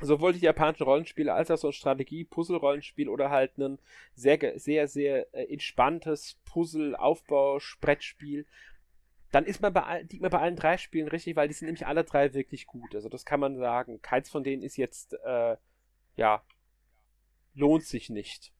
sowohl 0.00 0.32
die 0.32 0.40
japanischen 0.40 0.84
Rollenspiele 0.84 1.32
als 1.32 1.50
auch 1.50 1.56
so 1.56 1.68
ein 1.68 1.72
Strategie-Puzzle-Rollenspiel 1.72 3.08
oder 3.08 3.30
halt 3.30 3.58
ein 3.58 3.78
sehr, 4.14 4.58
sehr, 4.58 4.88
sehr 4.88 5.32
äh, 5.34 5.52
entspanntes 5.52 6.36
Puzzle-Aufbau-Brettspiel, 6.46 8.46
dann 9.34 9.46
ist 9.46 9.60
man 9.60 9.72
bei, 9.72 10.02
liegt 10.02 10.22
man 10.22 10.30
bei 10.30 10.38
allen 10.38 10.54
drei 10.54 10.76
Spielen 10.76 11.08
richtig, 11.08 11.34
weil 11.34 11.48
die 11.48 11.54
sind 11.54 11.66
nämlich 11.66 11.88
alle 11.88 12.04
drei 12.04 12.34
wirklich 12.34 12.68
gut. 12.68 12.94
Also 12.94 13.08
das 13.08 13.24
kann 13.24 13.40
man 13.40 13.56
sagen. 13.56 14.00
Keins 14.00 14.30
von 14.30 14.44
denen 14.44 14.62
ist 14.62 14.76
jetzt, 14.76 15.14
äh, 15.24 15.56
ja, 16.14 16.44
lohnt 17.52 17.82
sich 17.82 18.10
nicht. 18.10 18.52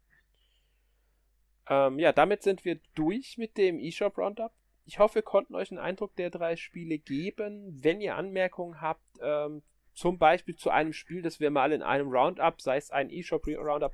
Ähm, 1.68 2.00
ja, 2.00 2.12
damit 2.12 2.42
sind 2.42 2.64
wir 2.64 2.80
durch 2.96 3.38
mit 3.38 3.56
dem 3.56 3.78
eShop 3.78 4.18
Roundup. 4.18 4.52
Ich 4.84 4.98
hoffe, 4.98 5.16
wir 5.16 5.22
konnten 5.22 5.54
euch 5.54 5.70
einen 5.70 5.78
Eindruck 5.78 6.16
der 6.16 6.30
drei 6.30 6.56
Spiele 6.56 6.98
geben. 6.98 7.78
Wenn 7.80 8.00
ihr 8.00 8.16
Anmerkungen 8.16 8.80
habt, 8.80 9.04
ähm, 9.22 9.62
zum 9.94 10.18
Beispiel 10.18 10.56
zu 10.56 10.70
einem 10.70 10.92
Spiel, 10.92 11.22
das 11.22 11.38
wir 11.38 11.52
mal 11.52 11.70
in 11.70 11.82
einem 11.82 12.10
Roundup, 12.10 12.60
sei 12.60 12.78
es 12.78 12.90
ein 12.90 13.10
eShop 13.10 13.46
Roundup, 13.46 13.92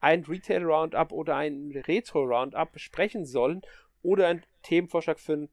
ein 0.00 0.24
Retail 0.24 0.64
Roundup 0.64 1.12
oder 1.12 1.36
ein 1.36 1.72
Retro 1.86 2.22
Roundup 2.22 2.72
besprechen 2.72 3.26
sollen 3.26 3.60
oder 4.00 4.28
ein 4.28 4.46
Themenvorschlag 4.62 5.20
für 5.20 5.34
einen 5.34 5.50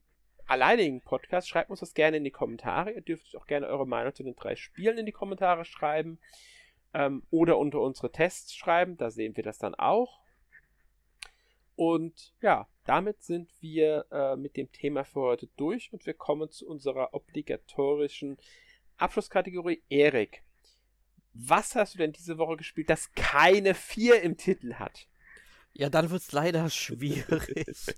alleinigen 0.49 1.01
Podcast, 1.01 1.47
schreibt 1.47 1.69
uns 1.69 1.79
das 1.79 1.93
gerne 1.93 2.17
in 2.17 2.23
die 2.23 2.31
Kommentare. 2.31 2.91
Ihr 2.91 3.01
dürft 3.01 3.35
auch 3.35 3.45
gerne 3.45 3.67
eure 3.67 3.87
Meinung 3.87 4.13
zu 4.13 4.23
den 4.23 4.35
drei 4.35 4.55
Spielen 4.55 4.97
in 4.97 5.05
die 5.05 5.11
Kommentare 5.11 5.65
schreiben 5.65 6.19
ähm, 6.93 7.23
oder 7.29 7.57
unter 7.57 7.81
unsere 7.81 8.11
Tests 8.11 8.55
schreiben, 8.55 8.97
da 8.97 9.11
sehen 9.11 9.35
wir 9.35 9.43
das 9.43 9.57
dann 9.57 9.75
auch. 9.75 10.19
Und 11.75 12.33
ja, 12.41 12.67
damit 12.85 13.21
sind 13.21 13.49
wir 13.61 14.05
äh, 14.11 14.35
mit 14.35 14.57
dem 14.57 14.71
Thema 14.71 15.05
für 15.05 15.21
heute 15.21 15.47
durch 15.55 15.93
und 15.93 16.05
wir 16.05 16.13
kommen 16.13 16.49
zu 16.49 16.67
unserer 16.67 17.13
obligatorischen 17.13 18.37
Abschlusskategorie. 18.97 19.83
Erik, 19.87 20.43
was 21.33 21.75
hast 21.75 21.93
du 21.93 21.99
denn 21.99 22.11
diese 22.11 22.37
Woche 22.37 22.57
gespielt, 22.57 22.89
das 22.89 23.13
keine 23.13 23.75
4 23.75 24.21
im 24.23 24.35
Titel 24.35 24.73
hat? 24.73 25.08
Ja, 25.79 25.89
dann 25.89 26.09
wird 26.09 26.21
es 26.21 26.33
leider 26.33 26.69
schwierig, 26.69 27.95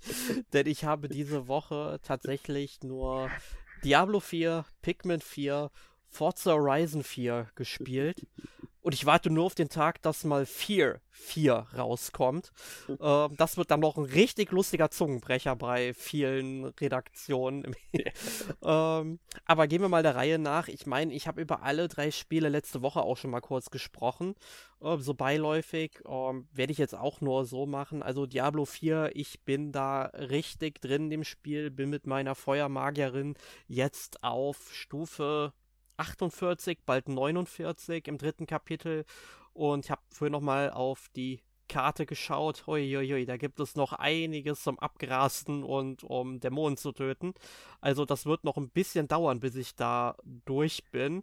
denn 0.52 0.68
ich 0.68 0.84
habe 0.84 1.08
diese 1.08 1.48
Woche 1.48 1.98
tatsächlich 2.04 2.80
nur 2.84 3.28
Diablo 3.82 4.20
4, 4.20 4.64
Pikmin 4.82 5.20
4, 5.20 5.68
Forza 6.12 6.52
Horizon 6.52 7.02
4 7.02 7.48
gespielt. 7.54 8.26
Und 8.82 8.94
ich 8.94 9.06
warte 9.06 9.30
nur 9.30 9.44
auf 9.44 9.54
den 9.54 9.68
Tag, 9.68 10.02
dass 10.02 10.24
mal 10.24 10.44
4, 10.44 11.00
4 11.12 11.54
rauskommt. 11.78 12.52
ähm, 13.00 13.36
das 13.36 13.56
wird 13.56 13.70
dann 13.70 13.78
noch 13.78 13.96
ein 13.96 14.04
richtig 14.04 14.50
lustiger 14.50 14.90
Zungenbrecher 14.90 15.54
bei 15.54 15.94
vielen 15.94 16.64
Redaktionen. 16.64 17.76
ähm, 18.62 19.20
aber 19.46 19.68
gehen 19.68 19.82
wir 19.82 19.88
mal 19.88 20.02
der 20.02 20.16
Reihe 20.16 20.40
nach. 20.40 20.66
Ich 20.66 20.84
meine, 20.84 21.14
ich 21.14 21.28
habe 21.28 21.40
über 21.40 21.62
alle 21.62 21.86
drei 21.86 22.10
Spiele 22.10 22.48
letzte 22.48 22.82
Woche 22.82 23.02
auch 23.02 23.16
schon 23.16 23.30
mal 23.30 23.40
kurz 23.40 23.70
gesprochen. 23.70 24.34
Äh, 24.80 24.98
so 24.98 25.14
beiläufig 25.14 26.00
ähm, 26.04 26.48
werde 26.52 26.72
ich 26.72 26.78
jetzt 26.78 26.96
auch 26.96 27.20
nur 27.20 27.44
so 27.44 27.66
machen. 27.66 28.02
Also 28.02 28.26
Diablo 28.26 28.64
4, 28.64 29.12
ich 29.14 29.44
bin 29.44 29.70
da 29.70 30.06
richtig 30.06 30.80
drin 30.80 31.04
in 31.04 31.10
dem 31.10 31.24
Spiel, 31.24 31.70
bin 31.70 31.88
mit 31.88 32.08
meiner 32.08 32.34
Feuermagierin 32.34 33.36
jetzt 33.68 34.24
auf 34.24 34.74
Stufe 34.74 35.52
48, 36.02 36.80
bald 36.84 37.08
49 37.08 38.08
im 38.08 38.18
dritten 38.18 38.46
Kapitel. 38.46 39.04
Und 39.52 39.84
ich 39.84 39.90
habe 39.90 40.02
vorhin 40.08 40.32
nochmal 40.32 40.70
auf 40.70 41.08
die 41.14 41.42
Karte 41.68 42.06
geschaut. 42.06 42.66
Uiuiui, 42.66 43.24
da 43.24 43.36
gibt 43.36 43.60
es 43.60 43.76
noch 43.76 43.92
einiges 43.92 44.62
zum 44.62 44.78
Abgrasten 44.78 45.62
und 45.62 46.02
um 46.04 46.40
Dämonen 46.40 46.76
zu 46.76 46.92
töten. 46.92 47.34
Also 47.80 48.04
das 48.04 48.26
wird 48.26 48.44
noch 48.44 48.56
ein 48.56 48.70
bisschen 48.70 49.08
dauern, 49.08 49.40
bis 49.40 49.54
ich 49.54 49.76
da 49.76 50.16
durch 50.44 50.84
bin. 50.90 51.22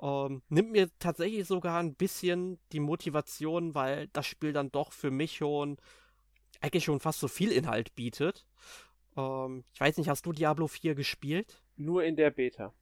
Ähm, 0.00 0.42
nimmt 0.48 0.72
mir 0.72 0.90
tatsächlich 0.98 1.46
sogar 1.46 1.78
ein 1.78 1.94
bisschen 1.94 2.58
die 2.72 2.80
Motivation, 2.80 3.74
weil 3.74 4.08
das 4.08 4.26
Spiel 4.26 4.52
dann 4.52 4.72
doch 4.72 4.92
für 4.92 5.10
mich 5.10 5.36
schon 5.36 5.76
eigentlich 6.60 6.84
schon 6.84 7.00
fast 7.00 7.20
so 7.20 7.28
viel 7.28 7.52
Inhalt 7.52 7.94
bietet. 7.94 8.46
Ähm, 9.16 9.64
ich 9.72 9.80
weiß 9.80 9.98
nicht, 9.98 10.08
hast 10.08 10.24
du 10.24 10.32
Diablo 10.32 10.68
4 10.68 10.94
gespielt? 10.94 11.62
Nur 11.76 12.04
in 12.04 12.16
der 12.16 12.30
Beta 12.30 12.72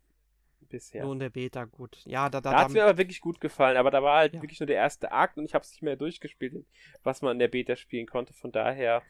bisher. 0.74 1.04
Nur 1.04 1.12
in 1.12 1.20
der 1.20 1.30
Beta, 1.30 1.64
gut. 1.64 2.00
Ja, 2.04 2.28
da, 2.28 2.40
da, 2.40 2.50
da 2.50 2.58
hat 2.58 2.68
es 2.68 2.74
mir 2.74 2.82
aber 2.82 2.98
wirklich 2.98 3.20
gut 3.20 3.40
gefallen, 3.40 3.76
aber 3.76 3.92
da 3.92 4.02
war 4.02 4.18
halt 4.18 4.34
ja. 4.34 4.42
wirklich 4.42 4.58
nur 4.58 4.66
der 4.66 4.76
erste 4.76 5.12
Akt 5.12 5.38
und 5.38 5.44
ich 5.44 5.54
habe 5.54 5.62
es 5.64 5.70
nicht 5.70 5.82
mehr 5.82 5.94
durchgespielt, 5.94 6.66
was 7.04 7.22
man 7.22 7.32
in 7.32 7.38
der 7.38 7.48
Beta 7.48 7.76
spielen 7.76 8.06
konnte. 8.06 8.32
Von 8.32 8.50
daher, 8.50 9.02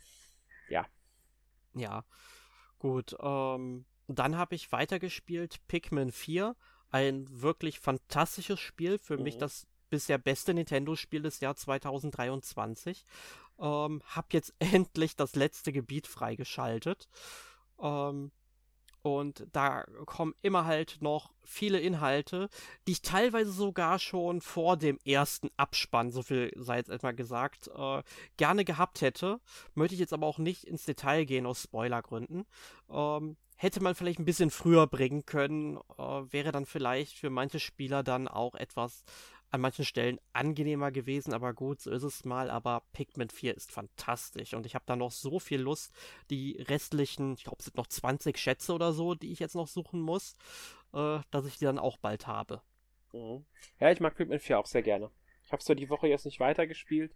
ja. 0.69 0.87
Ja, 1.75 2.05
gut. 2.79 3.17
Ähm, 3.19 3.87
dann 4.07 4.37
habe 4.37 4.55
ich 4.55 4.73
weitergespielt 4.73 5.67
Pikmin 5.69 6.13
4. 6.13 6.55
Ein 6.91 7.27
wirklich 7.31 7.81
fantastisches 7.81 8.61
Spiel. 8.61 8.99
Für 8.99 9.17
mhm. 9.17 9.23
mich 9.23 9.39
das 9.39 9.67
bisher 9.89 10.19
beste 10.19 10.53
Nintendo-Spiel 10.53 11.23
des 11.23 11.41
Jahr 11.41 11.57
2023. 11.57 13.07
Ähm, 13.59 14.03
hab 14.05 14.35
jetzt 14.35 14.53
endlich 14.59 15.17
das 15.17 15.35
letzte 15.35 15.73
Gebiet 15.73 16.07
freigeschaltet. 16.07 17.09
Ähm, 17.81 18.33
und 19.05 19.47
da 19.53 19.85
kommen 20.07 20.35
immer 20.41 20.65
halt 20.65 20.97
noch 21.03 21.35
viele 21.43 21.79
Inhalte, 21.79 22.49
die 22.87 22.93
ich 22.93 23.03
teilweise 23.03 23.53
sogar 23.53 23.99
schon 23.99 24.41
vor 24.41 24.79
dem 24.79 24.99
ersten 25.05 25.51
Abspann, 25.59 26.11
so 26.11 26.23
viel 26.23 26.51
sei 26.57 26.79
jetzt 26.79 26.89
etwa 26.89 27.13
gesagt, 27.13 27.69
äh, 27.77 28.03
gerne 28.39 28.65
gehabt 28.65 29.03
hätte. 29.03 29.41
Möchte 29.75 29.93
ich 29.95 30.01
jetzt 30.01 30.15
aber 30.15 30.27
auch 30.27 30.39
nicht 30.39 30.65
ins 30.65 30.87
Detail 30.87 31.27
gehen 31.27 31.45
aus 31.45 31.65
Spoilergründen. 31.65 32.47
Ähm, 32.91 33.37
hätte 33.57 33.83
man 33.83 33.95
vielleicht 33.95 34.21
ein 34.21 34.25
bisschen 34.25 34.51
früher 34.51 34.87
bringen 34.87 35.27
können, 35.27 35.77
äh, 35.99 36.03
wäre 36.03 36.51
dann 36.51 36.65
vielleicht 36.65 37.19
für 37.19 37.29
manche 37.29 37.61
Spieler 37.61 38.03
dann 38.03 38.27
auch 38.27 38.55
etwas 38.55 39.05
an 39.55 39.61
manchen 39.61 39.85
Stellen 39.85 40.21
angenehmer 40.33 40.91
gewesen, 40.91 41.33
aber 41.33 41.55
gut, 41.55 41.81
so 41.81 41.93
ist 41.93 42.03
es 42.03 42.25
mal. 42.25 42.51
Aber 42.51 42.83
Pikmin 42.93 43.31
4 43.31 43.57
ist 43.57 43.71
fantastisch 43.71 44.53
und 44.53 44.67
ich 44.67 44.75
habe 44.75 44.85
da 44.85 44.97
noch 44.97 45.13
so 45.13 45.39
viel 45.39 45.61
Lust. 45.61 45.95
Die 46.29 46.61
restlichen, 46.69 47.35
ich 47.35 47.45
glaube, 47.45 47.59
es 47.61 47.67
sind 47.67 47.77
noch 47.77 47.87
20 47.87 48.37
Schätze 48.37 48.73
oder 48.75 48.93
so, 48.93 49.15
die 49.15 49.31
ich 49.31 49.39
jetzt 49.39 49.55
noch 49.55 49.69
suchen 49.69 50.01
muss, 50.01 50.35
äh, 50.93 51.21
dass 51.31 51.47
ich 51.47 51.57
die 51.59 51.67
dann 51.67 51.79
auch 51.79 51.99
bald 51.99 52.27
habe. 52.27 52.63
Mhm. 53.13 53.45
Ja, 53.79 53.93
ich 53.93 54.01
mag 54.01 54.17
Pikmin 54.17 54.41
4 54.41 54.59
auch 54.59 54.67
sehr 54.67 54.83
gerne. 54.83 55.11
Ich 55.45 55.53
habe 55.53 55.61
es 55.61 55.67
zwar 55.67 55.77
die 55.77 55.89
Woche 55.89 56.09
jetzt 56.09 56.25
nicht 56.25 56.41
weitergespielt, 56.41 57.15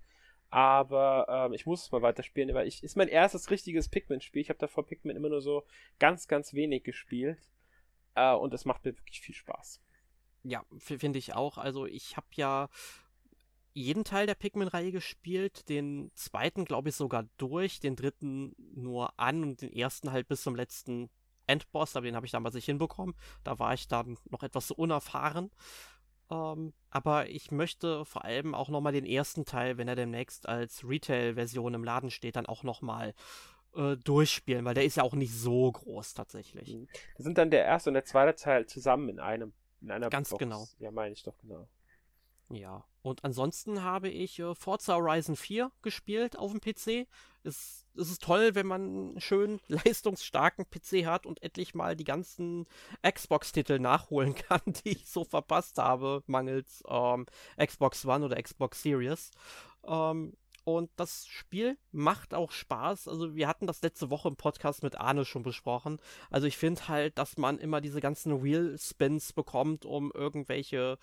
aber 0.48 1.26
ähm, 1.28 1.54
ich 1.54 1.66
muss 1.66 1.82
es 1.82 1.90
mal 1.90 2.02
weiterspielen, 2.02 2.54
weil 2.54 2.68
ich 2.68 2.84
ist 2.84 2.96
mein 2.96 3.08
erstes 3.08 3.50
richtiges 3.50 3.88
Pikmin-Spiel. 3.88 4.42
Ich 4.42 4.48
habe 4.48 4.60
davor 4.60 4.86
Pikmin 4.86 5.16
immer 5.16 5.28
nur 5.28 5.40
so 5.40 5.66
ganz, 5.98 6.28
ganz 6.28 6.54
wenig 6.54 6.84
gespielt 6.84 7.40
äh, 8.14 8.32
und 8.32 8.54
es 8.54 8.64
macht 8.64 8.84
mir 8.84 8.96
wirklich 8.96 9.20
viel 9.20 9.34
Spaß. 9.34 9.82
Ja, 10.42 10.64
finde 10.78 11.18
ich 11.18 11.34
auch. 11.34 11.58
Also 11.58 11.86
ich 11.86 12.16
habe 12.16 12.26
ja 12.34 12.68
jeden 13.74 14.04
Teil 14.04 14.26
der 14.26 14.34
Pikmin-Reihe 14.34 14.92
gespielt, 14.92 15.68
den 15.68 16.10
zweiten 16.14 16.64
glaube 16.64 16.88
ich 16.88 16.96
sogar 16.96 17.26
durch, 17.36 17.80
den 17.80 17.96
dritten 17.96 18.54
nur 18.74 19.18
an 19.18 19.42
und 19.42 19.62
den 19.62 19.72
ersten 19.72 20.10
halt 20.10 20.26
bis 20.28 20.42
zum 20.42 20.56
letzten 20.56 21.10
Endboss, 21.46 21.96
aber 21.96 22.06
den 22.06 22.16
habe 22.16 22.26
ich 22.26 22.32
damals 22.32 22.54
nicht 22.54 22.66
hinbekommen. 22.66 23.14
Da 23.44 23.58
war 23.58 23.74
ich 23.74 23.88
dann 23.88 24.18
noch 24.30 24.42
etwas 24.42 24.68
so 24.68 24.74
unerfahren. 24.74 25.50
Ähm, 26.30 26.74
aber 26.90 27.28
ich 27.28 27.50
möchte 27.50 28.04
vor 28.04 28.24
allem 28.24 28.54
auch 28.54 28.68
nochmal 28.68 28.92
den 28.92 29.06
ersten 29.06 29.44
Teil, 29.44 29.78
wenn 29.78 29.88
er 29.88 29.96
demnächst 29.96 30.48
als 30.48 30.86
Retail-Version 30.86 31.74
im 31.74 31.84
Laden 31.84 32.10
steht, 32.10 32.36
dann 32.36 32.46
auch 32.46 32.62
nochmal 32.64 33.14
äh, 33.74 33.96
durchspielen, 33.96 34.64
weil 34.64 34.74
der 34.74 34.84
ist 34.84 34.96
ja 34.96 35.02
auch 35.02 35.14
nicht 35.14 35.32
so 35.32 35.72
groß 35.72 36.14
tatsächlich. 36.14 36.74
Mhm. 36.74 36.88
Das 37.16 37.24
sind 37.24 37.38
dann 37.38 37.50
der 37.50 37.64
erste 37.64 37.90
und 37.90 37.94
der 37.94 38.04
zweite 38.04 38.34
Teil 38.34 38.66
zusammen 38.66 39.08
in 39.08 39.20
einem. 39.20 39.52
In 39.80 39.90
einer 39.90 40.10
Ganz 40.10 40.30
Box. 40.30 40.40
genau. 40.40 40.66
Ja, 40.78 40.90
meine 40.90 41.12
ich 41.12 41.22
doch 41.22 41.36
genau. 41.38 41.68
Ja, 42.50 42.84
und 43.02 43.24
ansonsten 43.24 43.82
habe 43.82 44.08
ich 44.08 44.38
äh, 44.38 44.54
Forza 44.54 44.94
Horizon 44.94 45.36
4 45.36 45.70
gespielt 45.82 46.38
auf 46.38 46.50
dem 46.50 46.60
PC. 46.60 47.06
Es, 47.44 47.84
es 47.94 48.10
ist 48.10 48.22
toll, 48.22 48.54
wenn 48.54 48.66
man 48.66 48.82
einen 48.82 49.20
schön 49.20 49.60
leistungsstarken 49.68 50.64
PC 50.70 51.04
hat 51.04 51.26
und 51.26 51.42
endlich 51.42 51.74
mal 51.74 51.94
die 51.94 52.04
ganzen 52.04 52.66
Xbox-Titel 53.06 53.78
nachholen 53.78 54.34
kann, 54.48 54.62
die 54.66 54.90
ich 54.90 55.10
so 55.10 55.24
verpasst 55.24 55.76
habe, 55.78 56.22
mangels 56.26 56.82
ähm, 56.88 57.26
Xbox 57.62 58.06
One 58.06 58.24
oder 58.24 58.42
Xbox 58.42 58.82
Series. 58.82 59.30
Ähm, 59.84 60.34
und 60.68 60.90
das 60.96 61.26
Spiel 61.26 61.78
macht 61.92 62.34
auch 62.34 62.50
Spaß. 62.50 63.08
Also 63.08 63.34
wir 63.34 63.48
hatten 63.48 63.66
das 63.66 63.80
letzte 63.80 64.10
Woche 64.10 64.28
im 64.28 64.36
Podcast 64.36 64.82
mit 64.82 65.00
Arne 65.00 65.24
schon 65.24 65.42
besprochen. 65.42 65.98
Also 66.28 66.46
ich 66.46 66.58
finde 66.58 66.88
halt, 66.88 67.16
dass 67.16 67.38
man 67.38 67.58
immer 67.58 67.80
diese 67.80 68.02
ganzen 68.02 68.42
Wheel-Spins 68.42 69.32
bekommt, 69.32 69.86
um 69.86 70.12
irgendwelche 70.12 70.98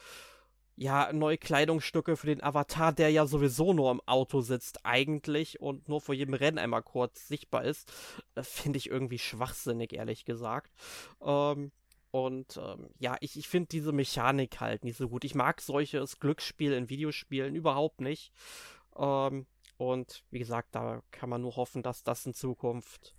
ja, 0.76 1.12
neue 1.14 1.40
Kleidungsstücke 1.40 2.16
für 2.16 2.28
den 2.28 2.44
Avatar, 2.44 2.94
der 2.94 3.10
ja 3.10 3.26
sowieso 3.26 3.74
nur 3.74 3.90
im 3.90 4.02
Auto 4.06 4.42
sitzt 4.42 4.86
eigentlich 4.86 5.60
und 5.60 5.90
nur 5.90 6.00
vor 6.00 6.14
jedem 6.14 6.36
Rennen 6.36 6.60
einmal 6.60 6.84
kurz 6.84 7.28
sichtbar 7.28 7.64
ist, 7.64 7.92
finde 8.40 8.78
ich 8.78 8.92
irgendwie 8.92 9.18
schwachsinnig, 9.18 9.94
ehrlich 9.94 10.26
gesagt. 10.26 10.76
Ähm, 11.24 11.72
und 12.12 12.58
ähm, 12.58 12.90
ja, 13.00 13.18
ich, 13.20 13.36
ich 13.36 13.48
finde 13.48 13.70
diese 13.70 13.94
Mechanik 13.94 14.60
halt 14.60 14.84
nicht 14.84 14.98
so 14.98 15.10
gut. 15.10 15.24
Ich 15.24 15.34
mag 15.34 15.60
solches 15.60 16.20
Glücksspiel 16.20 16.74
in 16.74 16.88
Videospielen 16.88 17.56
überhaupt 17.56 18.00
nicht. 18.00 18.32
Ähm, 18.96 19.48
und 19.78 20.24
wie 20.32 20.40
gesagt, 20.40 20.76
da 20.76 21.02
kann 21.12 21.30
man 21.30 21.42
nur 21.42 21.56
hoffen, 21.56 21.84
dass 21.84 22.04
das 22.04 22.26
in 22.26 22.34
Zukunft 22.34 23.16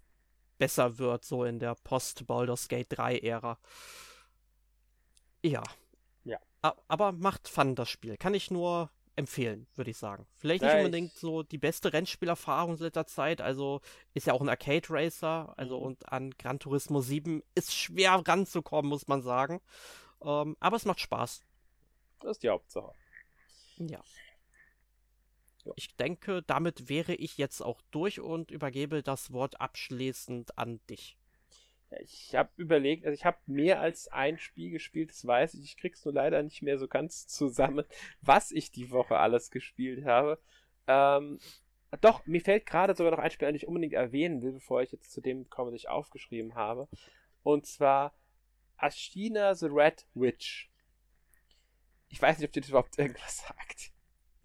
besser 0.59 0.99
wird, 0.99 1.25
so 1.25 1.45
in 1.45 1.59
der 1.59 1.75
Post-Baldur's 1.75 2.69
Gate 2.69 2.93
3-Ära. 2.93 3.59
Ja. 5.43 5.63
Ja. 6.25 6.39
Aber 6.89 7.13
macht 7.13 7.49
Fun, 7.49 7.75
das 7.75 7.91
Spiel. 7.91 8.17
Kann 8.17 8.35
ich 8.35 8.51
nur 8.51 8.91
empfehlen, 9.17 9.67
würde 9.75 9.91
ich 9.91 9.97
sagen. 9.97 10.27
Vielleicht 10.35 10.63
nicht 10.63 10.73
ja, 10.73 10.79
unbedingt 10.79 11.13
so 11.13 11.43
die 11.43 11.59
beste 11.59 11.93
Rennspielerfahrung 11.93 12.77
seit 12.77 12.97
der 12.97 13.07
Zeit, 13.07 13.41
also 13.41 13.81
ist 14.13 14.27
ja 14.27 14.35
auch 14.35 14.43
ein 14.43 14.49
Arcade 14.49 14.87
Racer, 14.91 15.55
also 15.57 15.79
mhm. 15.79 15.87
und 15.87 16.13
an 16.13 16.31
Gran 16.33 16.59
Turismo 16.59 17.01
7 17.01 17.43
ist 17.55 17.75
schwer 17.75 18.23
ranzukommen, 18.27 18.91
muss 18.91 19.09
man 19.09 19.23
sagen. 19.23 19.61
Ähm, 20.23 20.57
aber 20.61 20.77
es 20.77 20.85
macht 20.85 21.01
Spaß. 21.01 21.43
Das 22.21 22.33
ist 22.33 22.43
die 22.43 22.49
Hauptsache. 22.49 22.93
Ja. 23.79 24.01
Ja. 25.67 25.73
ich 25.77 25.97
denke, 25.97 26.43
damit 26.43 26.89
wäre 26.89 27.15
ich 27.15 27.39
jetzt 27.39 27.61
auch 27.61 27.83
durch 27.91 28.21
und 28.21 28.51
übergebe 28.51 29.03
das 29.03 29.33
Wort 29.33 29.61
abschließend 29.61 30.59
an 30.59 30.81
dich. 30.89 31.17
Ich 32.01 32.35
habe 32.35 32.51
überlegt, 32.57 33.07
also 33.07 33.15
ich 33.15 33.25
habe 33.25 33.39
mehr 33.47 33.81
als 33.81 34.09
ein 34.09 34.39
Spiel 34.39 34.71
gespielt, 34.71 35.11
das 35.11 35.25
weiß 35.27 35.55
ich. 35.55 35.65
Ich 35.65 35.77
krieg's 35.77 36.05
nur 36.05 36.15
leider 36.15 36.43
nicht 36.43 36.63
mehr 36.63 36.79
so 36.79 36.89
ganz 36.89 37.27
zusammen, 37.29 37.85
was 38.21 38.51
ich 38.51 38.73
die 38.73 38.91
Woche 38.91 39.19
alles 39.19 39.51
gespielt 39.51 40.05
habe. 40.05 40.41
Ähm, 40.89 41.39
doch, 42.01 42.27
mir 42.27 42.41
fällt 42.41 42.67
gerade 42.67 42.95
sogar 42.95 43.13
noch 43.13 43.21
ein 43.21 43.31
Spiel, 43.31 43.49
das 43.49 43.57
ich 43.57 43.69
unbedingt 43.69 43.93
erwähnen 43.95 44.43
will, 44.43 44.53
bevor 44.53 44.83
ich 44.83 44.93
jetzt 44.93 45.13
zu 45.13 45.21
dem 45.21 45.49
komme, 45.49 45.71
das 45.71 45.81
ich 45.81 45.89
aufgeschrieben 45.89 46.55
habe. 46.55 46.89
Und 47.43 47.67
zwar 47.67 48.13
Ashina 48.77 49.55
the 49.55 49.67
Red 49.71 50.07
Witch. 50.15 50.71
Ich 52.09 52.21
weiß 52.21 52.39
nicht, 52.39 52.47
ob 52.47 52.53
dir 52.53 52.61
das 52.61 52.71
überhaupt 52.71 52.99
irgendwas 52.99 53.39
sagt. 53.49 53.93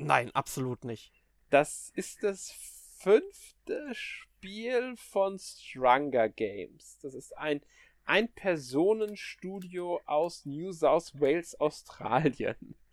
Nein, 0.04 0.32
absolut 0.32 0.84
nicht. 0.84 1.12
Das 1.50 1.92
ist 1.96 2.24
das 2.24 2.52
fünfte 3.00 3.94
Spiel 3.94 4.96
von 4.98 5.38
Strunger 5.38 6.30
Games. 6.30 6.98
Das 7.02 7.14
ist 7.14 7.38
ein 7.38 7.62
Ein-Personen-Studio 8.06 10.02
aus 10.06 10.46
New 10.46 10.72
South 10.72 11.20
Wales, 11.20 11.60
Australien. 11.60 12.76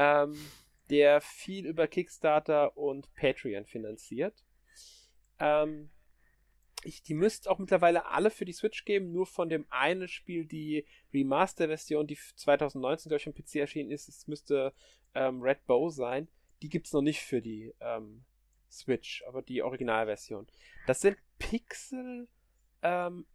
Ähm, 0.00 0.38
der 0.90 1.20
viel 1.20 1.66
über 1.66 1.88
Kickstarter 1.88 2.76
und 2.76 3.12
Patreon 3.14 3.66
finanziert. 3.66 4.44
Ähm, 5.40 5.90
ich, 6.84 7.02
die 7.02 7.14
müsste 7.14 7.50
auch 7.50 7.58
mittlerweile 7.58 8.06
alle 8.06 8.30
für 8.30 8.44
die 8.44 8.52
Switch 8.52 8.84
geben, 8.84 9.10
nur 9.10 9.26
von 9.26 9.48
dem 9.48 9.66
einen 9.70 10.08
Spiel 10.08 10.46
die 10.46 10.86
Remaster-Version, 11.12 12.06
die 12.06 12.16
2019, 12.16 13.10
glaube 13.10 13.20
ich, 13.20 13.26
am 13.26 13.34
PC 13.34 13.56
erschienen 13.56 13.90
ist, 13.90 14.08
es 14.08 14.26
müsste 14.28 14.72
ähm, 15.14 15.42
Red 15.42 15.66
Bow 15.66 15.90
sein. 15.90 16.28
Die 16.62 16.68
gibt 16.68 16.86
es 16.86 16.92
noch 16.92 17.02
nicht 17.02 17.20
für 17.20 17.40
die 17.40 17.74
ähm, 17.80 18.24
Switch, 18.70 19.22
aber 19.26 19.42
die 19.42 19.62
Originalversion. 19.62 20.46
Das 20.86 21.00
sind 21.00 21.16
Pixel, 21.38 22.28
ähm, 22.82 23.26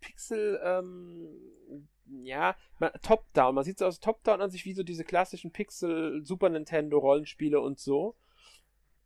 Pixel, 0.00 0.60
ähm, 0.62 1.88
ja, 2.22 2.56
Top-Down. 3.02 3.54
Man 3.54 3.64
sieht 3.64 3.76
es 3.76 3.82
aus 3.82 4.00
Top-Down 4.00 4.40
an 4.40 4.50
sich 4.50 4.64
wie 4.64 4.74
so 4.74 4.82
diese 4.82 5.04
klassischen 5.04 5.52
Pixel 5.52 6.24
Super 6.24 6.48
Nintendo 6.48 6.98
Rollenspiele 6.98 7.60
und 7.60 7.78
so. 7.78 8.16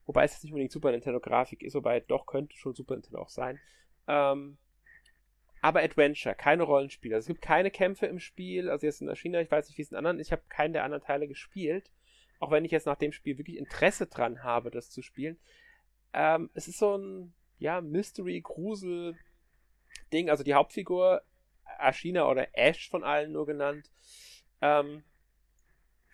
Wobei 0.07 0.25
es 0.25 0.33
jetzt 0.33 0.45
nicht 0.45 0.53
unbedingt 0.53 0.73
Super 0.73 0.91
Nintendo 0.91 1.21
Grafik 1.21 1.63
ist, 1.63 1.75
wobei 1.75 2.01
doch 2.01 2.27
könnte 2.27 2.57
schon 2.57 2.75
Super 2.75 2.95
Nintendo 2.95 3.21
auch 3.21 3.29
sein. 3.29 3.61
Ähm, 4.09 4.59
aber 5.63 5.83
Adventure, 5.83 6.35
keine 6.35 6.63
Rollenspiele. 6.63 7.15
Also 7.15 7.25
es 7.25 7.29
gibt 7.29 7.43
keine 7.43 7.71
Kämpfe 7.71 8.07
im 8.07 8.19
Spiel. 8.19 8.71
Also 8.71 8.87
jetzt 8.87 9.01
in 9.01 9.07
der 9.07 9.17
China, 9.17 9.41
ich 9.41 9.51
weiß 9.51 9.69
nicht, 9.69 9.79
wie 9.79 9.83
es 9.83 9.91
in 9.91 9.97
anderen 9.97 10.19
Ich 10.19 10.33
habe 10.33 10.43
keinen 10.49 10.73
der 10.73 10.85
anderen 10.85 11.05
Teile 11.05 11.29
gespielt. 11.29 11.91
Auch 12.41 12.51
wenn 12.51 12.65
ich 12.65 12.73
jetzt 12.73 12.87
nach 12.87 12.97
dem 12.97 13.13
Spiel 13.13 13.39
wirklich 13.39 13.59
Interesse 13.59 14.09
dran 14.09 14.43
habe, 14.43 14.73
das 14.73 14.91
zu 14.91 15.03
spielen. 15.03 15.39
Ähm, 16.13 16.51
es 16.55 16.67
ist 16.67 16.79
so 16.79 16.97
ein, 16.97 17.33
ja, 17.59 17.81
Mystery-Grusel-Ding. 17.81 20.29
Also 20.29 20.43
die 20.43 20.55
Hauptfigur 20.55 21.23
Ashina 21.79 22.29
oder 22.29 22.49
Ash 22.53 22.91
von 22.91 23.05
allen 23.05 23.31
nur 23.33 23.47
genannt, 23.47 23.89
ähm, 24.61 25.05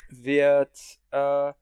wird, 0.08 0.78
äh, 1.10 1.52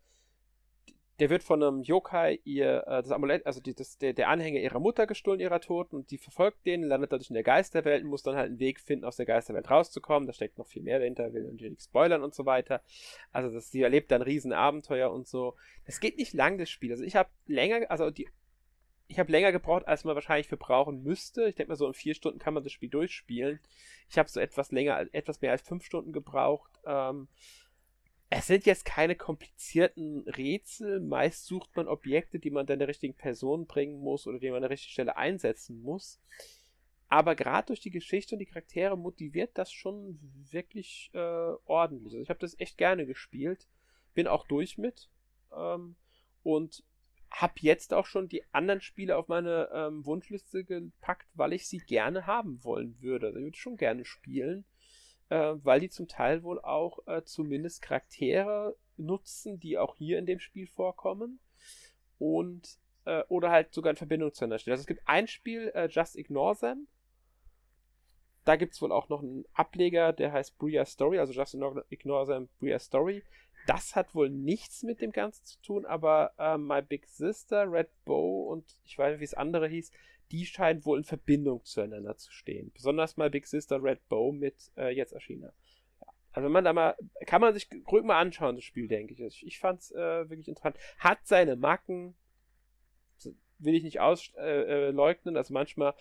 der 1.21 1.31
wird 1.31 1.45
von 1.45 1.63
einem 1.63 1.83
Yokai 1.83 2.41
ihr, 2.45 2.85
äh, 2.87 3.03
das 3.03 3.13
Amulett, 3.13 3.47
also 3.47 3.61
die, 3.61 3.75
das, 3.75 3.99
der, 3.99 4.13
der 4.13 4.29
Anhänger 4.29 4.61
ihrer 4.61 4.81
Mutter 4.81 5.07
gestohlen, 5.07 5.41
ihrer 5.41 5.61
Toten, 5.61 5.97
und 5.97 6.11
die 6.11 6.19
verfolgt 6.19 6.67
den, 6.67 6.83
landet 6.83 7.13
dadurch 7.13 7.31
in 7.31 7.35
der 7.35 7.45
Geisterwelt 7.45 8.03
und 8.03 8.11
muss 8.11 8.23
dann 8.23 8.37
halt 8.37 8.49
einen 8.49 8.59
Weg 8.59 8.81
finden, 8.81 9.05
aus 9.05 9.17
der 9.17 9.27
Geisterwelt 9.27 9.71
rauszukommen. 9.71 10.27
Da 10.27 10.33
steckt 10.33 10.59
noch 10.59 10.67
viel 10.67 10.83
mehr 10.83 10.99
dahinter, 10.99 11.33
will 11.33 11.45
natürlich 11.45 11.81
spoilern 11.81 12.23
und 12.23 12.35
so 12.35 12.47
weiter. 12.47 12.83
Also 13.31 13.51
das, 13.51 13.71
die 13.71 13.83
erlebt 13.83 14.11
dann 14.11 14.23
Riesenabenteuer 14.23 15.13
und 15.13 15.29
so. 15.29 15.55
Das 15.87 16.01
geht 16.01 16.19
nicht 16.19 16.33
lang, 16.33 16.59
das 16.59 16.69
Spiel. 16.69 16.91
Also 16.91 17.05
ich 17.05 17.15
habe 17.15 17.31
länger, 17.47 17.91
also 17.91 18.11
die 18.11 18.29
ich 19.07 19.19
habe 19.19 19.31
länger 19.31 19.53
gebraucht, 19.53 19.87
als 19.87 20.05
man 20.05 20.15
wahrscheinlich 20.15 20.49
für 20.49 20.57
brauchen 20.57 21.03
müsste. 21.03 21.47
Ich 21.47 21.55
denke 21.55 21.71
mal, 21.71 21.77
so 21.77 21.87
in 21.87 21.95
vier 21.95 22.15
Stunden 22.15 22.39
kann 22.39 22.55
man 22.55 22.63
das 22.63 22.73
Spiel 22.73 22.89
durchspielen. 22.89 23.61
Ich 24.09 24.19
habe 24.19 24.29
so 24.29 24.41
etwas 24.41 24.73
länger, 24.73 25.07
etwas 25.13 25.41
mehr 25.43 25.53
als 25.53 25.63
fünf 25.63 25.85
Stunden 25.85 26.13
gebraucht. 26.13 26.81
Ähm, 26.87 27.29
es 28.31 28.47
sind 28.47 28.67
jetzt 28.67 28.85
keine 28.85 29.15
komplizierten 29.17 30.27
Rätsel. 30.29 31.01
Meist 31.01 31.47
sucht 31.47 31.75
man 31.77 31.89
Objekte, 31.89 32.39
die 32.39 32.51
man 32.51 32.67
dann 32.67 32.79
der 32.79 32.89
richtigen 32.89 33.15
Person 33.15 33.67
bringen 33.67 34.01
muss 34.01 34.27
oder 34.27 34.39
die 34.39 34.49
man 34.49 34.57
an 34.57 34.63
der 34.63 34.71
richtigen 34.71 34.93
Stelle 34.93 35.17
einsetzen 35.17 35.81
muss. 35.83 36.21
Aber 37.09 37.37
gerade 37.37 37.67
durch 37.67 37.81
die 37.81 37.91
Geschichte 37.91 38.35
und 38.35 38.41
die 38.41 38.47
Charaktere 38.47 38.97
motiviert 38.97 39.57
das 39.57 39.71
schon 39.71 40.19
wirklich 40.51 41.11
äh, 41.13 41.19
ordentlich. 41.19 42.15
Also 42.15 42.23
ich 42.23 42.31
habe 42.31 42.41
das 42.41 42.59
echt 42.59 42.77
gerne 42.79 43.07
gespielt. 43.07 43.69
Bin 44.15 44.27
auch 44.27 44.47
durch 44.47 44.79
mit. 44.79 45.11
Ähm, 45.55 45.97
und 46.43 46.83
habe 47.31 47.55
jetzt 47.61 47.93
auch 47.93 48.07
schon 48.07 48.29
die 48.29 48.45
anderen 48.53 48.81
Spiele 48.81 49.17
auf 49.17 49.29
meine 49.29 49.69
ähm, 49.73 50.05
Wunschliste 50.07 50.65
gepackt, 50.65 51.29
weil 51.35 51.53
ich 51.53 51.67
sie 51.69 51.79
gerne 51.79 52.27
haben 52.27 52.63
wollen 52.63 53.01
würde. 53.01 53.27
Also 53.27 53.39
ich 53.39 53.45
würde 53.45 53.59
schon 53.59 53.77
gerne 53.77 54.05
spielen, 54.05 54.65
äh, 55.29 55.55
weil 55.57 55.81
die 55.81 55.91
zum 55.91 56.09
Teil 56.09 56.43
wohl 56.43 56.61
auch 56.61 57.07
äh, 57.07 57.23
zumindest 57.25 57.83
Charaktere 57.83 58.77
nutzen, 58.97 59.59
die 59.59 59.79
auch 59.79 59.97
hier 59.97 60.19
in 60.19 60.27
dem 60.27 60.41
Spiel 60.41 60.67
vorkommen. 60.67 61.41
Und 62.19 62.79
äh, 63.05 63.23
oder 63.29 63.51
halt 63.51 63.73
sogar 63.75 63.91
in 63.91 63.97
Verbindung 63.97 64.33
zueinander 64.33 64.59
stehen. 64.59 64.73
Also 64.73 64.83
es 64.83 64.87
gibt 64.87 65.03
ein 65.07 65.27
Spiel, 65.27 65.71
äh, 65.75 65.89
Just 65.89 66.17
Ignore 66.17 66.57
Them. 66.57 66.87
Da 68.45 68.57
gibt 68.57 68.75
es 68.75 68.83
wohl 68.83 68.93
auch 68.93 69.09
noch 69.09 69.23
einen 69.23 69.47
Ableger, 69.55 70.13
der 70.13 70.33
heißt 70.33 70.59
Bria 70.59 70.85
Story, 70.85 71.19
also 71.19 71.33
Just 71.33 71.55
Ignore 71.55 72.27
Them 72.27 72.49
Bria 72.61 72.79
Story. 72.79 73.23
Das 73.67 73.97
hat 73.97 74.15
wohl 74.15 74.29
nichts 74.29 74.83
mit 74.83 75.01
dem 75.01 75.13
Ganzen 75.13 75.45
zu 75.47 75.61
tun, 75.63 75.87
aber 75.87 76.33
äh, 76.39 76.59
My 76.59 76.83
Big 76.83 77.07
Sister, 77.07 77.71
Red 77.71 77.89
Bow 78.05 78.51
und 78.51 78.65
ich 78.85 78.99
weiß 78.99 79.13
nicht, 79.13 79.21
wie 79.21 79.25
es 79.25 79.35
andere 79.35 79.69
hieß, 79.69 79.91
die 80.31 80.47
scheinen 80.47 80.85
wohl 80.85 80.99
in 80.99 81.05
Verbindung 81.05 81.65
zueinander 81.65 82.17
zu 82.17 82.33
stehen. 82.33 82.73
Besonders 82.73 83.17
My 83.17 83.31
Big 83.31 83.47
Sister, 83.47 83.83
Red 83.83 84.09
Bow 84.09 84.33
mit 84.33 84.73
äh, 84.77 84.95
jetzt 84.95 85.13
erschienen. 85.13 85.51
Also 86.33 86.47
wenn 86.47 86.53
man 86.53 86.65
da 86.65 86.73
mal, 86.73 86.97
kann 87.27 87.41
man 87.41 87.55
sich 87.55 87.69
ruhig 87.91 88.05
mal 88.05 88.19
anschauen, 88.19 88.57
das 88.57 88.65
Spiel, 88.65 88.89
denke 88.89 89.15
ich. 89.15 89.21
Ich, 89.21 89.47
ich 89.47 89.59
fand 89.59 89.81
es 89.81 89.93
äh, 89.93 90.29
wirklich 90.29 90.49
interessant. 90.49 90.77
Hat 90.99 91.21
seine 91.25 91.55
Macken, 91.55 92.17
will 93.59 93.75
ich 93.75 93.85
nicht 93.85 94.01
ausleugnen. 94.01 95.35
Äh, 95.35 95.37
äh 95.37 95.39
also 95.39 95.55
manchmal 95.55 95.95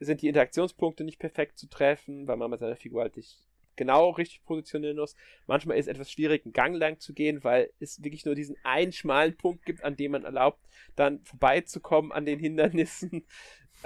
sind 0.00 0.22
die 0.22 0.28
Interaktionspunkte 0.28 1.04
nicht 1.04 1.18
perfekt 1.18 1.58
zu 1.58 1.68
treffen, 1.68 2.26
weil 2.26 2.36
man 2.36 2.50
mit 2.50 2.60
seiner 2.60 2.76
Figur 2.76 3.02
halt 3.02 3.16
nicht 3.16 3.46
genau 3.76 4.10
richtig 4.10 4.44
positionieren 4.44 4.96
muss. 4.96 5.14
Manchmal 5.46 5.76
ist 5.76 5.86
es 5.86 5.92
etwas 5.92 6.10
schwierig, 6.10 6.44
einen 6.44 6.52
Gang 6.52 6.76
lang 6.76 6.98
zu 6.98 7.12
gehen, 7.12 7.44
weil 7.44 7.70
es 7.78 8.02
wirklich 8.02 8.24
nur 8.24 8.34
diesen 8.34 8.56
einen 8.64 8.92
schmalen 8.92 9.36
Punkt 9.36 9.64
gibt, 9.64 9.84
an 9.84 9.96
dem 9.96 10.12
man 10.12 10.24
erlaubt, 10.24 10.66
dann 10.96 11.22
vorbeizukommen 11.24 12.10
an 12.10 12.26
den 12.26 12.38
Hindernissen. 12.38 13.26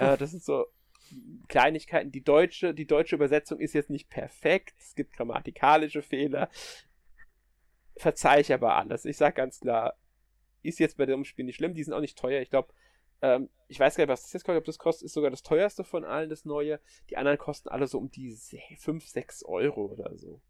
Äh, 0.01 0.17
das 0.17 0.31
sind 0.31 0.43
so 0.43 0.65
Kleinigkeiten. 1.47 2.11
Die 2.11 2.23
deutsche, 2.23 2.73
die 2.73 2.87
deutsche 2.87 3.15
Übersetzung 3.15 3.59
ist 3.59 3.73
jetzt 3.73 3.89
nicht 3.89 4.09
perfekt. 4.09 4.75
Es 4.79 4.95
gibt 4.95 5.13
grammatikalische 5.13 6.01
Fehler. 6.01 6.49
Verzeih 7.97 8.39
ich 8.39 8.53
aber 8.53 8.75
alles. 8.75 9.05
Ich 9.05 9.17
sag 9.17 9.35
ganz 9.35 9.59
klar, 9.59 9.97
ist 10.63 10.79
jetzt 10.79 10.97
bei 10.97 11.05
dem 11.05 11.25
Spiel 11.25 11.45
nicht 11.45 11.57
schlimm. 11.57 11.73
Die 11.73 11.83
sind 11.83 11.93
auch 11.93 12.01
nicht 12.01 12.17
teuer. 12.17 12.41
Ich 12.41 12.49
glaube, 12.49 12.73
ähm, 13.21 13.49
ich 13.67 13.79
weiß 13.79 13.95
gar 13.95 14.03
nicht, 14.05 14.11
was 14.11 14.23
das 14.23 14.33
jetzt 14.33 14.43
kostet. 14.43 14.59
Ob 14.61 14.65
das 14.65 14.79
kostet, 14.79 15.05
ist 15.05 15.13
sogar 15.13 15.29
das 15.29 15.43
teuerste 15.43 15.83
von 15.83 16.05
allen, 16.05 16.29
das 16.29 16.45
neue. 16.45 16.79
Die 17.09 17.17
anderen 17.17 17.37
kosten 17.37 17.69
alle 17.69 17.87
so 17.87 17.97
um 17.97 18.09
die 18.09 18.35
5, 18.77 19.05
6 19.07 19.43
Euro 19.43 19.85
oder 19.85 20.17
so. 20.17 20.41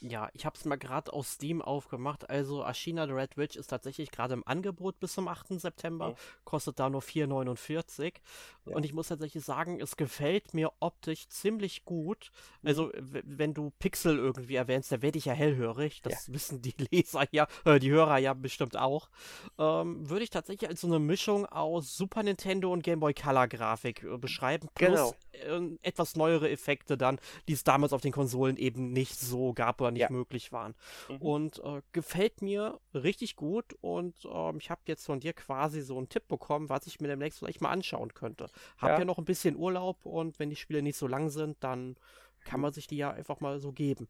Ja, 0.00 0.28
ich 0.34 0.44
habe 0.44 0.56
es 0.56 0.64
mal 0.64 0.76
gerade 0.76 1.12
aus 1.12 1.32
Steam 1.32 1.62
aufgemacht. 1.62 2.28
Also 2.28 2.64
Ashina 2.64 3.06
the 3.06 3.12
Red 3.12 3.36
Witch 3.36 3.56
ist 3.56 3.68
tatsächlich 3.68 4.10
gerade 4.10 4.34
im 4.34 4.46
Angebot 4.46 5.00
bis 5.00 5.14
zum 5.14 5.28
8. 5.28 5.60
September. 5.60 6.08
Okay. 6.08 6.20
Kostet 6.44 6.78
da 6.78 6.90
nur 6.90 7.00
4,49. 7.00 8.14
Ja. 8.66 8.76
Und 8.76 8.84
ich 8.84 8.92
muss 8.92 9.08
tatsächlich 9.08 9.44
sagen, 9.44 9.80
es 9.80 9.96
gefällt 9.96 10.54
mir 10.54 10.72
optisch 10.80 11.28
ziemlich 11.28 11.84
gut. 11.84 12.30
Mhm. 12.62 12.68
Also, 12.68 12.92
wenn 12.94 13.54
du 13.54 13.72
Pixel 13.78 14.18
irgendwie 14.18 14.56
erwähnst, 14.56 14.90
da 14.92 15.02
werde 15.02 15.18
ich 15.18 15.26
ja 15.26 15.32
hellhörig. 15.32 16.02
Das 16.02 16.26
ja. 16.26 16.34
wissen 16.34 16.62
die 16.62 16.74
Leser 16.90 17.26
ja, 17.30 17.46
äh, 17.64 17.78
die 17.78 17.90
Hörer 17.90 18.18
ja 18.18 18.34
bestimmt 18.34 18.76
auch. 18.76 19.08
Ähm, 19.58 20.08
Würde 20.08 20.24
ich 20.24 20.30
tatsächlich 20.30 20.68
als 20.68 20.80
so 20.80 20.86
eine 20.86 20.98
Mischung 20.98 21.46
aus 21.46 21.96
Super 21.96 22.22
Nintendo 22.22 22.72
und 22.72 22.82
Game 22.82 23.00
Boy 23.00 23.14
Color 23.14 23.48
Grafik 23.48 24.02
äh, 24.02 24.18
beschreiben. 24.18 24.68
Plus 24.74 25.14
genau. 25.32 25.66
äh, 25.66 25.78
etwas 25.82 26.16
neuere 26.16 26.50
Effekte 26.50 26.96
dann, 26.96 27.18
die 27.48 27.52
es 27.52 27.64
damals 27.64 27.92
auf 27.92 28.00
den 28.00 28.12
Konsolen 28.12 28.56
eben 28.56 28.92
nicht 28.92 29.18
so 29.18 29.52
gab 29.52 29.80
oder 29.84 29.92
nicht 29.92 30.02
ja. 30.02 30.10
möglich 30.10 30.52
waren. 30.52 30.74
Mhm. 31.08 31.16
Und 31.16 31.58
äh, 31.64 31.82
gefällt 31.92 32.42
mir 32.42 32.80
richtig 32.92 33.36
gut 33.36 33.76
und 33.80 34.16
ähm, 34.30 34.58
ich 34.58 34.70
habe 34.70 34.80
jetzt 34.86 35.06
von 35.06 35.20
dir 35.20 35.32
quasi 35.32 35.82
so 35.82 35.96
einen 35.96 36.08
Tipp 36.08 36.26
bekommen, 36.28 36.68
was 36.68 36.86
ich 36.86 37.00
mir 37.00 37.08
demnächst 37.08 37.38
vielleicht 37.38 37.60
mal 37.60 37.70
anschauen 37.70 38.14
könnte. 38.14 38.48
Hab 38.78 38.90
ja. 38.90 38.98
ja 39.00 39.04
noch 39.04 39.18
ein 39.18 39.24
bisschen 39.24 39.56
Urlaub 39.56 40.04
und 40.04 40.38
wenn 40.38 40.50
die 40.50 40.56
Spiele 40.56 40.82
nicht 40.82 40.96
so 40.96 41.06
lang 41.06 41.30
sind, 41.30 41.56
dann 41.60 41.96
kann 42.44 42.60
man 42.60 42.72
sich 42.72 42.86
die 42.86 42.96
ja 42.96 43.10
einfach 43.10 43.40
mal 43.40 43.58
so 43.58 43.72
geben. 43.72 44.08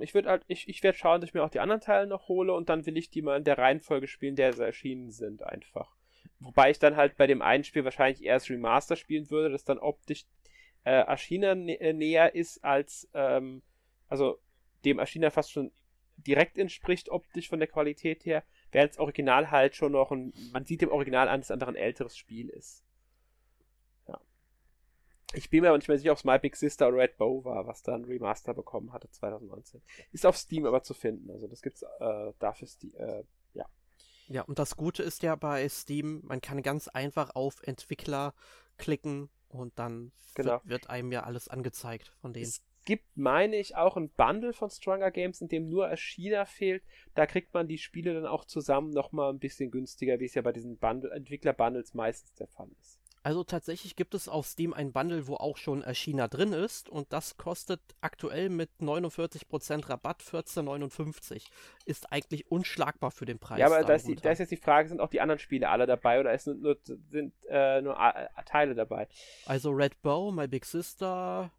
Ich 0.00 0.14
würde 0.14 0.28
halt, 0.28 0.44
ich, 0.46 0.68
ich 0.68 0.82
werde 0.82 0.96
schauen, 0.96 1.20
dass 1.20 1.30
ich 1.30 1.34
mir 1.34 1.42
auch 1.42 1.50
die 1.50 1.60
anderen 1.60 1.80
Teile 1.80 2.06
noch 2.06 2.28
hole 2.28 2.52
und 2.52 2.68
dann 2.68 2.86
will 2.86 2.96
ich 2.96 3.10
die 3.10 3.22
mal 3.22 3.36
in 3.36 3.44
der 3.44 3.58
Reihenfolge 3.58 4.06
spielen, 4.06 4.36
der 4.36 4.52
sie 4.52 4.64
erschienen 4.64 5.10
sind, 5.10 5.42
einfach. 5.42 5.96
Wobei 6.38 6.70
ich 6.70 6.78
dann 6.78 6.96
halt 6.96 7.16
bei 7.16 7.26
dem 7.26 7.42
einen 7.42 7.64
Spiel 7.64 7.84
wahrscheinlich 7.84 8.24
erst 8.24 8.50
Remaster 8.50 8.96
spielen 8.96 9.30
würde, 9.30 9.50
das 9.50 9.64
dann 9.64 9.78
optisch 9.78 10.26
äh, 10.84 11.02
Ashina 11.06 11.54
nä 11.54 11.74
äh, 11.74 11.92
näher 11.92 12.34
ist 12.34 12.62
als, 12.62 13.08
ähm, 13.14 13.62
also 14.08 14.38
dem 14.84 14.98
Ashina 14.98 15.30
fast 15.30 15.52
schon 15.52 15.72
direkt 16.16 16.58
entspricht, 16.58 17.08
optisch 17.08 17.48
von 17.48 17.58
der 17.58 17.68
Qualität 17.68 18.24
her, 18.24 18.44
während 18.72 18.92
das 18.92 18.98
Original 18.98 19.50
halt 19.50 19.74
schon 19.74 19.92
noch 19.92 20.10
ein, 20.10 20.32
man 20.52 20.64
sieht 20.64 20.82
im 20.82 20.90
Original 20.90 21.28
an, 21.28 21.40
dass 21.40 21.48
es 21.48 21.50
einfach 21.50 21.68
ein 21.68 21.76
älteres 21.76 22.16
Spiel 22.16 22.48
ist. 22.48 22.84
Ja. 24.06 24.20
Ich 25.32 25.50
bin 25.50 25.62
mir 25.62 25.68
aber 25.68 25.78
nicht 25.78 25.88
mehr 25.88 25.98
sicher, 25.98 26.12
ob 26.12 26.18
es 26.18 26.24
My 26.24 26.38
Big 26.38 26.56
Sister 26.56 26.88
oder 26.88 26.98
Red 26.98 27.16
Bow 27.16 27.44
war, 27.44 27.66
was 27.66 27.82
dann 27.82 28.04
Remaster 28.04 28.54
bekommen 28.54 28.92
hatte 28.92 29.10
2019. 29.10 29.82
Ist 30.12 30.26
auf 30.26 30.36
Steam 30.36 30.66
aber 30.66 30.82
zu 30.82 30.94
finden, 30.94 31.30
also 31.30 31.48
das 31.48 31.62
gibt's 31.62 31.82
äh, 31.82 32.32
dafür, 32.38 32.68
äh, 32.94 33.24
ja. 33.54 33.66
Ja, 34.28 34.42
und 34.42 34.58
das 34.58 34.76
Gute 34.76 35.02
ist 35.02 35.22
ja 35.22 35.34
bei 35.36 35.68
Steam, 35.68 36.22
man 36.24 36.40
kann 36.40 36.62
ganz 36.62 36.88
einfach 36.88 37.34
auf 37.34 37.62
Entwickler 37.62 38.34
klicken 38.78 39.30
und 39.48 39.78
dann 39.78 40.12
genau. 40.34 40.52
wird, 40.52 40.68
wird, 40.68 40.90
einem 40.90 41.12
ja 41.12 41.22
alles 41.24 41.48
angezeigt 41.48 42.08
von 42.20 42.32
denen. 42.32 42.46
Es 42.46 42.62
gibt, 42.84 43.16
meine 43.16 43.56
ich, 43.56 43.76
auch 43.76 43.96
ein 43.96 44.10
Bundle 44.10 44.52
von 44.52 44.70
Stronger 44.70 45.10
Games, 45.10 45.40
in 45.40 45.48
dem 45.48 45.68
nur 45.68 45.94
China 45.96 46.44
fehlt. 46.44 46.82
Da 47.14 47.26
kriegt 47.26 47.54
man 47.54 47.68
die 47.68 47.78
Spiele 47.78 48.14
dann 48.14 48.26
auch 48.26 48.44
zusammen 48.44 48.90
nochmal 48.90 49.32
ein 49.32 49.38
bisschen 49.38 49.70
günstiger, 49.70 50.20
wie 50.20 50.26
es 50.26 50.34
ja 50.34 50.42
bei 50.42 50.52
diesen 50.52 50.78
Entwickler-Bundles 50.80 51.94
meistens 51.94 52.34
der 52.34 52.48
Fall 52.48 52.68
ist. 52.80 53.00
Also 53.24 53.42
tatsächlich 53.42 53.96
gibt 53.96 54.12
es 54.12 54.28
auf 54.28 54.46
Steam 54.46 54.74
ein 54.74 54.92
Bundle, 54.92 55.26
wo 55.26 55.36
auch 55.36 55.56
schon 55.56 55.82
China 55.94 56.28
drin 56.28 56.52
ist 56.52 56.90
und 56.90 57.10
das 57.10 57.38
kostet 57.38 57.80
aktuell 58.02 58.50
mit 58.50 58.68
49% 58.82 59.88
Rabatt 59.88 60.22
14,59. 60.22 61.46
Ist 61.86 62.12
eigentlich 62.12 62.50
unschlagbar 62.50 63.10
für 63.10 63.24
den 63.24 63.38
Preis. 63.38 63.60
Ja, 63.60 63.66
aber 63.66 63.82
da 63.82 63.94
ist, 63.94 64.06
die, 64.06 64.16
da 64.16 64.30
ist, 64.30 64.40
jetzt 64.40 64.52
die 64.52 64.58
Frage, 64.58 64.90
sind 64.90 65.00
auch 65.00 65.08
die 65.08 65.22
anderen 65.22 65.38
Spiele 65.38 65.70
alle 65.70 65.86
dabei 65.86 66.20
oder 66.20 66.34
ist 66.34 66.48
nur, 66.48 66.76
sind 66.84 67.32
äh, 67.48 67.80
nur 67.80 67.96
Teile 68.44 68.74
dabei? 68.74 69.08
Also 69.46 69.70
Red 69.70 70.02
Bow, 70.02 70.30
My 70.30 70.46
Big 70.46 70.66
Sister, 70.66 71.50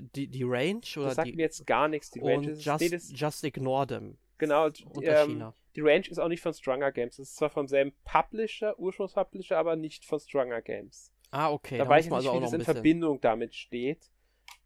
die, 0.00 0.28
die, 0.28 0.42
Range 0.44 0.80
oder 0.96 1.06
das 1.06 1.16
sagt 1.16 1.28
die, 1.28 1.32
mir 1.34 1.42
jetzt 1.42 1.66
gar 1.66 1.88
nichts. 1.88 2.10
Die 2.10 2.20
Range 2.20 2.38
und 2.38 2.48
ist, 2.48 2.64
just, 2.64 2.80
nee, 2.80 3.14
just 3.14 3.44
Ignore 3.44 3.86
Them. 3.86 4.18
Genau, 4.38 4.68
ähm. 5.02 5.52
Die 5.74 5.80
Range 5.80 6.06
ist 6.06 6.18
auch 6.18 6.28
nicht 6.28 6.42
von 6.42 6.52
Stronger 6.52 6.92
Games. 6.92 7.18
Es 7.18 7.30
ist 7.30 7.36
zwar 7.36 7.48
vom 7.48 7.66
selben 7.66 7.94
Publisher, 8.04 8.78
Ursprungspublisher, 8.78 9.56
aber 9.56 9.76
nicht 9.76 10.04
von 10.04 10.20
Stronger 10.20 10.60
Games. 10.60 11.12
Ah, 11.30 11.50
okay. 11.50 11.78
Da, 11.78 11.84
da 11.84 11.90
weiß 11.90 12.06
ich 12.06 12.10
nicht, 12.10 12.16
also 12.26 12.34
wie 12.34 12.40
das 12.40 12.52
in 12.52 12.58
bisschen. 12.58 12.74
Verbindung 12.74 13.20
damit 13.20 13.54
steht. 13.54 14.10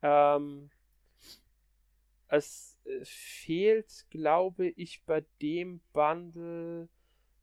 Ähm, 0.02 0.70
es 2.28 2.76
äh, 2.84 3.04
fehlt, 3.04 4.06
glaube 4.10 4.68
ich, 4.68 5.04
bei 5.04 5.24
dem 5.40 5.80
Bundle. 5.92 6.88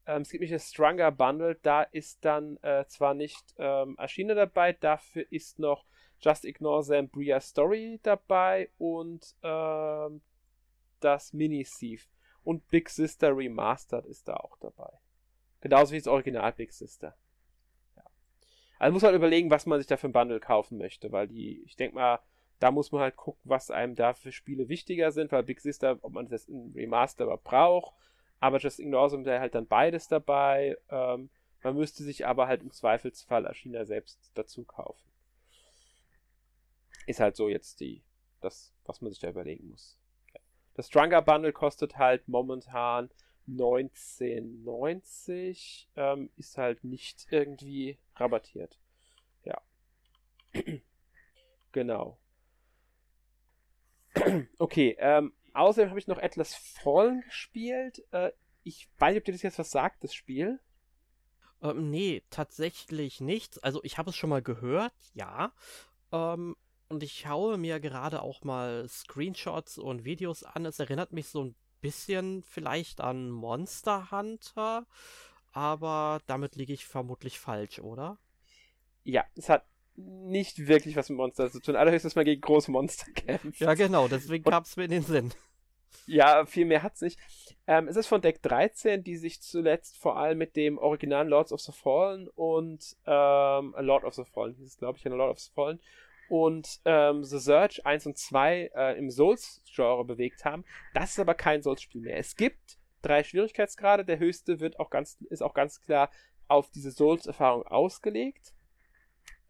Ähm, 0.06 0.22
es 0.24 0.30
gibt 0.30 0.42
nicht 0.42 0.54
das 0.54 0.70
Stronger 0.70 1.12
Bundle. 1.12 1.58
Da 1.62 1.84
ist 1.84 2.26
dann 2.26 2.58
äh, 2.64 2.86
zwar 2.88 3.14
nicht 3.14 3.56
ähm, 3.58 3.98
Aschine 3.98 4.36
dabei, 4.36 4.74
dafür 4.74 5.26
ist 5.30 5.60
noch 5.60 5.86
Just 6.24 6.46
Ignore 6.46 6.86
Them 6.86 7.10
Bria 7.10 7.40
Story 7.40 8.00
dabei 8.02 8.70
und 8.78 9.36
ähm, 9.44 10.22
das 11.00 11.34
Mini-Thief. 11.34 12.10
Und 12.44 12.68
Big 12.70 12.90
Sister 12.90 13.36
Remastered 13.36 14.06
ist 14.06 14.28
da 14.28 14.36
auch 14.36 14.58
dabei. 14.58 14.92
Genauso 15.62 15.94
wie 15.94 15.98
das 15.98 16.08
Original 16.08 16.52
Big 16.54 16.74
Sister. 16.74 17.16
Also 18.80 18.94
muss 18.94 19.04
man 19.04 19.16
überlegen, 19.16 19.50
was 19.50 19.66
man 19.66 19.80
sich 19.80 19.88
da 19.88 19.96
für 19.96 20.08
ein 20.08 20.14
Bundle 20.14 20.42
kaufen 20.42 20.78
möchte, 20.78 21.12
weil 21.14 21.28
die, 21.28 21.62
ich 21.64 21.78
denke 21.78 21.96
mal, 21.96 22.20
da 22.60 22.72
muss 22.72 22.92
man 22.92 23.02
halt 23.02 23.16
gucken, 23.16 23.42
was 23.46 23.72
einem 23.72 23.96
da 23.96 24.14
für 24.14 24.32
Spiele 24.32 24.68
wichtiger 24.68 25.12
sind, 25.12 25.32
weil 25.32 25.44
Big 25.44 25.62
Sister, 25.62 26.00
ob 26.02 26.14
man 26.14 26.28
das 26.28 26.46
in 26.50 26.74
Remaster 26.76 27.38
braucht, 27.38 27.96
aber 28.40 28.58
Just 28.58 28.80
Ignore 28.80 29.10
Some 29.10 29.24
wäre 29.24 29.40
halt 29.40 29.56
dann 29.56 29.68
beides 29.68 30.10
dabei. 30.10 30.78
Ähm, 30.90 31.30
man 31.64 31.76
müsste 31.76 32.04
sich 32.04 32.26
aber 32.26 32.48
halt 32.48 32.62
im 32.62 32.72
Zweifelsfall 32.72 33.48
Aschina 33.48 33.86
selbst 33.86 34.32
dazu 34.34 34.66
kaufen. 34.66 35.13
Ist 37.06 37.20
halt 37.20 37.36
so 37.36 37.50
jetzt 37.50 37.80
die, 37.80 38.04
das, 38.42 38.74
was 38.86 39.02
man 39.02 39.12
sich 39.12 39.20
da 39.20 39.30
überlegen 39.30 39.70
muss. 39.70 40.00
Das 40.76 40.88
Stronger 40.88 41.22
Bundle 41.22 41.54
kostet 41.54 41.98
halt 41.98 42.28
momentan 42.28 43.12
1990 43.48 45.90
ähm, 45.96 46.32
ist 46.38 46.58
halt 46.58 46.84
nicht 46.84 47.28
irgendwie 47.30 48.00
rabattiert. 48.16 48.80
Ja. 49.44 49.62
genau. 51.72 52.18
okay, 54.58 54.96
ähm, 55.00 55.34
außerdem 55.54 55.90
habe 55.90 56.00
ich 56.00 56.08
noch 56.08 56.22
Atlas 56.22 56.56
Fallen 56.56 57.22
gespielt. 57.22 58.04
Äh, 58.12 58.32
ich 58.64 58.90
weiß 58.98 59.14
nicht, 59.14 59.22
ob 59.22 59.26
dir 59.26 59.34
das 59.34 59.42
jetzt 59.42 59.60
was 59.60 59.72
sagt, 59.72 60.04
das 60.04 60.14
Spiel. 60.14 60.60
Ähm, 61.62 61.90
nee, 61.90 62.24
tatsächlich 62.30 63.20
nicht. 63.22 63.64
Also 63.64 63.84
ich 63.84 63.98
habe 63.98 64.12
es 64.12 64.16
schon 64.16 64.30
mal 64.30 64.42
gehört, 64.42 64.94
ja. 65.14 65.54
Ähm, 66.12 66.56
und 66.90 67.04
ich 67.04 67.20
schaue 67.20 67.58
mir 67.58 67.80
gerade 67.80 68.22
auch 68.22 68.44
mal 68.44 68.88
Screenshots 68.88 69.78
und 69.78 70.06
Videos 70.06 70.44
an. 70.44 70.66
Es 70.66 70.80
erinnert 70.80 71.12
mich 71.12 71.28
so 71.28 71.44
ein 71.44 71.56
bisschen 71.82 72.44
vielleicht 72.44 73.02
an 73.02 73.30
Monster 73.30 74.12
Hunter, 74.12 74.86
aber 75.52 76.22
damit 76.28 76.56
liege 76.56 76.74
ich 76.74 76.86
vermutlich 76.86 77.40
falsch, 77.40 77.80
oder? 77.80 78.18
Ja, 79.04 79.26
es 79.36 79.50
hat 79.50 79.66
nicht 79.96 80.68
wirklich 80.68 80.96
was 80.96 81.10
mit 81.10 81.18
Monster 81.18 81.52
zu 81.52 81.60
tun. 81.60 81.76
Allerhöchstens 81.76 82.16
mal 82.16 82.26
gegen 82.26 82.42
große 82.42 82.72
Monster 82.72 83.12
kämpft. 83.16 83.60
Ja, 83.60 83.74
genau, 83.74 84.08
deswegen 84.08 84.44
kam 84.44 84.64
es 84.64 84.76
mir 84.76 84.86
in 84.86 84.92
den 84.92 85.04
Sinn. 85.04 85.34
Ja, 86.08 86.46
viel 86.46 86.66
mehr 86.66 86.84
hat 86.84 86.96
es 86.96 87.02
nicht. 87.02 87.20
Ähm, 87.68 87.88
es 87.88 87.96
ist 87.96 88.08
von 88.08 88.22
Deck 88.22 88.42
13, 88.42 89.04
die 89.04 89.16
sich 89.16 89.42
zuletzt 89.42 89.98
vor 89.98 90.18
allem 90.18 90.38
mit 90.38 90.56
dem 90.56 90.78
originalen 90.78 91.28
Lords 91.28 91.54
of 91.54 91.62
the 91.62 91.72
Fallen 91.72 92.28
und 92.30 92.98
ähm, 93.06 93.76
Lord 93.78 94.04
of 94.04 94.16
the 94.16 94.26
Fallen, 94.26 94.56
hieß 94.56 94.68
es 94.68 94.78
glaube 94.78 94.98
ich, 94.98 95.04
ja, 95.04 95.12
Lord 95.12 95.32
of 95.32 95.40
the 95.40 95.52
Fallen 95.54 95.80
und 96.34 96.82
ähm, 96.86 97.24
The 97.24 97.38
Search 97.38 97.86
1 97.86 98.08
und 98.08 98.18
2 98.18 98.72
äh, 98.74 98.98
im 98.98 99.12
Souls-Genre 99.12 100.04
bewegt 100.04 100.46
haben. 100.46 100.66
Das 100.96 101.12
ist 101.12 101.20
aber 101.20 101.36
kein 101.36 101.62
Souls-Spiel 101.62 102.02
mehr. 102.02 102.18
Es 102.18 102.36
gibt 102.36 102.80
drei 103.04 103.24
Schwierigkeitsgrade. 103.24 104.04
Der 104.04 104.18
höchste 104.18 104.60
wird 104.60 104.80
auch 104.80 104.90
ganz, 104.90 105.22
ist 105.30 105.44
auch 105.44 105.54
ganz 105.54 105.80
klar 105.80 106.10
auf 106.48 106.72
diese 106.72 106.90
Souls-Erfahrung 106.90 107.68
ausgelegt. 107.68 108.52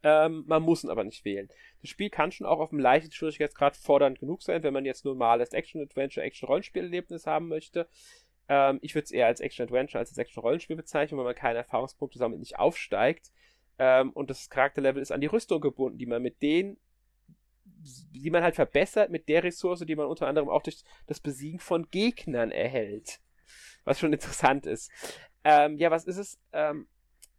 Ähm, 0.03 0.43
man 0.45 0.61
muss 0.61 0.83
ihn 0.83 0.89
aber 0.89 1.05
nicht 1.05 1.23
wählen. 1.23 1.47
Das 1.79 1.89
Spiel 1.89 2.09
kann 2.09 2.33
schon 2.33 2.45
auch 2.47 2.59
auf 2.59 2.71
dem 2.71 2.79
leichten 2.79 3.13
Schwierigkeitsgrad 3.13 3.77
fordernd 3.77 4.19
genug 4.19 4.43
sein, 4.43 4.61
wenn 4.63 4.73
man 4.73 4.83
jetzt 4.83 5.05
normales 5.05 5.53
Action-Adventure, 5.53 6.25
Action-Rollenspiel-Erlebnis 6.25 7.25
haben 7.25 7.47
möchte. 7.47 7.87
Ähm, 8.49 8.79
ich 8.81 8.93
würde 8.93 9.05
es 9.05 9.11
eher 9.11 9.27
als 9.27 9.39
Action-Adventure 9.39 9.99
als 9.99 10.09
als 10.09 10.17
Action-Rollenspiel 10.17 10.75
bezeichnen, 10.75 11.17
weil 11.17 11.27
man 11.27 11.35
keine 11.35 11.59
Erfahrungspunkte 11.59 12.19
damit 12.19 12.39
nicht 12.39 12.59
aufsteigt. 12.59 13.31
Ähm, 13.79 14.11
und 14.11 14.29
das 14.29 14.49
Charakterlevel 14.49 15.01
ist 15.01 15.11
an 15.11 15.21
die 15.21 15.27
Rüstung 15.27 15.61
gebunden, 15.61 15.97
die 15.97 16.05
man 16.05 16.21
mit 16.21 16.41
denen, 16.41 16.77
die 17.65 18.29
man 18.29 18.43
halt 18.43 18.55
verbessert 18.55 19.09
mit 19.09 19.29
der 19.29 19.43
Ressource, 19.43 19.81
die 19.81 19.95
man 19.95 20.07
unter 20.07 20.27
anderem 20.27 20.49
auch 20.49 20.61
durch 20.61 20.83
das 21.07 21.19
Besiegen 21.19 21.59
von 21.59 21.89
Gegnern 21.89 22.51
erhält. 22.51 23.19
Was 23.83 23.99
schon 23.99 24.13
interessant 24.13 24.65
ist. 24.65 24.89
Ähm, 25.43 25.77
ja, 25.77 25.91
was 25.91 26.05
ist 26.05 26.17
es? 26.17 26.39
Ähm, 26.53 26.87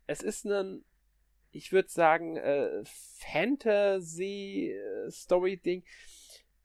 es 0.07 0.22
ist 0.22 0.45
ein, 0.45 0.85
ich 1.51 1.72
würde 1.72 1.89
sagen, 1.89 2.37
äh, 2.37 2.85
Fantasy-Story-Ding. 3.32 5.82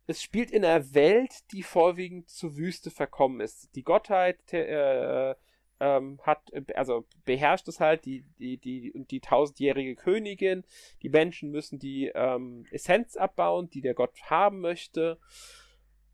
Es 0.07 0.21
spielt 0.21 0.51
in 0.51 0.65
einer 0.65 0.93
Welt, 0.93 1.31
die 1.51 1.63
vorwiegend 1.63 2.29
zur 2.29 2.57
Wüste 2.57 2.91
verkommen 2.91 3.39
ist. 3.41 3.73
Die 3.75 3.83
Gottheit, 3.83 4.39
äh, 4.51 5.35
ähm, 5.79 6.19
hat, 6.23 6.51
also 6.75 7.05
beherrscht 7.25 7.67
es 7.67 7.79
halt, 7.79 8.05
die, 8.05 8.25
die, 8.39 8.57
die, 8.57 8.93
die 9.09 9.19
tausendjährige 9.19 9.95
Königin. 9.95 10.63
Die 11.01 11.09
Menschen 11.09 11.51
müssen 11.51 11.79
die 11.79 12.11
ähm, 12.13 12.65
Essenz 12.71 13.15
abbauen, 13.15 13.69
die 13.69 13.81
der 13.81 13.93
Gott 13.93 14.13
haben 14.29 14.59
möchte. 14.59 15.19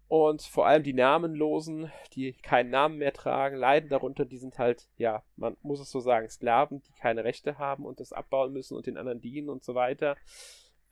Und 0.08 0.44
vor 0.44 0.68
allem 0.68 0.84
die 0.84 0.94
Namenlosen, 0.94 1.92
die 2.14 2.34
keinen 2.34 2.70
Namen 2.70 3.00
mehr 3.00 3.14
tragen, 3.14 3.58
leiden 3.58 3.90
darunter. 3.90 4.26
Die 4.26 4.38
sind 4.38 4.60
halt, 4.60 4.88
ja, 4.98 5.24
man 5.36 5.58
muss 5.64 5.80
es 5.80 5.90
so 5.90 6.00
sagen, 6.00 6.30
Sklaven, 6.30 6.84
die 6.84 6.94
keine 6.94 7.24
Rechte 7.24 7.58
haben 7.58 7.86
und 7.86 8.00
das 8.00 8.14
abbauen 8.14 8.54
müssen 8.54 8.78
und 8.78 8.86
den 8.86 8.98
anderen 8.98 9.22
dienen 9.22 9.50
und 9.50 9.64
so 9.64 9.74
weiter. 9.74 10.16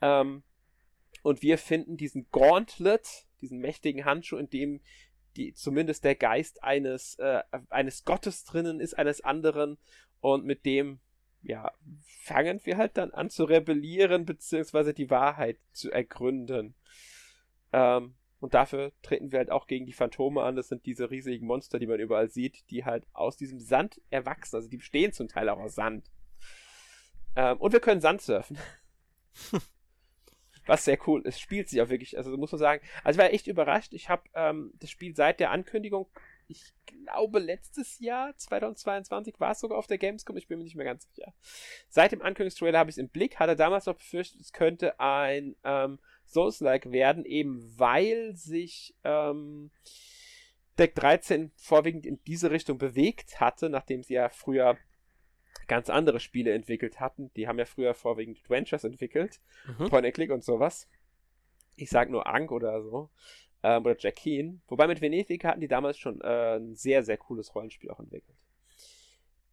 Ähm, 0.01 0.41
und 1.21 1.43
wir 1.43 1.59
finden 1.59 1.95
diesen 1.95 2.27
Gauntlet, 2.31 3.27
diesen 3.41 3.59
mächtigen 3.59 4.03
Handschuh, 4.03 4.37
in 4.37 4.49
dem 4.49 4.81
die 5.35 5.53
zumindest 5.53 6.03
der 6.03 6.15
Geist 6.15 6.63
eines, 6.63 7.15
äh, 7.19 7.41
eines 7.69 8.05
Gottes 8.05 8.43
drinnen 8.45 8.79
ist, 8.79 8.97
eines 8.97 9.21
anderen. 9.21 9.77
Und 10.19 10.45
mit 10.45 10.65
dem, 10.65 10.99
ja, 11.41 11.71
fangen 12.23 12.61
wir 12.63 12.77
halt 12.77 12.97
dann 12.97 13.11
an 13.11 13.29
zu 13.29 13.43
rebellieren, 13.43 14.25
beziehungsweise 14.25 14.93
die 14.93 15.09
Wahrheit 15.09 15.57
zu 15.71 15.91
ergründen. 15.91 16.75
Ähm, 17.71 18.15
und 18.39 18.53
dafür 18.53 18.91
treten 19.01 19.31
wir 19.31 19.39
halt 19.39 19.51
auch 19.51 19.67
gegen 19.67 19.85
die 19.85 19.93
Phantome 19.93 20.43
an. 20.43 20.55
Das 20.55 20.67
sind 20.67 20.85
diese 20.85 21.09
riesigen 21.09 21.47
Monster, 21.47 21.79
die 21.79 21.87
man 21.87 21.99
überall 21.99 22.29
sieht, 22.29 22.69
die 22.69 22.83
halt 22.83 23.05
aus 23.13 23.37
diesem 23.37 23.59
Sand 23.59 24.01
erwachsen. 24.09 24.57
Also 24.57 24.69
die 24.69 24.77
bestehen 24.77 25.13
zum 25.13 25.27
Teil 25.27 25.49
auch 25.49 25.59
aus 25.59 25.75
Sand. 25.75 26.11
Ähm, 27.35 27.57
und 27.57 27.73
wir 27.73 27.79
können 27.79 28.01
Sand 28.01 28.21
surfen. 28.21 28.57
was 30.65 30.85
sehr 30.85 30.97
cool 31.07 31.21
ist. 31.25 31.39
Spielt 31.39 31.69
sich 31.69 31.81
auch 31.81 31.89
wirklich, 31.89 32.17
also 32.17 32.35
muss 32.37 32.51
man 32.51 32.59
sagen. 32.59 32.81
Also 33.03 33.17
ich 33.17 33.23
war 33.25 33.33
echt 33.33 33.47
überrascht. 33.47 33.93
Ich 33.93 34.09
habe 34.09 34.23
ähm, 34.33 34.71
das 34.79 34.89
Spiel 34.89 35.15
seit 35.15 35.39
der 35.39 35.51
Ankündigung, 35.51 36.07
ich 36.47 36.73
glaube 36.85 37.39
letztes 37.39 37.99
Jahr, 37.99 38.35
2022, 38.35 39.39
war 39.39 39.51
es 39.51 39.59
sogar 39.59 39.77
auf 39.77 39.87
der 39.87 39.97
Gamescom, 39.97 40.37
ich 40.37 40.47
bin 40.47 40.57
mir 40.57 40.65
nicht 40.65 40.75
mehr 40.75 40.85
ganz 40.85 41.07
sicher. 41.07 41.33
Seit 41.89 42.11
dem 42.11 42.21
Ankündigungstrailer 42.21 42.79
habe 42.79 42.89
ich 42.89 42.95
es 42.95 43.01
im 43.01 43.09
Blick, 43.09 43.39
hatte 43.39 43.55
damals 43.55 43.85
noch 43.85 43.95
befürchtet, 43.95 44.41
es 44.41 44.51
könnte 44.51 44.99
ein 44.99 45.55
ähm, 45.63 45.99
Souls-like 46.25 46.91
werden, 46.91 47.25
eben 47.25 47.73
weil 47.77 48.35
sich 48.35 48.95
ähm, 49.03 49.71
Deck 50.77 50.95
13 50.95 51.51
vorwiegend 51.55 52.05
in 52.05 52.19
diese 52.25 52.51
Richtung 52.51 52.77
bewegt 52.77 53.39
hatte, 53.39 53.69
nachdem 53.69 54.03
sie 54.03 54.15
ja 54.15 54.29
früher 54.29 54.77
ganz 55.67 55.89
andere 55.89 56.19
Spiele 56.19 56.53
entwickelt 56.53 56.99
hatten. 56.99 57.31
Die 57.35 57.47
haben 57.47 57.59
ja 57.59 57.65
früher 57.65 57.93
vorwiegend 57.93 58.39
Adventures 58.39 58.83
entwickelt, 58.83 59.39
mhm. 59.67 59.89
Point 59.89 60.05
and 60.05 60.13
Click 60.13 60.31
und 60.31 60.43
sowas. 60.43 60.89
Ich 61.75 61.89
sag 61.89 62.09
nur 62.09 62.27
Ank 62.27 62.51
oder 62.51 62.81
so. 62.81 63.09
Ähm, 63.63 63.85
oder 63.85 63.95
Jack 63.97 64.17
Keen. 64.17 64.61
Wobei 64.67 64.87
mit 64.87 65.01
Venedig 65.01 65.45
hatten 65.45 65.61
die 65.61 65.67
damals 65.67 65.97
schon 65.97 66.19
äh, 66.21 66.57
ein 66.57 66.75
sehr, 66.75 67.03
sehr 67.03 67.17
cooles 67.17 67.55
Rollenspiel 67.55 67.89
auch 67.89 67.99
entwickelt. 67.99 68.37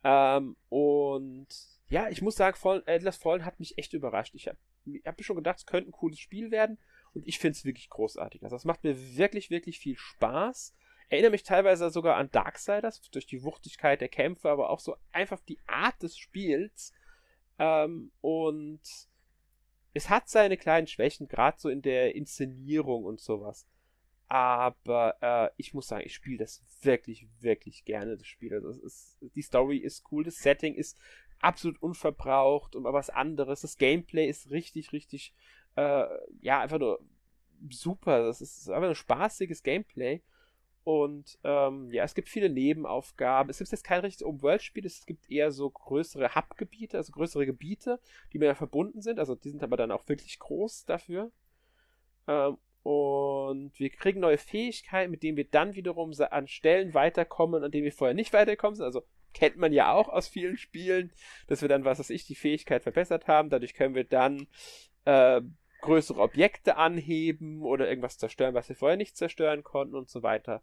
Ähm, 0.02 0.56
und 0.68 1.48
ja, 1.88 2.08
ich 2.08 2.20
muss 2.20 2.36
sagen, 2.36 2.56
Fallen, 2.56 2.82
Atlas 2.86 3.16
Fallen 3.16 3.44
hat 3.44 3.61
mich 3.61 3.78
echt 3.78 3.92
überrascht. 3.92 4.34
Ich 4.34 4.48
habe 4.48 4.58
hab 5.06 5.18
mir 5.18 5.24
schon 5.24 5.36
gedacht, 5.36 5.58
es 5.58 5.66
könnte 5.66 5.90
ein 5.90 5.92
cooles 5.92 6.18
Spiel 6.18 6.50
werden. 6.50 6.78
Und 7.14 7.26
ich 7.26 7.38
finde 7.38 7.56
es 7.56 7.64
wirklich 7.64 7.88
großartig. 7.88 8.42
Also 8.42 8.56
es 8.56 8.64
macht 8.64 8.84
mir 8.84 9.16
wirklich, 9.16 9.50
wirklich 9.50 9.78
viel 9.78 9.96
Spaß. 9.96 10.74
Erinnere 11.11 11.32
mich 11.32 11.42
teilweise 11.42 11.90
sogar 11.90 12.16
an 12.16 12.30
Darksiders 12.30 13.02
durch 13.11 13.26
die 13.26 13.42
Wuchtigkeit 13.42 14.00
der 14.00 14.08
Kämpfe, 14.08 14.48
aber 14.48 14.70
auch 14.70 14.78
so 14.80 14.96
einfach 15.11 15.40
die 15.40 15.58
Art 15.66 16.00
des 16.02 16.16
Spiels. 16.16 16.92
Ähm, 17.58 18.12
und 18.20 18.80
es 19.92 20.08
hat 20.08 20.28
seine 20.28 20.56
kleinen 20.56 20.86
Schwächen, 20.86 21.26
gerade 21.26 21.58
so 21.58 21.68
in 21.68 21.82
der 21.82 22.14
Inszenierung 22.14 23.04
und 23.04 23.20
sowas. 23.20 23.66
Aber 24.28 25.16
äh, 25.20 25.50
ich 25.56 25.74
muss 25.74 25.88
sagen, 25.88 26.06
ich 26.06 26.14
spiele 26.14 26.38
das 26.38 26.62
wirklich, 26.82 27.26
wirklich 27.40 27.84
gerne, 27.84 28.16
das 28.16 28.28
Spiel. 28.28 28.54
Also 28.54 28.70
ist, 28.80 29.18
die 29.34 29.42
Story 29.42 29.78
ist 29.78 30.04
cool, 30.12 30.22
das 30.22 30.36
Setting 30.36 30.74
ist 30.74 30.96
absolut 31.40 31.82
unverbraucht 31.82 32.76
und 32.76 32.84
was 32.84 33.11
anderes. 33.11 33.62
Das 33.62 33.76
Gameplay 33.76 34.28
ist 34.28 34.50
richtig, 34.50 34.92
richtig, 34.92 35.34
äh, 35.74 36.04
ja, 36.40 36.61
einfach 36.61 36.78
nur 36.78 37.00
super. 37.68 38.26
Das 38.26 38.40
ist 38.40 38.70
einfach 38.70 38.90
ein 38.90 38.94
spaßiges 38.94 39.64
Gameplay. 39.64 40.22
Und 40.83 41.39
ähm, 41.45 41.91
ja, 41.93 42.05
es 42.05 42.14
gibt 42.14 42.28
viele 42.28 42.49
Nebenaufgaben. 42.49 43.51
Es 43.51 43.59
gibt 43.59 43.70
jetzt 43.70 43.85
kein 43.85 44.01
richtiges 44.01 44.26
Open-World-Spiel, 44.26 44.87
es 44.87 45.05
gibt 45.05 45.31
eher 45.31 45.51
so 45.51 45.68
größere 45.70 46.35
Hub-Gebiete, 46.35 46.97
also 46.97 47.12
größere 47.12 47.47
Gebiete, 47.47 48.01
die 48.33 48.39
miteinander 48.39 48.57
verbunden 48.59 49.03
sind. 49.03 49.18
Also 49.18 49.35
die 49.35 49.51
sind 49.51 49.62
aber 49.62 49.76
dann 49.76 49.91
auch 49.91 50.09
wirklich 50.09 50.39
groß 50.39 50.87
dafür. 50.87 51.31
Ähm, 52.26 52.57
und 52.83 53.78
wir 53.78 53.91
kriegen 53.91 54.20
neue 54.20 54.39
Fähigkeiten, 54.39 55.11
mit 55.11 55.22
denen 55.22 55.37
wir 55.37 55.45
dann 55.45 55.74
wiederum 55.74 56.12
an 56.31 56.49
Stellen 56.49 56.95
weiterkommen, 56.95 57.62
an 57.62 57.70
denen 57.70 57.85
wir 57.85 57.93
vorher 57.93 58.14
nicht 58.14 58.33
weiterkommen 58.33 58.76
sind. 58.76 58.87
Also 58.87 59.03
kennt 59.35 59.59
man 59.59 59.72
ja 59.72 59.93
auch 59.93 60.09
aus 60.09 60.28
vielen 60.28 60.57
Spielen, 60.57 61.12
dass 61.47 61.61
wir 61.61 61.68
dann, 61.68 61.85
was 61.85 61.99
weiß 61.99 62.11
ich, 62.11 62.24
die 62.24 62.35
Fähigkeit 62.35 62.83
verbessert 62.83 63.28
haben. 63.28 63.51
Dadurch 63.51 63.74
können 63.74 63.95
wir 63.95 64.05
dann 64.05 64.47
äh, 65.05 65.43
größere 65.81 66.20
Objekte 66.20 66.76
anheben 66.76 67.62
oder 67.62 67.89
irgendwas 67.89 68.18
zerstören, 68.18 68.55
was 68.55 68.68
wir 68.68 68.76
vorher 68.76 68.97
nicht 68.97 69.16
zerstören 69.16 69.62
konnten 69.62 69.97
und 69.97 70.09
so 70.09 70.22
weiter. 70.22 70.62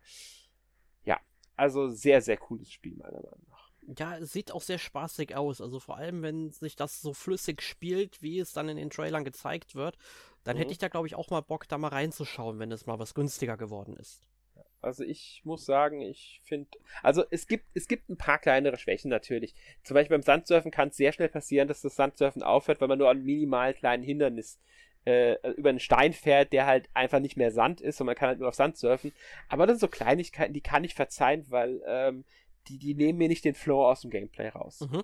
Ja, 1.04 1.20
also 1.56 1.90
sehr, 1.90 2.22
sehr 2.22 2.38
cooles 2.38 2.72
Spiel, 2.72 2.96
meiner 2.96 3.22
Meinung 3.22 3.46
nach. 3.50 3.72
Ja, 3.98 4.18
es 4.18 4.34
sieht 4.34 4.52
auch 4.52 4.62
sehr 4.62 4.80
spaßig 4.80 5.36
aus. 5.36 5.62
Also 5.62 5.80
vor 5.80 5.98
allem, 5.98 6.22
wenn 6.22 6.52
sich 6.52 6.76
das 6.76 7.02
so 7.02 7.14
flüssig 7.14 7.62
spielt, 7.62 8.22
wie 8.22 8.40
es 8.40 8.52
dann 8.52 8.68
in 8.68 8.76
den 8.76 8.90
Trailern 8.90 9.24
gezeigt 9.24 9.76
wird, 9.76 9.98
dann 10.44 10.58
mhm. 10.58 10.62
hätte 10.62 10.72
ich 10.72 10.78
da, 10.78 10.90
glaube 10.90 11.08
ich, 11.08 11.16
auch 11.16 11.30
mal 11.30 11.42
Bock, 11.42 11.68
da 11.68 11.78
mal 11.78 11.88
reinzuschauen, 11.88 12.60
wenn 12.60 12.72
es 12.72 12.86
mal 12.86 13.00
was 13.00 13.14
günstiger 13.14 13.56
geworden 13.56 13.96
ist. 13.96 14.28
Also 14.82 15.04
ich 15.04 15.42
muss 15.44 15.66
sagen, 15.66 16.02
ich 16.02 16.42
finde, 16.44 16.70
also 17.02 17.24
es 17.32 17.48
gibt, 17.48 17.66
es 17.74 17.88
gibt 17.88 18.10
ein 18.10 18.18
paar 18.18 18.38
kleinere 18.38 18.78
Schwächen 18.78 19.10
natürlich. 19.10 19.56
Zum 19.84 19.96
Beispiel 19.96 20.16
beim 20.16 20.24
Sandsurfen 20.24 20.72
kann 20.72 20.90
es 20.90 20.98
sehr 20.98 21.14
schnell 21.14 21.30
passieren, 21.30 21.68
dass 21.68 21.82
das 21.82 21.96
Sandsurfen 21.96 22.44
aufhört, 22.44 22.80
weil 22.80 22.88
man 22.88 23.00
nur 23.00 23.10
an 23.10 23.24
minimal 23.24 23.74
kleinen 23.74 24.04
Hindernis 24.04 24.60
äh, 25.08 25.52
über 25.52 25.70
einen 25.70 25.80
Stein 25.80 26.12
fährt, 26.12 26.52
der 26.52 26.66
halt 26.66 26.90
einfach 26.94 27.20
nicht 27.20 27.38
mehr 27.38 27.52
Sand 27.52 27.80
ist 27.80 28.02
und 28.02 28.08
man 28.08 28.16
kann 28.16 28.28
halt 28.28 28.40
nur 28.40 28.50
auf 28.50 28.56
Sand 28.56 28.76
surfen. 28.76 29.14
Aber 29.48 29.66
das 29.66 29.80
sind 29.80 29.90
so 29.90 29.98
Kleinigkeiten, 29.98 30.54
die 30.54 30.62
kann 30.62 30.84
ich 30.84 30.96
verzeihen, 30.96 31.46
weil 31.50 31.82
ähm, 31.88 32.26
die, 32.68 32.78
die 32.78 32.94
nehmen 32.94 33.18
mir 33.18 33.30
nicht 33.30 33.46
den 33.46 33.56
Flow 33.56 33.86
aus 33.86 34.02
dem 34.02 34.12
Gameplay 34.12 34.50
raus. 34.50 34.82
Mhm. 34.82 35.04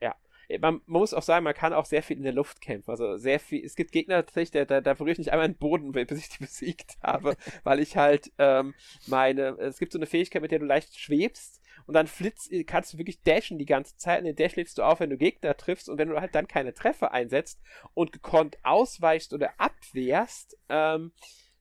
Ja. 0.00 0.14
Man, 0.60 0.80
man, 0.86 1.00
muss 1.00 1.14
auch 1.14 1.22
sagen, 1.22 1.42
man 1.42 1.54
kann 1.54 1.72
auch 1.72 1.84
sehr 1.84 2.04
viel 2.04 2.16
in 2.16 2.22
der 2.22 2.32
Luft 2.32 2.60
kämpfen. 2.60 2.90
Also 2.90 3.16
sehr 3.16 3.40
viel. 3.40 3.64
Es 3.64 3.74
gibt 3.74 3.90
Gegner 3.90 4.24
tatsächlich, 4.24 4.52
da, 4.52 4.64
da, 4.66 4.80
da 4.80 4.94
berühre 4.94 5.12
ich 5.12 5.18
nicht 5.18 5.32
einmal 5.32 5.48
den 5.48 5.58
Boden, 5.58 5.90
bis 6.06 6.18
ich 6.18 6.28
die 6.28 6.44
besiegt 6.44 6.96
habe, 7.02 7.36
weil 7.64 7.80
ich 7.80 7.96
halt 7.96 8.30
ähm, 8.38 8.72
meine. 9.08 9.56
Es 9.58 9.80
gibt 9.80 9.92
so 9.92 9.98
eine 9.98 10.06
Fähigkeit, 10.06 10.42
mit 10.42 10.52
der 10.52 10.60
du 10.60 10.66
leicht 10.66 10.96
schwebst 10.96 11.61
und 11.86 11.94
dann 11.94 12.06
flitzt, 12.06 12.50
kannst 12.66 12.92
du 12.92 12.98
wirklich 12.98 13.22
dashen 13.22 13.58
die 13.58 13.66
ganze 13.66 13.96
Zeit. 13.96 14.20
Und 14.20 14.26
den 14.26 14.36
Dash 14.36 14.56
lebst 14.56 14.78
du 14.78 14.82
auf, 14.82 15.00
wenn 15.00 15.10
du 15.10 15.16
Gegner 15.16 15.56
triffst 15.56 15.88
und 15.88 15.98
wenn 15.98 16.08
du 16.08 16.20
halt 16.20 16.34
dann 16.34 16.48
keine 16.48 16.74
Treffer 16.74 17.12
einsetzt 17.12 17.60
und 17.94 18.12
gekonnt 18.12 18.58
ausweichst 18.62 19.32
oder 19.32 19.52
abwehrst, 19.58 20.56
ähm, 20.68 21.12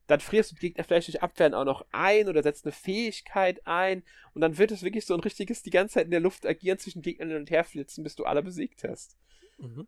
dann 0.07 0.19
frierst 0.19 0.51
du 0.51 0.55
die 0.55 0.61
Gegner 0.61 0.84
vielleicht 0.84 1.07
durch 1.07 1.22
Abwehren 1.22 1.53
auch 1.53 1.63
noch 1.63 1.86
ein 1.91 2.28
oder 2.28 2.43
setzt 2.43 2.65
eine 2.65 2.74
Fähigkeit 2.74 3.65
ein 3.65 4.03
und 4.34 4.41
dann 4.41 4.57
wird 4.57 4.72
es 4.72 4.84
wirklich 4.84 5.05
so 5.05 5.13
ein 5.13 5.22
richtiges 5.22 5.63
die 5.63 5.69
ganze 5.69 5.95
Zeit 5.95 6.05
in 6.05 6.11
der 6.11 6.19
Luft 6.19 6.45
agieren 6.45 6.80
zwischen 6.80 7.01
Gegnern 7.01 7.30
hin 7.30 7.38
und 7.38 7.51
her 7.51 7.63
flitzen, 7.63 8.03
bis 8.03 8.15
du 8.15 8.26
alle 8.26 8.43
besiegt 8.43 8.84
hast. 8.84 9.17
Mhm 9.57 9.88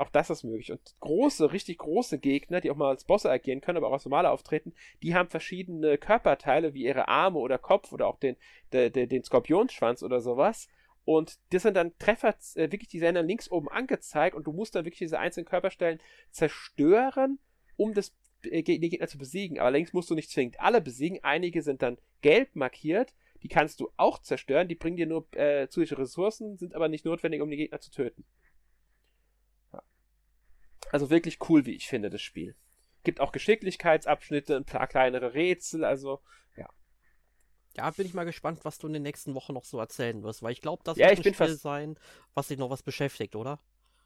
auch 0.00 0.10
das 0.10 0.30
ist 0.30 0.44
möglich. 0.44 0.72
Und 0.72 0.80
große, 1.00 1.52
richtig 1.52 1.78
große 1.78 2.18
Gegner, 2.18 2.60
die 2.60 2.70
auch 2.70 2.76
mal 2.76 2.90
als 2.90 3.04
Bosse 3.04 3.30
agieren 3.30 3.60
können, 3.60 3.78
aber 3.78 3.88
auch 3.88 3.92
als 3.92 4.04
normale 4.04 4.30
auftreten, 4.30 4.72
die 5.02 5.14
haben 5.14 5.28
verschiedene 5.28 5.98
Körperteile, 5.98 6.74
wie 6.74 6.84
ihre 6.84 7.08
Arme 7.08 7.38
oder 7.38 7.58
Kopf 7.58 7.92
oder 7.92 8.06
auch 8.06 8.18
den, 8.18 8.36
den, 8.72 8.92
den, 8.92 9.08
den 9.08 9.24
Skorpionschwanz 9.24 10.02
oder 10.02 10.20
sowas. 10.20 10.68
Und 11.04 11.38
das 11.50 11.62
sind 11.62 11.74
dann 11.74 11.96
Treffer, 11.98 12.34
äh, 12.54 12.70
wirklich, 12.70 12.88
die 12.88 13.00
werden 13.00 13.14
dann 13.14 13.26
links 13.26 13.50
oben 13.50 13.68
angezeigt 13.68 14.36
und 14.36 14.46
du 14.46 14.52
musst 14.52 14.74
dann 14.74 14.84
wirklich 14.84 14.98
diese 14.98 15.18
einzelnen 15.18 15.46
Körperstellen 15.46 16.00
zerstören, 16.30 17.38
um 17.76 17.94
das, 17.94 18.14
äh, 18.42 18.62
Gegner 18.62 19.08
zu 19.08 19.16
besiegen. 19.16 19.58
Allerdings 19.58 19.94
musst 19.94 20.10
du 20.10 20.14
nicht 20.14 20.30
zwingend 20.30 20.60
alle 20.60 20.80
besiegen. 20.80 21.20
Einige 21.22 21.62
sind 21.62 21.80
dann 21.80 21.96
gelb 22.20 22.54
markiert. 22.54 23.14
Die 23.42 23.48
kannst 23.48 23.80
du 23.80 23.90
auch 23.96 24.18
zerstören. 24.18 24.68
Die 24.68 24.74
bringen 24.74 24.96
dir 24.96 25.06
nur 25.06 25.26
äh, 25.32 25.68
zusätzliche 25.68 26.02
Ressourcen, 26.02 26.58
sind 26.58 26.74
aber 26.74 26.88
nicht 26.88 27.04
notwendig, 27.04 27.40
um 27.40 27.48
den 27.48 27.58
Gegner 27.58 27.80
zu 27.80 27.90
töten. 27.90 28.24
Also 30.90 31.10
wirklich 31.10 31.38
cool, 31.48 31.66
wie 31.66 31.74
ich 31.74 31.86
finde, 31.88 32.10
das 32.10 32.22
Spiel. 32.22 32.56
Gibt 33.04 33.20
auch 33.20 33.32
Geschicklichkeitsabschnitte, 33.32 34.56
ein 34.56 34.64
paar 34.64 34.86
kleinere 34.86 35.34
Rätsel, 35.34 35.84
also 35.84 36.20
ja. 36.56 36.68
Ja, 37.76 37.90
bin 37.90 38.06
ich 38.06 38.14
mal 38.14 38.24
gespannt, 38.24 38.64
was 38.64 38.78
du 38.78 38.86
in 38.86 38.92
den 38.92 39.02
nächsten 39.02 39.34
Wochen 39.34 39.54
noch 39.54 39.64
so 39.64 39.78
erzählen 39.78 40.22
wirst, 40.22 40.42
weil 40.42 40.52
ich 40.52 40.60
glaube, 40.60 40.82
das 40.84 40.98
ja, 40.98 41.08
wird 41.10 41.26
ein 41.26 41.34
Spiel 41.34 41.56
sein, 41.56 41.98
was 42.34 42.48
dich 42.48 42.58
noch 42.58 42.70
was 42.70 42.82
beschäftigt, 42.82 43.36
oder? 43.36 43.60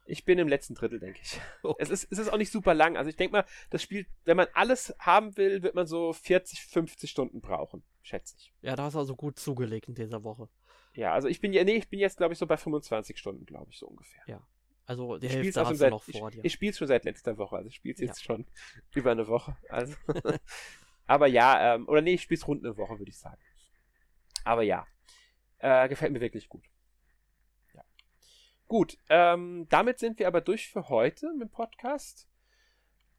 Ich 0.05 0.25
bin 0.25 0.37
im 0.37 0.47
letzten 0.47 0.75
Drittel, 0.75 0.99
denke 0.99 1.19
ich. 1.21 1.39
Okay. 1.63 1.75
Es, 1.83 1.89
ist, 1.89 2.11
es 2.11 2.19
ist 2.19 2.31
auch 2.31 2.37
nicht 2.37 2.51
super 2.51 2.73
lang. 2.73 2.97
Also 2.97 3.09
ich 3.09 3.15
denke 3.15 3.31
mal, 3.37 3.45
das 3.69 3.81
Spiel, 3.81 4.05
wenn 4.25 4.37
man 4.37 4.47
alles 4.53 4.93
haben 4.99 5.37
will, 5.37 5.63
wird 5.63 5.75
man 5.75 5.87
so 5.87 6.13
40, 6.13 6.61
50 6.61 7.09
Stunden 7.09 7.41
brauchen, 7.41 7.83
schätze 8.01 8.35
ich. 8.37 8.53
Ja, 8.61 8.75
da 8.75 8.83
hast 8.83 8.93
du 8.93 8.99
also 8.99 9.15
gut 9.15 9.39
zugelegt 9.39 9.87
in 9.87 9.95
dieser 9.95 10.23
Woche. 10.23 10.49
Ja, 10.93 11.13
also 11.13 11.27
ich 11.27 11.39
bin 11.39 11.53
ja, 11.53 11.63
nee, 11.63 11.75
ich 11.75 11.89
bin 11.89 11.99
jetzt, 11.99 12.17
glaube 12.17 12.33
ich, 12.33 12.39
so 12.39 12.45
bei 12.45 12.57
25 12.57 13.17
Stunden, 13.17 13.45
glaube 13.45 13.71
ich, 13.71 13.79
so 13.79 13.87
ungefähr. 13.87 14.23
Ja. 14.27 14.45
Also 14.85 15.17
die 15.17 15.27
ich 15.27 15.33
Hälfte 15.33 15.65
hast 15.65 15.81
du 15.81 15.89
noch 15.89 16.03
vor 16.03 16.31
dir. 16.31 16.39
Ich, 16.39 16.45
ich 16.45 16.53
spiele 16.53 16.73
schon 16.73 16.87
seit 16.87 17.05
letzter 17.05 17.37
Woche, 17.37 17.55
also 17.57 17.67
ich 17.67 17.75
spiele 17.75 17.93
es 17.93 18.01
jetzt 18.01 18.19
ja. 18.21 18.25
schon 18.25 18.45
über 18.95 19.11
eine 19.11 19.27
Woche. 19.27 19.55
Also. 19.69 19.95
Aber 21.05 21.27
ja, 21.27 21.75
ähm, 21.75 21.87
oder 21.87 22.01
nee, 22.01 22.13
ich 22.13 22.21
spiele 22.21 22.39
es 22.39 22.47
rund 22.47 22.63
eine 22.63 22.77
Woche, 22.77 22.97
würde 22.97 23.09
ich 23.09 23.17
sagen. 23.17 23.41
Aber 24.43 24.63
ja, 24.63 24.85
äh, 25.59 25.87
gefällt 25.87 26.11
mir 26.11 26.21
wirklich 26.21 26.49
gut. 26.49 26.65
Ja. 27.73 27.83
Gut, 28.67 28.97
ähm, 29.09 29.67
damit 29.69 29.99
sind 29.99 30.19
wir 30.19 30.27
aber 30.27 30.41
durch 30.41 30.69
für 30.69 30.89
heute 30.89 31.31
mit 31.33 31.49
dem 31.49 31.51
Podcast. 31.51 32.27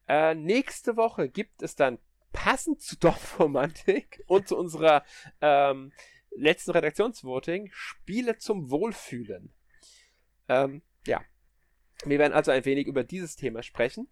Äh, 0.07 0.35
nächste 0.35 0.97
Woche 0.97 1.29
gibt 1.29 1.61
es 1.63 1.75
dann 1.75 1.99
passend 2.31 2.81
zu 2.81 2.95
Dorfromantik 2.99 4.23
und 4.27 4.47
zu 4.47 4.57
unserer 4.57 5.03
ähm, 5.41 5.93
letzten 6.35 6.71
Redaktionsvoting 6.71 7.69
Spiele 7.71 8.37
zum 8.37 8.69
Wohlfühlen. 8.69 9.53
Ähm, 10.47 10.83
ja, 11.07 11.21
wir 12.05 12.19
werden 12.19 12.33
also 12.33 12.51
ein 12.51 12.65
wenig 12.65 12.87
über 12.87 13.03
dieses 13.03 13.35
Thema 13.35 13.63
sprechen. 13.63 14.07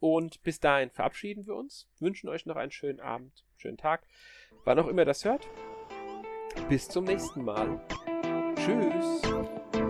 Und 0.00 0.42
bis 0.42 0.60
dahin 0.60 0.90
verabschieden 0.90 1.46
wir 1.46 1.54
uns, 1.54 1.88
wünschen 1.98 2.28
euch 2.28 2.46
noch 2.46 2.56
einen 2.56 2.72
schönen 2.72 3.00
Abend, 3.00 3.44
schönen 3.56 3.78
Tag, 3.78 4.06
wann 4.64 4.78
auch 4.78 4.88
immer 4.88 5.04
das 5.04 5.24
hört. 5.24 5.48
Bis 6.68 6.88
zum 6.88 7.04
nächsten 7.04 7.44
Mal. 7.44 7.80
Tschüss. 8.56 9.22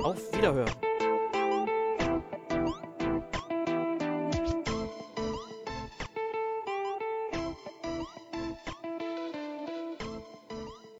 Auf 0.02 0.36
Wiederhören. 0.36 0.93